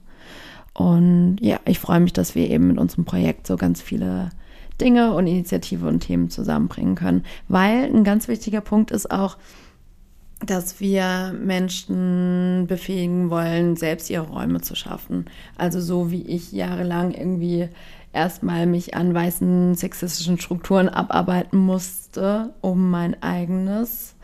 Und 0.75 1.39
ja, 1.41 1.61
ich 1.67 1.79
freue 1.79 2.01
mich, 2.01 2.13
dass 2.13 2.35
wir 2.35 2.49
eben 2.49 2.69
mit 2.69 2.79
unserem 2.79 3.05
Projekt 3.05 3.47
so 3.47 3.57
ganz 3.57 3.81
viele 3.83 4.31
Dinge 4.81 5.13
und 5.13 5.27
Initiative 5.27 5.87
und 5.87 6.01
Themen 6.01 6.31
zusammenbringen 6.31 6.95
können, 6.95 7.25
weil 7.49 7.85
ein 7.85 8.05
ganz 8.05 8.29
wichtiger 8.29 8.61
Punkt 8.61 8.91
ist 8.91 9.11
auch, 9.11 9.37
dass 10.45 10.81
wir 10.81 11.35
Menschen 11.39 12.65
befähigen 12.67 13.29
wollen, 13.29 13.77
selbst 13.77 14.09
ihre 14.09 14.27
Räume 14.27 14.63
zu 14.63 14.75
schaffen. 14.75 15.27
Also 15.59 15.81
so 15.81 16.11
wie 16.11 16.23
ich 16.23 16.51
jahrelang 16.53 17.13
irgendwie 17.13 17.69
erstmal 18.13 18.67
mich 18.67 18.95
an 18.95 19.15
weißen 19.15 19.75
sexistischen 19.75 20.39
Strukturen 20.39 20.89
abarbeiten 20.89 21.59
musste, 21.59 22.55
um 22.61 22.91
mein 22.91 23.23
eigenes 23.23 24.15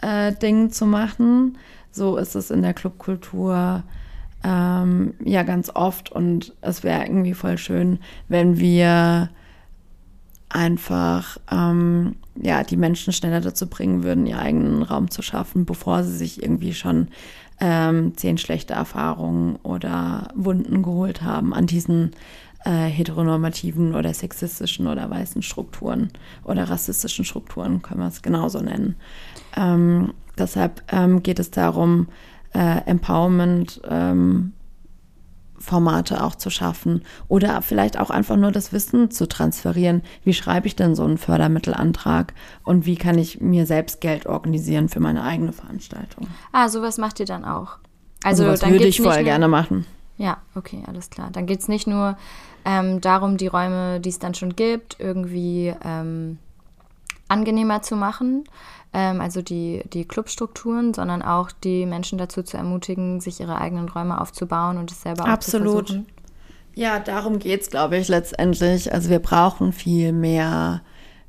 äh, 0.00 0.32
Ding 0.32 0.70
zu 0.70 0.86
machen. 0.86 1.58
So 1.90 2.16
ist 2.16 2.34
es 2.34 2.50
in 2.50 2.62
der 2.62 2.74
Clubkultur 2.74 3.82
ähm, 4.44 5.14
ja 5.24 5.42
ganz 5.42 5.70
oft 5.74 6.10
und 6.10 6.54
es 6.60 6.82
wäre 6.82 7.02
irgendwie 7.02 7.34
voll 7.34 7.58
schön, 7.58 7.98
wenn 8.28 8.58
wir 8.58 9.30
einfach 10.48 11.38
ähm, 11.50 12.16
ja 12.40 12.62
die 12.62 12.76
Menschen 12.76 13.12
schneller 13.12 13.40
dazu 13.40 13.68
bringen 13.68 14.02
würden, 14.02 14.26
ihren 14.26 14.40
eigenen 14.40 14.82
Raum 14.82 15.10
zu 15.10 15.22
schaffen, 15.22 15.64
bevor 15.64 16.02
sie 16.02 16.16
sich 16.16 16.42
irgendwie 16.42 16.74
schon 16.74 17.08
ähm, 17.60 18.16
zehn 18.16 18.38
schlechte 18.38 18.74
Erfahrungen 18.74 19.56
oder 19.62 20.28
Wunden 20.34 20.82
geholt 20.82 21.22
haben 21.22 21.54
an 21.54 21.66
diesen 21.66 22.12
äh, 22.64 22.86
heteronormativen 22.86 23.94
oder 23.94 24.12
sexistischen 24.14 24.86
oder 24.86 25.10
weißen 25.10 25.42
Strukturen 25.42 26.10
oder 26.44 26.68
rassistischen 26.68 27.24
Strukturen, 27.24 27.82
können 27.82 28.00
wir 28.00 28.08
es 28.08 28.22
genauso 28.22 28.60
nennen. 28.60 28.96
Ähm, 29.56 30.12
deshalb 30.38 30.82
ähm, 30.92 31.22
geht 31.22 31.38
es 31.38 31.50
darum, 31.50 32.08
äh, 32.54 32.82
Empowerment 32.86 33.80
ähm, 33.88 34.52
Formate 35.62 36.22
auch 36.24 36.34
zu 36.34 36.50
schaffen 36.50 37.02
oder 37.28 37.62
vielleicht 37.62 37.98
auch 37.98 38.10
einfach 38.10 38.36
nur 38.36 38.50
das 38.50 38.72
Wissen 38.72 39.10
zu 39.10 39.28
transferieren. 39.28 40.02
Wie 40.24 40.34
schreibe 40.34 40.66
ich 40.66 40.74
denn 40.74 40.94
so 40.94 41.04
einen 41.04 41.18
Fördermittelantrag 41.18 42.34
und 42.64 42.84
wie 42.84 42.96
kann 42.96 43.16
ich 43.16 43.40
mir 43.40 43.64
selbst 43.64 44.00
Geld 44.00 44.26
organisieren 44.26 44.88
für 44.88 45.00
meine 45.00 45.22
eigene 45.22 45.52
Veranstaltung? 45.52 46.26
Ah, 46.50 46.68
sowas 46.68 46.98
macht 46.98 47.20
ihr 47.20 47.26
dann 47.26 47.44
auch. 47.44 47.78
Also, 48.24 48.44
also 48.44 48.64
dann 48.64 48.72
würde 48.72 48.88
ich 48.88 49.00
voll 49.00 49.22
gerne 49.24 49.48
machen. 49.48 49.86
Ja, 50.18 50.38
okay, 50.54 50.82
alles 50.86 51.10
klar. 51.10 51.30
Dann 51.32 51.46
geht 51.46 51.60
es 51.60 51.68
nicht 51.68 51.86
nur 51.86 52.16
ähm, 52.64 53.00
darum, 53.00 53.36
die 53.36 53.46
Räume, 53.46 54.00
die 54.00 54.08
es 54.08 54.18
dann 54.18 54.34
schon 54.34 54.56
gibt, 54.56 54.96
irgendwie 54.98 55.74
ähm, 55.84 56.38
angenehmer 57.28 57.82
zu 57.82 57.96
machen, 57.96 58.44
ähm, 58.92 59.20
also 59.20 59.42
die, 59.42 59.82
die 59.92 60.04
Clubstrukturen, 60.04 60.94
sondern 60.94 61.22
auch 61.22 61.50
die 61.50 61.86
Menschen 61.86 62.18
dazu 62.18 62.42
zu 62.42 62.56
ermutigen, 62.56 63.20
sich 63.20 63.40
ihre 63.40 63.58
eigenen 63.58 63.88
Räume 63.88 64.20
aufzubauen 64.20 64.78
und 64.78 64.90
es 64.90 65.02
selber 65.02 65.26
Absolut. 65.26 65.68
auch 65.68 65.84
zu 65.84 65.92
versuchen. 65.94 66.06
Ja, 66.74 66.98
darum 67.00 67.38
geht 67.38 67.62
es, 67.62 67.70
glaube 67.70 67.98
ich, 67.98 68.08
letztendlich. 68.08 68.92
Also 68.92 69.10
wir 69.10 69.18
brauchen 69.18 69.72
viel 69.72 70.12
mehr 70.12 70.80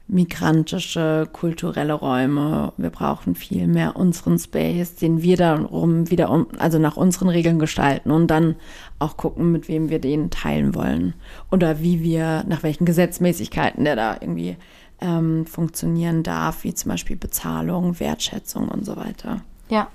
migrantische, 0.08 1.28
kulturelle 1.32 1.94
Räume. 1.94 2.74
Wir 2.78 2.90
brauchen 2.90 3.36
viel 3.36 3.68
mehr 3.68 3.96
unseren 3.96 4.38
Space, 4.38 4.96
den 4.96 5.22
wir 5.22 5.38
dann 5.38 5.66
um 5.66 6.10
wieder 6.10 6.30
um, 6.30 6.48
also 6.58 6.78
nach 6.78 6.98
unseren 6.98 7.30
Regeln 7.30 7.58
gestalten 7.58 8.12
und 8.12 8.28
dann 8.28 8.56
auch 9.00 9.18
gucken, 9.18 9.52
mit 9.52 9.68
wem 9.68 9.90
wir 9.90 10.00
den 10.00 10.30
teilen 10.30 10.76
wollen 10.76 11.14
oder 11.52 11.80
wie 11.80 12.02
wir, 12.04 12.44
nach 12.48 12.64
welchen 12.64 12.86
Gesetzmäßigkeiten 12.86 13.86
der 13.86 13.96
da 13.96 14.18
irgendwie 14.20 14.58
ähm, 15.00 15.46
funktionieren 15.46 16.24
darf, 16.24 16.64
wie 16.64 16.74
zum 16.74 16.92
Beispiel 16.92 17.16
Bezahlung, 17.16 18.00
Wertschätzung 18.00 18.68
und 18.70 18.86
so 18.86 18.96
weiter. 18.98 19.42
Ja. 19.70 19.88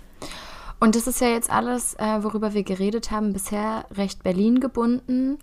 Und 0.81 0.95
das 0.95 1.09
ist 1.09 1.21
ja 1.21 1.29
jetzt 1.29 1.51
alles, 1.51 1.95
äh, 1.95 2.23
worüber 2.23 2.55
wir 2.55 2.63
geredet 2.63 3.11
haben, 3.11 3.33
bisher 3.33 3.85
recht 3.91 4.23
Berlin 4.23 4.61
gebunden. 4.61 5.39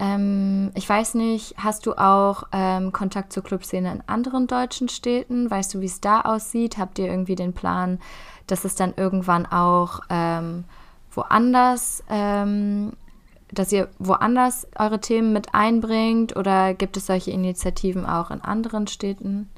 Ähm, 0.00 0.72
ich 0.74 0.88
weiß 0.88 1.14
nicht, 1.14 1.54
hast 1.58 1.84
du 1.84 1.92
auch 1.92 2.44
ähm, 2.52 2.90
Kontakt 2.90 3.34
zur 3.34 3.44
Clubszene 3.44 3.92
in 3.92 4.02
anderen 4.06 4.46
deutschen 4.46 4.88
Städten? 4.88 5.50
Weißt 5.50 5.74
du, 5.74 5.80
wie 5.80 5.86
es 5.86 6.00
da 6.00 6.22
aussieht? 6.22 6.78
Habt 6.78 6.98
ihr 6.98 7.06
irgendwie 7.06 7.36
den 7.36 7.52
Plan, 7.52 8.00
dass 8.46 8.64
es 8.64 8.74
dann 8.74 8.94
irgendwann 8.96 9.44
auch 9.44 10.00
ähm, 10.08 10.64
woanders, 11.12 12.02
ähm, 12.08 12.94
dass 13.52 13.72
ihr 13.72 13.88
woanders 13.98 14.66
eure 14.78 15.00
Themen 15.00 15.34
mit 15.34 15.54
einbringt? 15.54 16.34
Oder 16.34 16.72
gibt 16.72 16.96
es 16.96 17.06
solche 17.06 17.30
Initiativen 17.30 18.06
auch 18.06 18.30
in 18.30 18.40
anderen 18.40 18.86
Städten? 18.86 19.50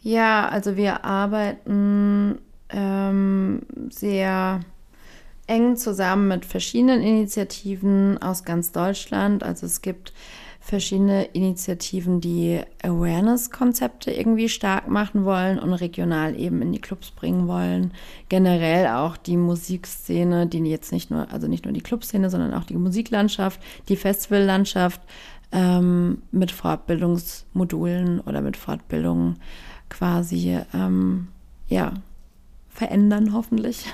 Ja, 0.00 0.48
also 0.48 0.76
wir 0.76 1.04
arbeiten 1.04 2.40
ähm, 2.68 3.62
sehr 3.90 4.58
eng 5.52 5.76
zusammen 5.76 6.28
mit 6.28 6.46
verschiedenen 6.46 7.02
Initiativen 7.02 8.16
aus 8.22 8.44
ganz 8.44 8.72
Deutschland. 8.72 9.42
Also 9.42 9.66
es 9.66 9.82
gibt 9.82 10.14
verschiedene 10.60 11.24
Initiativen, 11.24 12.20
die 12.20 12.60
Awareness-Konzepte 12.82 14.12
irgendwie 14.12 14.48
stark 14.48 14.88
machen 14.88 15.24
wollen 15.26 15.58
und 15.58 15.74
regional 15.74 16.38
eben 16.38 16.62
in 16.62 16.72
die 16.72 16.80
Clubs 16.80 17.10
bringen 17.10 17.48
wollen. 17.48 17.92
Generell 18.30 18.86
auch 18.86 19.18
die 19.18 19.36
Musikszene, 19.36 20.46
die 20.46 20.60
jetzt 20.60 20.90
nicht 20.90 21.10
nur, 21.10 21.30
also 21.30 21.48
nicht 21.48 21.64
nur 21.66 21.74
die 21.74 21.82
Clubszene, 21.82 22.30
sondern 22.30 22.54
auch 22.54 22.64
die 22.64 22.76
Musiklandschaft, 22.76 23.60
die 23.88 23.96
Festivallandschaft 23.96 25.02
ähm, 25.50 26.22
mit 26.30 26.50
Fortbildungsmodulen 26.50 28.20
oder 28.20 28.40
mit 28.40 28.56
Fortbildungen 28.56 29.36
quasi 29.90 30.58
ähm, 30.72 31.28
ja, 31.68 31.92
verändern 32.70 33.34
hoffentlich. 33.34 33.84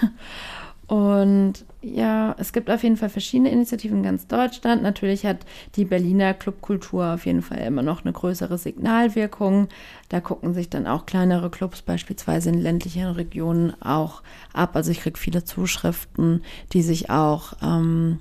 Und 0.88 1.66
ja, 1.82 2.34
es 2.38 2.54
gibt 2.54 2.70
auf 2.70 2.82
jeden 2.82 2.96
Fall 2.96 3.10
verschiedene 3.10 3.50
Initiativen 3.50 3.98
in 3.98 4.02
ganz 4.02 4.26
Deutschland. 4.26 4.82
Natürlich 4.82 5.26
hat 5.26 5.40
die 5.76 5.84
Berliner 5.84 6.32
Clubkultur 6.32 7.14
auf 7.14 7.26
jeden 7.26 7.42
Fall 7.42 7.58
immer 7.58 7.82
noch 7.82 8.04
eine 8.04 8.14
größere 8.14 8.56
Signalwirkung. 8.56 9.68
Da 10.08 10.20
gucken 10.20 10.54
sich 10.54 10.70
dann 10.70 10.86
auch 10.86 11.04
kleinere 11.04 11.50
Clubs 11.50 11.82
beispielsweise 11.82 12.48
in 12.48 12.60
ländlichen 12.62 13.06
Regionen 13.06 13.80
auch 13.82 14.22
ab. 14.54 14.76
Also 14.76 14.90
ich 14.90 15.00
kriege 15.00 15.18
viele 15.18 15.44
Zuschriften, 15.44 16.42
die 16.72 16.82
sich 16.82 17.10
auch 17.10 17.52
ähm, 17.62 18.20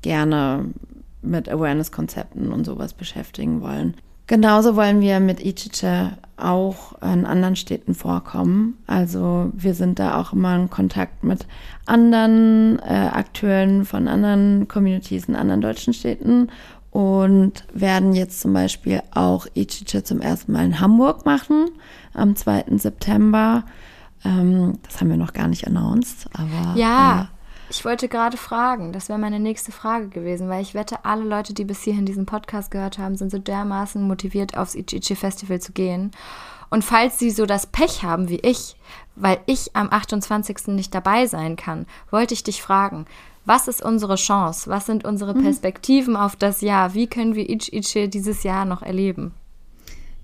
gerne 0.00 0.64
mit 1.20 1.50
Awareness-Konzepten 1.50 2.52
und 2.52 2.64
sowas 2.64 2.94
beschäftigen 2.94 3.60
wollen. 3.60 3.94
Genauso 4.26 4.76
wollen 4.76 5.02
wir 5.02 5.20
mit 5.20 5.44
Ichiche 5.44 6.12
auch 6.38 7.00
in 7.02 7.26
anderen 7.26 7.56
Städten 7.56 7.94
vorkommen. 7.94 8.78
Also 8.86 9.50
wir 9.54 9.74
sind 9.74 9.98
da 9.98 10.20
auch 10.20 10.32
immer 10.32 10.56
in 10.56 10.70
Kontakt 10.70 11.24
mit 11.24 11.46
anderen 11.86 12.78
äh, 12.80 13.10
Akteuren 13.12 13.84
von 13.84 14.08
anderen 14.08 14.68
Communities 14.68 15.26
in 15.26 15.36
anderen 15.36 15.60
deutschen 15.60 15.92
Städten 15.92 16.48
und 16.90 17.64
werden 17.72 18.14
jetzt 18.14 18.40
zum 18.40 18.52
Beispiel 18.52 19.02
auch 19.12 19.46
Ichiche 19.54 20.02
zum 20.02 20.20
ersten 20.20 20.52
Mal 20.52 20.64
in 20.64 20.80
Hamburg 20.80 21.24
machen 21.26 21.66
am 22.14 22.34
2. 22.34 22.64
September. 22.76 23.64
Ähm, 24.24 24.78
das 24.82 25.00
haben 25.00 25.10
wir 25.10 25.16
noch 25.16 25.32
gar 25.32 25.48
nicht 25.48 25.66
announced, 25.66 26.28
aber 26.32 26.78
ja. 26.78 27.22
Äh, 27.22 27.37
ich 27.70 27.84
wollte 27.84 28.08
gerade 28.08 28.36
fragen, 28.36 28.92
das 28.92 29.08
wäre 29.08 29.18
meine 29.18 29.40
nächste 29.40 29.72
Frage 29.72 30.08
gewesen, 30.08 30.48
weil 30.48 30.62
ich 30.62 30.74
wette, 30.74 31.04
alle 31.04 31.24
Leute, 31.24 31.54
die 31.54 31.64
bis 31.64 31.82
hierhin 31.82 32.06
diesen 32.06 32.26
Podcast 32.26 32.70
gehört 32.70 32.98
haben, 32.98 33.16
sind 33.16 33.30
so 33.30 33.38
dermaßen 33.38 34.02
motiviert, 34.02 34.56
aufs 34.56 34.74
Ichichi 34.74 35.16
Festival 35.16 35.60
zu 35.60 35.72
gehen. 35.72 36.10
Und 36.70 36.84
falls 36.84 37.18
Sie 37.18 37.30
so 37.30 37.46
das 37.46 37.66
Pech 37.66 38.02
haben 38.02 38.28
wie 38.28 38.40
ich, 38.40 38.76
weil 39.16 39.38
ich 39.46 39.74
am 39.74 39.88
28. 39.90 40.68
nicht 40.68 40.94
dabei 40.94 41.26
sein 41.26 41.56
kann, 41.56 41.86
wollte 42.10 42.34
ich 42.34 42.42
dich 42.42 42.62
fragen, 42.62 43.06
was 43.44 43.66
ist 43.66 43.82
unsere 43.82 44.16
Chance? 44.16 44.68
Was 44.68 44.86
sind 44.86 45.04
unsere 45.04 45.34
mhm. 45.34 45.42
Perspektiven 45.42 46.14
mhm. 46.14 46.20
auf 46.20 46.36
das 46.36 46.60
Jahr? 46.60 46.94
Wie 46.94 47.06
können 47.06 47.34
wir 47.34 47.48
Ich 47.48 47.72
Ichi 47.72 48.08
dieses 48.08 48.42
Jahr 48.42 48.66
noch 48.66 48.82
erleben? 48.82 49.32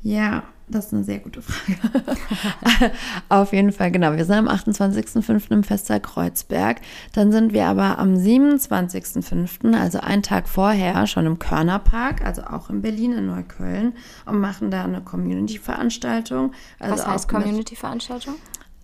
Ja, 0.03 0.43
das 0.67 0.87
ist 0.87 0.95
eine 0.95 1.05
sehr 1.05 1.19
gute 1.19 1.43
Frage. 1.43 1.79
Auf 3.29 3.53
jeden 3.53 3.73
Fall, 3.73 3.91
genau. 3.91 4.17
Wir 4.17 4.25
sind 4.25 4.37
am 4.37 4.49
28.05. 4.49 5.51
im 5.51 5.63
Festsaal 5.63 6.01
Kreuzberg. 6.01 6.81
Dann 7.13 7.33
sind 7.33 7.53
wir 7.53 7.67
aber 7.67 7.99
am 7.99 8.15
27.05., 8.15 9.79
also 9.79 10.01
einen 10.01 10.23
Tag 10.23 10.49
vorher, 10.49 11.07
schon 11.07 11.27
im 11.27 11.39
Körnerpark, 11.39 12.25
also 12.25 12.43
auch 12.45 12.71
in 12.71 12.81
Berlin, 12.81 13.13
in 13.13 13.27
Neukölln, 13.27 13.93
und 14.25 14.41
machen 14.41 14.71
da 14.71 14.85
eine 14.85 15.03
Community-Veranstaltung. 15.03 16.53
Also 16.79 16.95
Was 16.95 17.07
heißt 17.07 17.29
Community-Veranstaltung? 17.29 18.35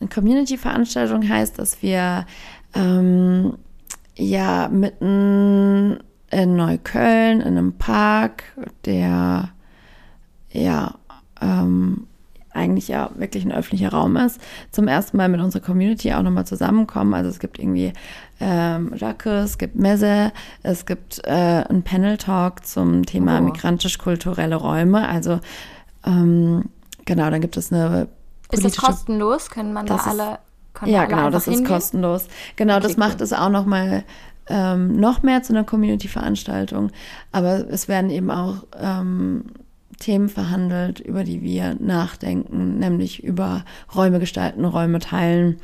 Eine 0.01 0.09
Community-Veranstaltung 0.11 1.28
heißt, 1.28 1.59
dass 1.59 1.83
wir 1.83 2.26
ähm, 2.74 3.57
ja 4.16 4.68
mitten 4.68 5.99
in 6.31 6.57
Neukölln, 6.57 7.41
in 7.41 7.57
einem 7.57 7.72
Park, 7.72 8.45
der 8.85 9.51
ja 10.53 10.99
ähm, 11.41 12.07
eigentlich 12.53 12.88
ja 12.88 13.11
wirklich 13.14 13.45
ein 13.45 13.53
öffentlicher 13.53 13.91
Raum 13.91 14.16
ist, 14.16 14.41
zum 14.72 14.88
ersten 14.88 15.16
Mal 15.16 15.28
mit 15.28 15.41
unserer 15.41 15.62
Community 15.62 16.12
auch 16.12 16.22
nochmal 16.22 16.47
zusammenkommen. 16.47 17.14
Also 17.14 17.30
es 17.30 17.38
gibt 17.38 17.59
irgendwie 17.59 17.93
ähm, 18.41 18.93
Jacques, 18.97 19.45
es 19.45 19.59
gibt 19.59 19.76
Messe, 19.76 20.32
es 20.62 20.86
gibt 20.86 21.20
äh, 21.24 21.30
einen 21.30 21.82
Panel-Talk 21.82 22.66
zum 22.66 23.07
Thema 23.07 23.38
oh. 23.38 23.43
migrantisch-kulturelle 23.43 24.57
Räume. 24.57 25.09
Also 25.09 25.41
ähm, 26.05 26.64
genau, 27.05 27.30
dann 27.30 27.41
gibt 27.41 27.57
es 27.57 27.72
eine 27.72 28.09
Ist 28.51 28.64
das 28.64 28.76
kostenlos? 28.76 29.51
Können 29.51 29.72
man 29.72 29.86
da 29.86 29.97
alle 29.97 30.38
Ja, 30.86 31.05
genau, 31.05 31.30
das 31.30 31.45
hingehen? 31.45 31.64
ist 31.64 31.68
kostenlos. 31.68 32.26
Genau, 32.57 32.76
okay, 32.76 32.82
das 32.82 32.97
macht 32.97 33.18
cool. 33.18 33.24
es 33.24 33.32
auch 33.32 33.51
nochmal 33.51 34.05
ähm, 34.49 34.99
noch 34.99 35.22
mehr 35.22 35.43
zu 35.45 35.53
einer 35.53 35.62
Community-Veranstaltung. 35.62 36.91
Aber 37.30 37.68
es 37.70 37.86
werden 37.86 38.11
eben 38.11 38.30
auch 38.32 38.64
ähm, 38.80 39.45
Themen 40.01 40.28
verhandelt, 40.28 40.98
über 40.98 41.22
die 41.22 41.42
wir 41.42 41.76
nachdenken, 41.78 42.78
nämlich 42.78 43.22
über 43.22 43.64
Räume 43.94 44.18
gestalten, 44.18 44.64
Räume 44.64 44.98
teilen 44.98 45.61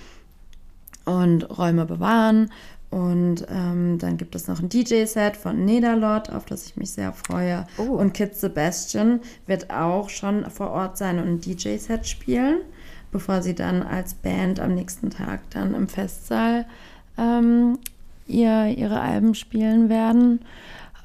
und 1.05 1.59
Räume 1.59 1.87
bewahren. 1.87 2.51
Und 2.91 3.47
ähm, 3.51 3.99
dann 3.99 4.17
gibt 4.17 4.37
es 4.37 4.47
noch 4.47 4.61
ein 4.61 4.69
DJ-Set 4.69 5.37
von 5.37 5.65
Nedalot, 5.65 6.31
auf 6.31 6.45
das 6.45 6.67
ich 6.67 6.77
mich 6.77 6.93
sehr 6.93 7.13
freue. 7.13 7.67
Oh. 7.79 7.83
Und 7.83 8.15
Kid 8.15 8.37
Sebastian 8.37 9.21
wird 9.47 9.71
auch 9.71 10.09
schon 10.09 10.49
vor 10.51 10.71
Ort 10.71 10.97
sein 10.97 11.19
und 11.19 11.27
ein 11.27 11.41
DJ-Set 11.41 12.07
spielen, 12.07 12.61
bevor 13.11 13.43
sie 13.43 13.55
dann 13.55 13.83
als 13.83 14.15
Band 14.15 14.61
am 14.61 14.75
nächsten 14.75 15.11
Tag 15.11 15.41
dann 15.51 15.75
im 15.75 15.89
Festsaal 15.89 16.67
ähm, 17.19 17.79
ihr, 18.27 18.67
ihre 18.67 19.01
Alben 19.01 19.35
spielen 19.35 19.89
werden. 19.89 20.41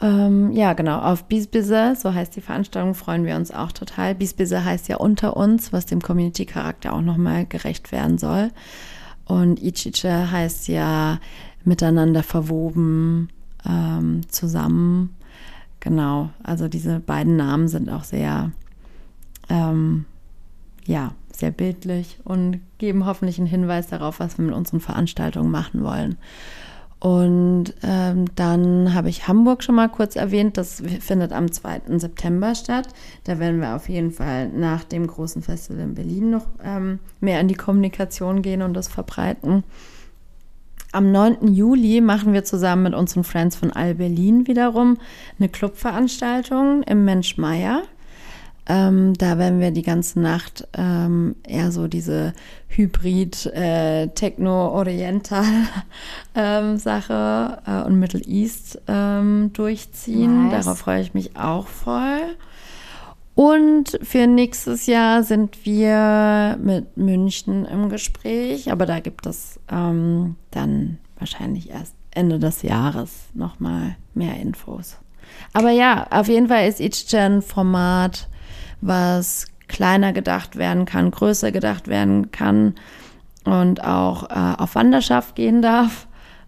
Ähm, 0.02 0.52
ja, 0.52 0.74
genau, 0.74 1.00
auf 1.00 1.26
Biesbisse, 1.26 1.96
so 1.96 2.14
heißt 2.14 2.36
die 2.36 2.42
Veranstaltung, 2.42 2.96
freuen 2.96 3.24
wir 3.24 3.36
uns 3.36 3.52
auch 3.52 3.72
total. 3.72 4.16
Biesbisse 4.16 4.66
heißt 4.66 4.88
ja 4.88 4.98
unter 4.98 5.38
uns, 5.38 5.72
was 5.72 5.86
dem 5.86 6.02
Community-Charakter 6.02 6.94
auch 6.94 7.02
nochmal 7.02 7.46
gerecht 7.46 7.92
werden 7.92 8.18
soll. 8.18 8.50
Und 9.26 9.62
Ichiche 9.62 10.32
heißt 10.32 10.68
ja 10.68 11.20
miteinander 11.64 12.24
verwoben, 12.24 13.30
ähm, 13.64 14.22
zusammen. 14.28 15.16
Genau, 15.80 16.30
also 16.44 16.68
diese 16.68 17.00
beiden 17.00 17.36
Namen 17.36 17.68
sind 17.68 17.90
auch 17.90 18.04
sehr, 18.04 18.52
ähm, 19.50 20.06
ja, 20.86 21.14
sehr 21.32 21.52
bildlich 21.52 22.20
und 22.24 22.60
geben 22.78 23.06
hoffentlich 23.06 23.38
einen 23.38 23.48
Hinweis 23.48 23.88
darauf, 23.88 24.20
was 24.20 24.38
wir 24.38 24.46
mit 24.46 24.54
unseren 24.54 24.80
Veranstaltungen 24.80 25.52
machen 25.52 25.84
wollen. 25.84 26.18
Und 27.02 27.74
ähm, 27.82 28.26
dann 28.36 28.94
habe 28.94 29.10
ich 29.10 29.28
Hamburg 29.28 29.64
schon 29.64 29.74
mal 29.74 29.90
kurz 29.90 30.16
erwähnt. 30.16 30.56
Das 30.56 30.84
findet 31.00 31.34
am 31.34 31.52
2. 31.52 31.98
September 31.98 32.54
statt. 32.54 32.90
Da 33.24 33.40
werden 33.40 33.60
wir 33.60 33.76
auf 33.76 33.90
jeden 33.90 34.12
Fall 34.12 34.50
nach 34.50 34.84
dem 34.84 35.08
großen 35.08 35.42
Festival 35.42 35.82
in 35.82 35.96
Berlin 35.96 36.30
noch 36.30 36.46
ähm, 36.64 37.00
mehr 37.20 37.42
in 37.42 37.48
die 37.48 37.56
Kommunikation 37.56 38.44
gehen 38.44 38.62
und 38.62 38.76
das 38.76 38.88
verbreiten. 38.88 39.64
Am 40.92 41.12
9. 41.12 41.52
Juli 41.52 42.02
machen 42.02 42.34
wir 42.34 42.44
zusammen 42.44 42.84
mit 42.84 42.94
unseren 42.94 43.24
Friends 43.24 43.56
von 43.56 43.72
All 43.72 43.96
Berlin 43.96 44.46
wiederum 44.46 44.98
eine 45.40 45.50
Clubveranstaltung 45.50 46.84
im 46.84 47.04
Mensch 47.04 47.36
Meier. 47.36 47.82
Ähm, 48.68 49.14
da 49.16 49.38
werden 49.38 49.60
wir 49.60 49.72
die 49.72 49.82
ganze 49.82 50.20
Nacht 50.20 50.68
ähm, 50.74 51.36
eher 51.48 51.72
so 51.72 51.88
diese 51.88 52.34
Hybrid 52.68 53.48
äh, 53.48 54.08
ähm, 56.36 56.78
äh, 57.66 57.84
und 57.84 58.00
Middle 58.00 58.22
East 58.22 58.80
ähm, 58.88 59.52
durchziehen. 59.54 60.50
Nice. 60.50 60.66
Darauf 60.66 60.80
freue 60.80 61.02
ich 61.02 61.14
mich 61.14 61.36
auch 61.36 61.68
voll. 61.68 62.38
Und 63.34 63.98
für 64.04 64.28
nächstes 64.28 64.86
Jahr 64.86 65.24
sind 65.24 65.66
wir 65.66 66.60
mit 66.62 66.98
München 66.98 67.66
im 67.66 67.90
Gespräch, 67.90 68.72
aber 68.72 68.86
da 68.86 69.00
gibt 69.00 69.26
es 69.26 69.60
ähm, 69.72 70.36
dann 70.52 71.00
wahrscheinlich 71.18 71.70
erst 71.70 71.96
Ende 72.12 72.40
des 72.40 72.62
Jahres 72.62 73.30
nochmal 73.34 73.96
mehr 74.14 74.36
Infos. 74.36 74.98
Aber 75.54 75.72
ja, 75.72 76.08
auf 76.12 76.28
jeden 76.28 76.50
Fall 76.50 76.68
ist 76.68 76.82
Each 76.82 77.08
Gen 77.08 77.42
Format 77.42 78.28
was 78.82 79.46
kleiner 79.68 80.14
gedacht 80.14 80.58
werden 80.58 80.86
kann, 80.86 81.12
größer 81.12 81.52
gedacht 81.52 81.88
werden 81.88 82.32
kann 82.32 82.76
und 83.46 83.84
auch 83.84 84.30
äh, 84.30 84.62
auf 84.62 84.76
Wanderschaft 84.76 85.36
gehen 85.36 85.62
darf. 85.62 86.08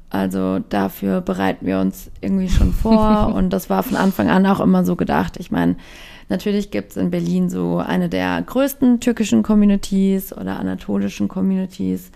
Also 0.09 0.59
dafür 0.59 1.21
bereiten 1.21 1.65
wir 1.65 1.79
uns 1.79 2.11
irgendwie 2.21 2.49
schon 2.49 2.71
vor 2.71 3.33
und 3.35 3.51
das 3.51 3.69
war 3.69 3.81
von 3.81 3.97
Anfang 3.97 4.29
an 4.29 4.45
auch 4.45 4.59
immer 4.59 4.83
so 4.83 4.95
gedacht. 4.95 5.37
Ich 5.37 5.49
meine, 5.49 5.75
natürlich 6.29 6.69
gibt 6.69 6.91
es 6.91 6.97
in 6.97 7.09
Berlin 7.09 7.49
so 7.49 7.77
eine 7.77 8.09
der 8.09 8.41
größten 8.41 8.99
türkischen 8.99 9.41
Communities 9.41 10.31
oder 10.35 10.59
anatolischen 10.59 11.29
Communities, 11.29 12.11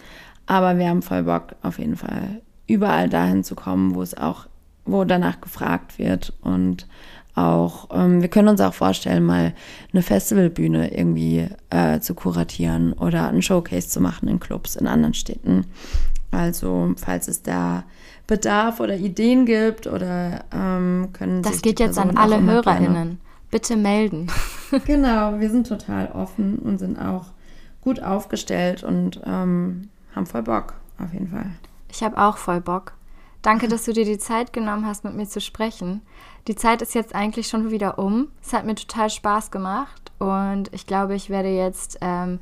aber 0.45 0.78
wir 0.78 0.89
haben 0.89 1.01
voll 1.01 1.24
Bock 1.24 1.55
auf 1.63 1.80
jeden 1.80 1.95
Fall 1.95 2.41
überall 2.68 3.09
dahin 3.09 3.43
zu 3.43 3.55
kommen, 3.55 3.95
wo 3.95 4.01
es 4.03 4.15
auch, 4.15 4.45
wo 4.86 5.03
danach 5.03 5.41
gefragt 5.41 5.97
wird 5.97 6.34
und 6.41 6.86
auch, 7.38 7.89
ähm, 7.91 8.21
wir 8.21 8.29
können 8.29 8.47
uns 8.47 8.61
auch 8.61 8.73
vorstellen, 8.73 9.23
mal 9.23 9.53
eine 9.93 10.01
Festivalbühne 10.01 10.97
irgendwie 10.97 11.47
äh, 11.69 11.99
zu 11.99 12.15
kuratieren 12.15 12.93
oder 12.93 13.27
einen 13.27 13.41
Showcase 13.41 13.89
zu 13.89 14.01
machen 14.01 14.27
in 14.27 14.39
Clubs 14.39 14.75
in 14.75 14.88
anderen 14.88 15.13
Städten. 15.13 15.65
Also, 16.31 16.93
falls 16.97 17.27
es 17.27 17.43
da 17.43 17.83
Bedarf 18.25 18.79
oder 18.79 18.97
Ideen 18.97 19.45
gibt 19.45 19.88
oder 19.88 20.43
ähm, 20.53 21.09
können 21.13 21.41
Das 21.43 21.61
geht 21.61 21.79
jetzt 21.79 21.97
an 21.97 22.17
alle 22.17 22.41
HörerInnen. 22.41 22.93
Gerne. 22.93 23.17
Bitte 23.49 23.77
melden. 23.77 24.27
genau, 24.85 25.39
wir 25.39 25.49
sind 25.49 25.67
total 25.67 26.11
offen 26.11 26.59
und 26.59 26.79
sind 26.79 26.99
auch 26.99 27.27
gut 27.81 28.01
aufgestellt 28.01 28.83
und 28.83 29.21
ähm, 29.25 29.89
haben 30.13 30.25
voll 30.25 30.43
Bock, 30.43 30.73
auf 30.99 31.13
jeden 31.13 31.29
Fall. 31.29 31.51
Ich 31.89 32.03
habe 32.03 32.17
auch 32.17 32.38
voll 32.38 32.59
Bock. 32.59 32.97
Danke, 33.48 33.70
dass 33.70 33.86
du 33.86 33.93
dir 33.93 34.04
die 34.04 34.18
Zeit 34.18 34.52
genommen 34.52 34.86
hast, 34.86 35.06
mit 35.06 35.14
mir 35.14 35.26
zu 35.26 35.39
sprechen. 35.39 36.02
Die 36.50 36.58
Zeit 36.58 36.82
ist 36.82 36.93
jetzt 36.93 37.16
eigentlich 37.16 37.48
schon 37.48 37.72
wieder 37.72 37.98
um. 37.98 38.28
Es 38.43 38.52
hat 38.52 38.66
mir 38.66 38.76
total 38.76 39.10
Spaß 39.10 39.52
gemacht 39.52 40.12
und 40.20 40.70
ich 40.74 40.86
glaube, 40.86 41.16
ich 41.16 41.30
werde 41.30 41.48
jetzt 41.48 41.98
ähm, 42.02 42.41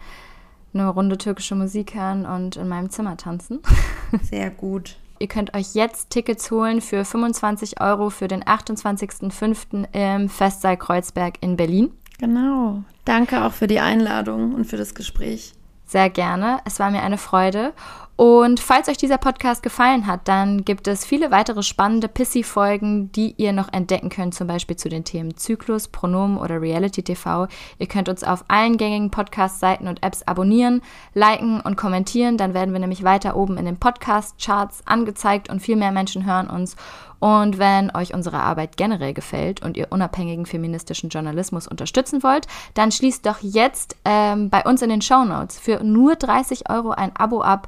eine 0.73 0.89
Runde 0.89 1.19
türkische 1.19 1.53
Musik 1.53 1.93
hören 1.93 2.25
und 2.25 2.55
in 2.55 2.67
meinem 2.67 2.89
Zimmer 2.89 3.17
tanzen. 3.17 3.59
Sehr 4.23 4.49
gut. 4.49 4.97
Ihr 5.19 5.27
könnt 5.27 5.53
euch 5.53 5.75
jetzt 5.75 6.09
Tickets 6.09 6.49
holen 6.49 6.81
für 6.81 7.05
25 7.05 7.81
Euro 7.81 8.09
für 8.09 8.27
den 8.27 8.43
28.05. 8.43 9.85
im 9.93 10.27
Festsaal 10.27 10.75
Kreuzberg 10.75 11.35
in 11.39 11.55
Berlin. 11.55 11.91
Genau. 12.17 12.83
Danke 13.05 13.45
auch 13.45 13.53
für 13.53 13.67
die 13.67 13.79
Einladung 13.79 14.55
und 14.55 14.65
für 14.65 14.77
das 14.77 14.95
Gespräch. 14.95 15.53
Sehr 15.85 16.09
gerne. 16.09 16.61
Es 16.65 16.79
war 16.79 16.89
mir 16.89 17.03
eine 17.03 17.19
Freude. 17.19 17.73
Und 18.17 18.61
falls 18.61 18.87
euch 18.87 18.95
dieser 18.95 19.17
Podcast 19.17 19.61
gefallen 19.61 20.07
hat, 20.07 20.29
dann 20.29 20.63
gibt 20.63 20.87
es 20.87 21.05
viele 21.05 21.31
weitere 21.31 21.63
spannende 21.63 22.07
Pissy-Folgen, 22.07 23.11
die 23.11 23.35
ihr 23.35 23.51
noch 23.51 23.73
entdecken 23.73 24.07
könnt, 24.07 24.33
zum 24.33 24.47
Beispiel 24.47 24.77
zu 24.77 24.87
den 24.87 25.03
Themen 25.03 25.35
Zyklus, 25.35 25.89
Pronomen 25.89 26.37
oder 26.37 26.61
Reality 26.61 27.03
TV. 27.03 27.47
Ihr 27.77 27.87
könnt 27.87 28.07
uns 28.07 28.23
auf 28.23 28.45
allen 28.47 28.77
gängigen 28.77 29.11
Podcast-Seiten 29.11 29.89
und 29.89 30.01
Apps 30.01 30.23
abonnieren, 30.23 30.81
liken 31.13 31.59
und 31.59 31.75
kommentieren. 31.75 32.37
Dann 32.37 32.53
werden 32.53 32.71
wir 32.71 32.79
nämlich 32.79 33.03
weiter 33.03 33.35
oben 33.35 33.57
in 33.57 33.65
den 33.65 33.77
Podcast-Charts 33.77 34.83
angezeigt 34.85 35.49
und 35.49 35.59
viel 35.59 35.75
mehr 35.75 35.91
Menschen 35.91 36.25
hören 36.25 36.49
uns. 36.49 36.77
Und 37.19 37.57
wenn 37.57 37.93
euch 37.95 38.13
unsere 38.13 38.39
Arbeit 38.39 38.77
generell 38.77 39.13
gefällt 39.13 39.61
und 39.61 39.75
ihr 39.75 39.87
unabhängigen 39.89 40.45
feministischen 40.45 41.09
Journalismus 41.09 41.67
unterstützen 41.67 42.23
wollt, 42.23 42.47
dann 42.75 42.91
schließt 42.91 43.25
doch 43.25 43.39
jetzt 43.41 43.97
ähm, 44.05 44.49
bei 44.49 44.63
uns 44.63 44.81
in 44.81 44.89
den 44.89 45.01
Show 45.01 45.25
Notes 45.25 45.59
für 45.59 45.83
nur 45.83 46.15
30 46.15 46.69
Euro 46.69 46.91
ein 46.91 47.13
Abo 47.15 47.41
ab 47.41 47.67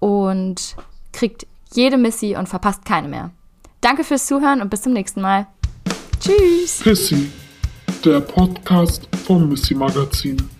und 0.00 0.76
kriegt 1.12 1.46
jede 1.72 1.96
Missy 1.96 2.36
und 2.36 2.48
verpasst 2.48 2.84
keine 2.84 3.08
mehr. 3.08 3.30
Danke 3.80 4.04
fürs 4.04 4.26
Zuhören 4.26 4.60
und 4.62 4.70
bis 4.70 4.82
zum 4.82 4.92
nächsten 4.92 5.20
Mal. 5.20 5.46
Tschüss. 6.20 6.80
Pissy, 6.82 7.30
der 8.04 8.20
Podcast 8.20 9.08
vom 9.26 9.48
Missy 9.48 9.74
Magazin. 9.74 10.53